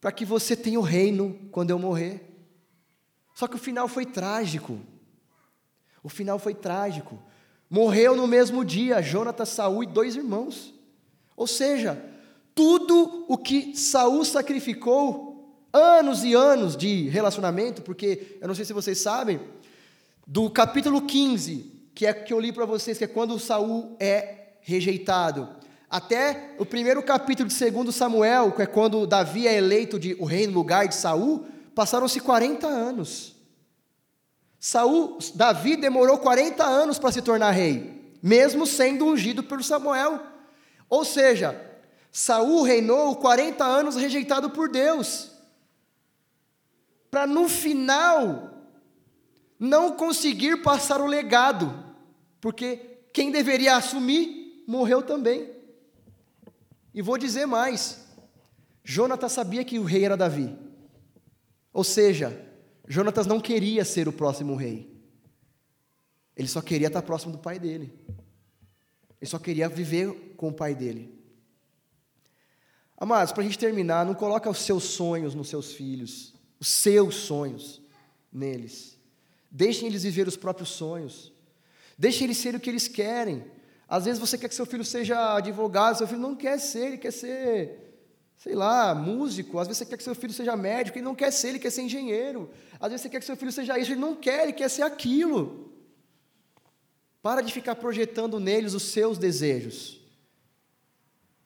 para 0.00 0.12
que 0.12 0.24
você 0.24 0.54
tenha 0.54 0.78
o 0.78 0.84
reino 0.84 1.36
quando 1.50 1.70
eu 1.70 1.78
morrer. 1.78 2.24
Só 3.34 3.48
que 3.48 3.56
o 3.56 3.58
final 3.58 3.88
foi 3.88 4.06
trágico. 4.06 4.78
O 6.04 6.08
final 6.08 6.38
foi 6.38 6.54
trágico. 6.54 7.20
Morreu 7.68 8.14
no 8.14 8.28
mesmo 8.28 8.64
dia 8.64 9.02
Jonatas, 9.02 9.48
Saul 9.48 9.82
e 9.82 9.86
dois 9.86 10.14
irmãos. 10.14 10.72
Ou 11.36 11.46
seja, 11.46 12.02
tudo 12.54 13.24
o 13.28 13.38
que 13.38 13.76
Saul 13.76 14.24
sacrificou, 14.24 15.32
anos 15.72 16.22
e 16.22 16.34
anos 16.34 16.76
de 16.76 17.08
relacionamento, 17.08 17.82
porque 17.82 18.36
eu 18.40 18.46
não 18.46 18.54
sei 18.54 18.64
se 18.64 18.72
vocês 18.72 18.98
sabem, 18.98 19.40
do 20.26 20.50
capítulo 20.50 21.02
15, 21.02 21.72
que 21.94 22.06
é 22.06 22.12
que 22.12 22.32
eu 22.32 22.40
li 22.40 22.52
para 22.52 22.64
vocês, 22.64 22.98
que 22.98 23.04
é 23.04 23.08
quando 23.08 23.38
Saul 23.38 23.96
é 23.98 24.56
rejeitado, 24.60 25.48
até 25.88 26.54
o 26.58 26.64
primeiro 26.64 27.02
capítulo 27.02 27.48
de 27.48 27.70
2 27.70 27.94
Samuel, 27.94 28.52
que 28.52 28.62
é 28.62 28.66
quando 28.66 29.06
Davi 29.06 29.46
é 29.46 29.56
eleito 29.56 29.98
de, 29.98 30.14
o 30.18 30.24
rei 30.24 30.46
no 30.46 30.54
lugar 30.54 30.88
de 30.88 30.94
Saul, 30.94 31.46
passaram-se 31.74 32.20
40 32.20 32.66
anos. 32.66 33.36
Saul, 34.58 35.18
Davi 35.34 35.76
demorou 35.76 36.16
40 36.18 36.64
anos 36.64 36.98
para 36.98 37.12
se 37.12 37.20
tornar 37.20 37.50
rei, 37.50 38.16
mesmo 38.22 38.66
sendo 38.66 39.06
ungido 39.06 39.42
por 39.42 39.62
Samuel. 39.62 40.31
Ou 40.92 41.06
seja, 41.06 41.58
Saul 42.10 42.64
reinou 42.64 43.16
40 43.16 43.64
anos 43.64 43.96
rejeitado 43.96 44.50
por 44.50 44.68
Deus. 44.68 45.30
Para 47.10 47.26
no 47.26 47.48
final 47.48 48.68
não 49.58 49.96
conseguir 49.96 50.62
passar 50.62 51.00
o 51.00 51.06
legado, 51.06 51.72
porque 52.42 52.76
quem 53.10 53.30
deveria 53.30 53.74
assumir 53.74 54.62
morreu 54.68 55.00
também. 55.00 55.50
E 56.92 57.00
vou 57.00 57.16
dizer 57.16 57.46
mais: 57.46 58.04
Jonatas 58.84 59.32
sabia 59.32 59.64
que 59.64 59.78
o 59.78 59.84
rei 59.84 60.04
era 60.04 60.14
Davi. 60.14 60.54
Ou 61.72 61.84
seja, 61.84 62.38
Jonatas 62.86 63.26
não 63.26 63.40
queria 63.40 63.82
ser 63.82 64.08
o 64.08 64.12
próximo 64.12 64.54
rei. 64.56 64.94
Ele 66.36 66.48
só 66.48 66.60
queria 66.60 66.88
estar 66.88 67.00
próximo 67.00 67.32
do 67.32 67.38
pai 67.38 67.58
dele. 67.58 67.90
Ele 69.22 69.30
só 69.30 69.38
queria 69.38 69.68
viver 69.68 70.34
com 70.36 70.48
o 70.48 70.52
pai 70.52 70.74
dele. 70.74 71.16
Amados, 72.98 73.32
para 73.32 73.44
a 73.44 73.46
gente 73.46 73.56
terminar, 73.56 74.04
não 74.04 74.14
coloca 74.14 74.50
os 74.50 74.58
seus 74.58 74.82
sonhos 74.82 75.32
nos 75.32 75.48
seus 75.48 75.72
filhos, 75.74 76.34
os 76.58 76.66
seus 76.66 77.14
sonhos 77.14 77.80
neles. 78.32 78.98
Deixem 79.48 79.86
eles 79.86 80.02
viver 80.02 80.26
os 80.26 80.36
próprios 80.36 80.70
sonhos. 80.70 81.32
Deixem 81.96 82.24
eles 82.24 82.38
ser 82.38 82.56
o 82.56 82.58
que 82.58 82.68
eles 82.68 82.88
querem. 82.88 83.44
Às 83.88 84.06
vezes 84.06 84.18
você 84.18 84.36
quer 84.36 84.48
que 84.48 84.56
seu 84.56 84.66
filho 84.66 84.84
seja 84.84 85.36
advogado, 85.36 85.98
seu 85.98 86.08
filho 86.08 86.20
não 86.20 86.34
quer 86.34 86.58
ser, 86.58 86.86
ele 86.86 86.98
quer 86.98 87.12
ser, 87.12 87.94
sei 88.36 88.56
lá, 88.56 88.92
músico. 88.92 89.60
Às 89.60 89.68
vezes 89.68 89.78
você 89.78 89.86
quer 89.86 89.98
que 89.98 90.02
seu 90.02 90.16
filho 90.16 90.32
seja 90.32 90.56
médico, 90.56 90.98
ele 90.98 91.04
não 91.04 91.14
quer 91.14 91.30
ser, 91.30 91.50
ele 91.50 91.60
quer 91.60 91.70
ser 91.70 91.82
engenheiro. 91.82 92.50
Às 92.80 92.90
vezes 92.90 93.02
você 93.02 93.08
quer 93.08 93.20
que 93.20 93.26
seu 93.26 93.36
filho 93.36 93.52
seja 93.52 93.78
isso, 93.78 93.92
ele 93.92 94.00
não 94.00 94.16
quer, 94.16 94.42
ele 94.42 94.52
quer 94.52 94.68
ser 94.68 94.82
aquilo. 94.82 95.71
Para 97.22 97.40
de 97.40 97.52
ficar 97.52 97.76
projetando 97.76 98.40
neles 98.40 98.74
os 98.74 98.82
seus 98.82 99.16
desejos. 99.16 100.00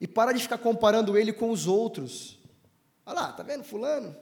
E 0.01 0.07
para 0.07 0.31
de 0.31 0.41
ficar 0.41 0.57
comparando 0.57 1.17
ele 1.17 1.31
com 1.31 1.51
os 1.51 1.67
outros. 1.67 2.39
Olha 3.05 3.21
lá, 3.21 3.33
tá 3.33 3.43
vendo 3.43 3.63
fulano? 3.63 4.15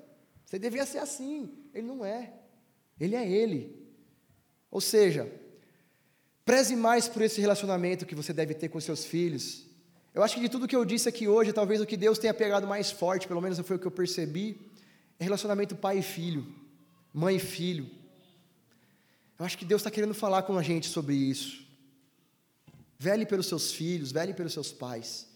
Você 0.46 0.60
devia 0.60 0.86
ser 0.86 1.00
assim. 1.00 1.50
Ele 1.74 1.88
não 1.88 2.06
é. 2.06 2.34
Ele 3.00 3.16
é 3.16 3.28
ele. 3.28 3.84
Ou 4.70 4.82
seja, 4.82 5.32
preze 6.44 6.76
mais 6.76 7.08
por 7.08 7.22
esse 7.22 7.40
relacionamento 7.40 8.06
que 8.06 8.16
você 8.16 8.34
deve 8.34 8.54
ter 8.54 8.70
com 8.70 8.80
seus 8.80 9.06
filhos. 9.06 9.66
Eu 10.14 10.24
acho 10.24 10.36
que 10.36 10.42
de 10.42 10.50
tudo 10.50 10.68
que 10.68 10.76
eu 10.76 10.86
disse 10.86 11.10
aqui 11.10 11.28
hoje, 11.28 11.52
talvez 11.52 11.82
o 11.82 11.86
que 11.86 11.98
Deus 11.98 12.18
tenha 12.18 12.34
pegado 12.34 12.68
mais 12.68 12.92
forte, 12.92 13.28
pelo 13.28 13.42
menos 13.42 13.60
foi 13.60 13.76
o 13.76 13.80
que 13.80 13.88
eu 13.88 13.92
percebi, 13.92 14.72
é 15.20 15.24
relacionamento 15.24 15.76
pai 15.76 16.00
e 16.00 16.02
filho, 16.02 16.46
mãe 17.14 17.36
e 17.38 17.40
filho. 17.40 17.90
Eu 19.38 19.46
acho 19.46 19.58
que 19.58 19.66
Deus 19.66 19.82
está 19.82 19.92
querendo 19.92 20.14
falar 20.14 20.44
com 20.44 20.58
a 20.58 20.64
gente 20.64 20.88
sobre 20.88 21.14
isso. 21.14 21.66
Vele 22.98 23.26
pelos 23.26 23.48
seus 23.48 23.72
filhos, 23.72 24.12
vele 24.12 24.34
pelos 24.34 24.54
seus 24.54 24.72
pais. 24.72 25.28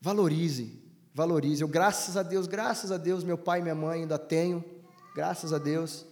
Valorize, 0.00 0.82
valorize. 1.14 1.62
Eu, 1.62 1.68
graças 1.68 2.16
a 2.16 2.22
Deus, 2.22 2.46
graças 2.46 2.90
a 2.90 2.96
Deus, 2.96 3.22
meu 3.22 3.38
pai 3.38 3.60
e 3.60 3.62
minha 3.62 3.74
mãe 3.74 4.02
ainda 4.02 4.18
tenho, 4.18 4.64
graças 5.14 5.52
a 5.52 5.58
Deus. 5.58 6.04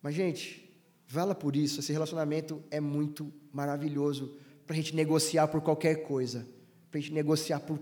Mas, 0.00 0.14
gente, 0.14 0.72
vala 1.08 1.34
por 1.34 1.56
isso. 1.56 1.80
Esse 1.80 1.92
relacionamento 1.92 2.62
é 2.70 2.80
muito 2.80 3.32
maravilhoso 3.52 4.36
para 4.66 4.74
a 4.74 4.76
gente 4.76 4.94
negociar 4.94 5.48
por 5.48 5.60
qualquer 5.60 6.06
coisa, 6.06 6.46
para 6.90 6.98
a 6.98 7.02
gente 7.02 7.12
negociar 7.12 7.60
por 7.60 7.80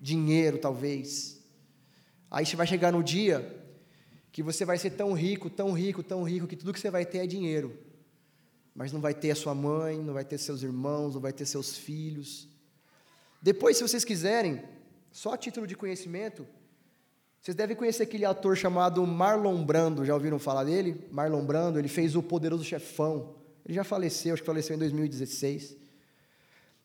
dinheiro, 0.00 0.58
talvez. 0.58 1.40
Aí 2.28 2.44
você 2.44 2.56
vai 2.56 2.66
chegar 2.66 2.92
no 2.92 3.02
dia 3.02 3.59
que 4.32 4.42
você 4.42 4.64
vai 4.64 4.78
ser 4.78 4.90
tão 4.90 5.12
rico, 5.12 5.50
tão 5.50 5.72
rico, 5.72 6.02
tão 6.02 6.22
rico, 6.22 6.46
que 6.46 6.56
tudo 6.56 6.72
que 6.72 6.80
você 6.80 6.90
vai 6.90 7.04
ter 7.04 7.18
é 7.18 7.26
dinheiro. 7.26 7.76
Mas 8.74 8.92
não 8.92 9.00
vai 9.00 9.12
ter 9.12 9.30
a 9.30 9.34
sua 9.34 9.54
mãe, 9.54 9.98
não 9.98 10.14
vai 10.14 10.24
ter 10.24 10.38
seus 10.38 10.62
irmãos, 10.62 11.14
não 11.14 11.20
vai 11.20 11.32
ter 11.32 11.44
seus 11.46 11.76
filhos. 11.76 12.48
Depois, 13.42 13.76
se 13.76 13.82
vocês 13.82 14.04
quiserem, 14.04 14.62
só 15.10 15.34
a 15.34 15.38
título 15.38 15.66
de 15.66 15.74
conhecimento, 15.74 16.46
vocês 17.40 17.54
devem 17.54 17.74
conhecer 17.74 18.02
aquele 18.02 18.24
ator 18.24 18.56
chamado 18.56 19.04
Marlon 19.06 19.64
Brando, 19.64 20.04
já 20.04 20.14
ouviram 20.14 20.38
falar 20.38 20.64
dele? 20.64 21.06
Marlon 21.10 21.44
Brando, 21.44 21.78
ele 21.78 21.88
fez 21.88 22.14
o 22.14 22.22
Poderoso 22.22 22.62
Chefão. 22.62 23.34
Ele 23.64 23.74
já 23.74 23.82
faleceu, 23.82 24.34
acho 24.34 24.42
que 24.42 24.46
faleceu 24.46 24.76
em 24.76 24.78
2016. 24.78 25.76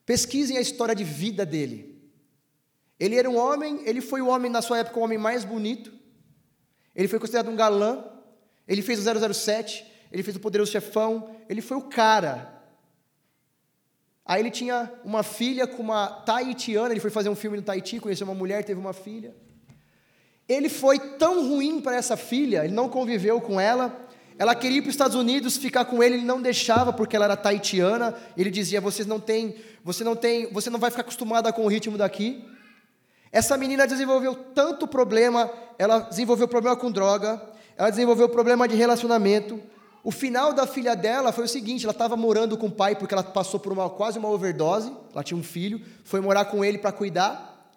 Pesquisem 0.04 0.56
a 0.56 0.60
história 0.60 0.94
de 0.94 1.04
vida 1.04 1.44
dele. 1.44 1.96
Ele 2.98 3.16
era 3.16 3.28
um 3.28 3.36
homem, 3.36 3.86
ele 3.86 4.00
foi 4.00 4.22
o 4.22 4.28
homem, 4.28 4.50
na 4.50 4.62
sua 4.62 4.78
época, 4.78 4.98
o 4.98 5.02
homem 5.02 5.18
mais 5.18 5.44
bonito, 5.44 5.92
ele 6.96 7.06
foi 7.06 7.20
considerado 7.20 7.50
um 7.50 7.56
galã, 7.56 8.04
ele 8.66 8.80
fez 8.80 9.06
o 9.06 9.34
007, 9.34 9.86
ele 10.10 10.22
fez 10.22 10.36
o 10.36 10.40
Poderoso 10.40 10.72
Chefão, 10.72 11.36
ele 11.48 11.60
foi 11.60 11.76
o 11.76 11.82
cara. 11.82 12.56
Aí 14.24 14.42
ele 14.42 14.50
tinha 14.50 14.90
uma 15.04 15.22
filha 15.22 15.66
com 15.66 15.82
uma 15.82 16.08
taitiana, 16.08 16.90
ele 16.90 17.00
foi 17.00 17.10
fazer 17.10 17.28
um 17.28 17.36
filme 17.36 17.58
no 17.58 17.62
Tahiti, 17.62 18.00
conheceu 18.00 18.26
uma 18.26 18.34
mulher, 18.34 18.64
teve 18.64 18.80
uma 18.80 18.92
filha. 18.92 19.36
Ele 20.48 20.68
foi 20.68 20.98
tão 20.98 21.48
ruim 21.48 21.80
para 21.80 21.96
essa 21.96 22.16
filha, 22.16 22.64
ele 22.64 22.74
não 22.74 22.88
conviveu 22.88 23.40
com 23.40 23.60
ela. 23.60 24.04
Ela 24.38 24.54
queria 24.54 24.78
ir 24.78 24.82
para 24.82 24.88
os 24.88 24.94
Estados 24.94 25.16
Unidos 25.16 25.56
ficar 25.56 25.84
com 25.84 26.02
ele, 26.02 26.16
ele 26.16 26.24
não 26.24 26.42
deixava 26.42 26.92
porque 26.92 27.14
ela 27.14 27.26
era 27.26 27.36
taitiana. 27.36 28.14
Ele 28.36 28.50
dizia: 28.50 28.80
"Vocês 28.80 29.06
não 29.06 29.20
têm, 29.20 29.56
você 29.84 30.02
não 30.02 30.16
tem, 30.16 30.52
você 30.52 30.70
não 30.70 30.78
vai 30.78 30.90
ficar 30.90 31.02
acostumada 31.02 31.52
com 31.52 31.64
o 31.64 31.68
ritmo 31.68 31.96
daqui". 31.96 32.44
Essa 33.32 33.56
menina 33.56 33.86
desenvolveu 33.86 34.34
tanto 34.34 34.86
problema, 34.86 35.50
ela 35.78 36.00
desenvolveu 36.00 36.48
problema 36.48 36.76
com 36.76 36.90
droga, 36.90 37.42
ela 37.76 37.90
desenvolveu 37.90 38.28
problema 38.28 38.66
de 38.66 38.74
relacionamento. 38.74 39.60
O 40.02 40.10
final 40.10 40.52
da 40.52 40.66
filha 40.66 40.94
dela 40.94 41.32
foi 41.32 41.44
o 41.44 41.48
seguinte: 41.48 41.84
ela 41.84 41.92
estava 41.92 42.16
morando 42.16 42.56
com 42.56 42.66
o 42.66 42.72
pai 42.72 42.94
porque 42.94 43.12
ela 43.12 43.24
passou 43.24 43.58
por 43.58 43.72
uma 43.72 43.90
quase 43.90 44.18
uma 44.18 44.30
overdose. 44.30 44.92
Ela 45.12 45.24
tinha 45.24 45.38
um 45.38 45.42
filho, 45.42 45.80
foi 46.04 46.20
morar 46.20 46.44
com 46.46 46.64
ele 46.64 46.78
para 46.78 46.92
cuidar. 46.92 47.70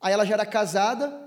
Aí 0.00 0.12
ela 0.12 0.24
já 0.24 0.34
era 0.34 0.44
casada. 0.46 1.24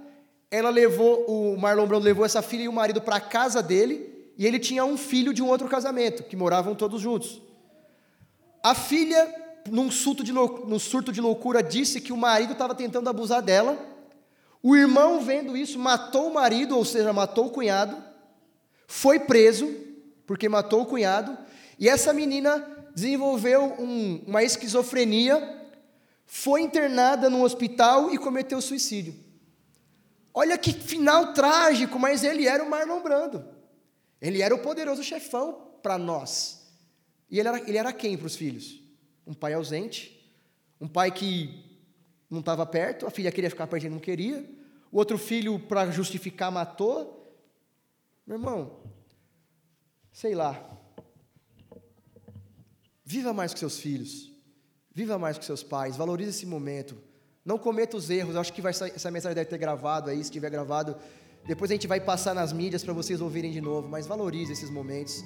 Ela 0.52 0.70
levou 0.70 1.26
o 1.28 1.58
Marlon 1.58 1.88
Brando 1.88 2.04
levou 2.04 2.26
essa 2.26 2.42
filha 2.42 2.64
e 2.64 2.68
o 2.68 2.74
marido 2.74 3.02
para 3.02 3.18
a 3.18 3.22
casa 3.22 3.62
dele 3.62 4.34
e 4.40 4.46
ele 4.48 4.58
tinha 4.58 4.86
um 4.86 4.98
filho 4.98 5.34
de 5.34 5.44
um 5.44 5.48
outro 5.48 5.68
casamento 5.68 6.24
que 6.24 6.36
moravam 6.36 6.74
todos 6.74 7.02
juntos. 7.02 7.42
A 8.64 8.74
filha 8.74 9.28
num 9.70 9.92
surto, 9.92 10.24
de 10.24 10.32
num 10.32 10.80
surto 10.80 11.12
de 11.12 11.22
loucura, 11.22 11.64
disse 11.64 12.00
que 12.00 12.14
o 12.14 12.18
marido 12.18 12.54
estava 12.54 12.76
tentando 12.76 13.10
abusar 13.10 13.42
dela. 13.42 13.78
O 14.62 14.76
irmão, 14.76 15.22
vendo 15.22 15.56
isso, 15.56 15.80
matou 15.80 16.28
o 16.28 16.34
marido, 16.34 16.78
ou 16.78 16.86
seja, 16.86 17.14
matou 17.14 17.48
o 17.48 17.50
cunhado, 17.50 17.96
foi 18.88 19.20
preso, 19.20 19.74
porque 20.26 20.50
matou 20.50 20.82
o 20.82 20.86
cunhado, 20.86 21.38
e 21.78 21.88
essa 21.88 22.12
menina 22.12 22.68
desenvolveu 22.94 23.76
um, 23.80 24.22
uma 24.28 24.44
esquizofrenia, 24.44 25.58
foi 26.26 26.62
internada 26.62 27.30
num 27.30 27.44
hospital 27.44 28.14
e 28.14 28.18
cometeu 28.18 28.62
suicídio. 28.62 29.16
Olha 30.34 30.58
que 30.58 30.72
final 30.72 31.34
trágico, 31.34 31.98
mas 31.98 32.24
ele 32.24 32.48
era 32.48 32.64
o 32.64 32.70
Marlon 32.70 33.02
Brando. 33.02 33.46
Ele 34.22 34.42
era 34.42 34.54
o 34.54 34.60
poderoso 34.60 35.04
chefão 35.04 35.70
para 35.82 35.98
nós. 35.98 36.68
E 37.32 37.40
ele 37.40 37.48
era, 37.48 37.60
ele 37.60 37.78
era 37.78 37.94
quem 37.94 38.18
para 38.18 38.28
os 38.28 38.36
filhos? 38.36 38.79
Um 39.30 39.34
pai 39.36 39.54
ausente, 39.54 40.28
um 40.82 40.88
pai 40.88 41.12
que 41.12 41.64
não 42.28 42.40
estava 42.40 42.66
perto, 42.66 43.06
a 43.06 43.12
filha 43.12 43.32
queria 43.32 43.50
ficar 43.50 43.68
perto 43.68 43.86
e 43.86 43.90
não 43.90 44.00
queria, 44.00 44.44
o 44.92 44.98
outro 44.98 45.20
filho, 45.20 45.60
para 45.60 45.92
justificar, 45.92 46.52
matou. 46.52 47.16
Meu 48.26 48.38
irmão, 48.38 48.80
sei 50.12 50.34
lá. 50.34 50.78
Viva 53.06 53.32
mais 53.34 53.54
com 53.54 53.60
seus 53.60 53.80
filhos. 53.80 54.34
Viva 54.92 55.20
mais 55.20 55.38
com 55.38 55.44
seus 55.44 55.62
pais. 55.62 55.96
Valorize 55.96 56.32
esse 56.32 56.46
momento. 56.48 56.98
Não 57.46 57.60
cometa 57.60 57.98
os 57.98 58.10
erros. 58.10 58.34
Eu 58.34 58.42
acho 58.42 58.52
que 58.52 58.62
vai, 58.62 58.72
essa 58.72 59.12
mensagem 59.12 59.36
deve 59.36 59.50
ter 59.50 59.60
gravado 59.60 60.10
aí. 60.10 60.24
Se 60.24 60.32
tiver 60.32 60.50
gravado, 60.50 60.98
depois 61.46 61.70
a 61.70 61.76
gente 61.76 61.88
vai 61.88 62.02
passar 62.02 62.34
nas 62.34 62.52
mídias 62.52 62.84
para 62.84 62.94
vocês 62.94 63.22
ouvirem 63.22 63.52
de 63.52 63.62
novo. 63.62 63.88
Mas 63.88 64.08
valorize 64.08 64.52
esses 64.52 64.72
momentos. 64.72 65.24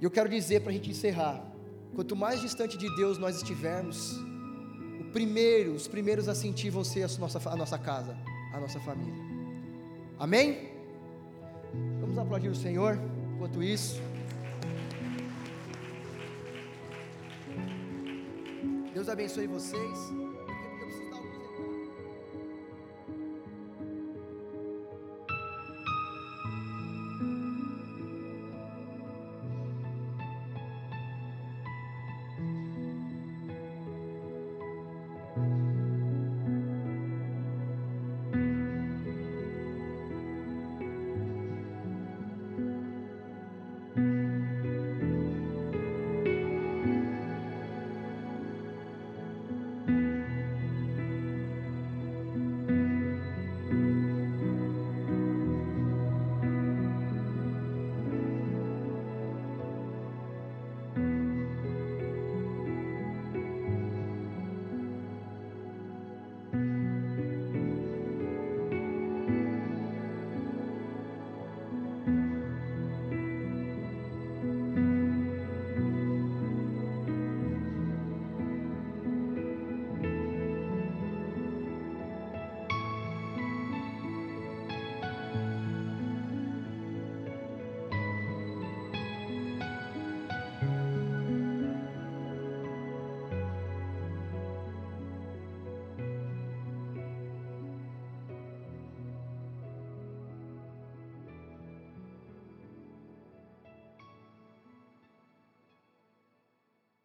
E 0.00 0.04
eu 0.04 0.10
quero 0.10 0.28
dizer 0.28 0.60
para 0.60 0.70
a 0.70 0.72
gente 0.72 0.90
encerrar: 0.90 1.51
quanto 1.94 2.16
mais 2.16 2.40
distante 2.40 2.76
de 2.76 2.94
Deus 2.96 3.18
nós 3.18 3.36
estivermos, 3.36 4.16
o 5.00 5.04
primeiro, 5.12 5.72
os 5.74 5.86
primeiros 5.86 6.28
a 6.28 6.34
sentir 6.34 6.70
vão 6.70 6.84
ser 6.84 7.02
a 7.02 7.08
nossa, 7.18 7.48
a 7.48 7.56
nossa 7.56 7.78
casa, 7.78 8.16
a 8.52 8.60
nossa 8.60 8.80
família. 8.80 9.22
Amém? 10.18 10.70
Vamos 12.00 12.16
aplaudir 12.18 12.48
o 12.48 12.54
Senhor 12.54 12.98
enquanto 13.34 13.62
isso. 13.62 14.00
Deus 18.94 19.08
abençoe 19.08 19.46
vocês. 19.46 19.98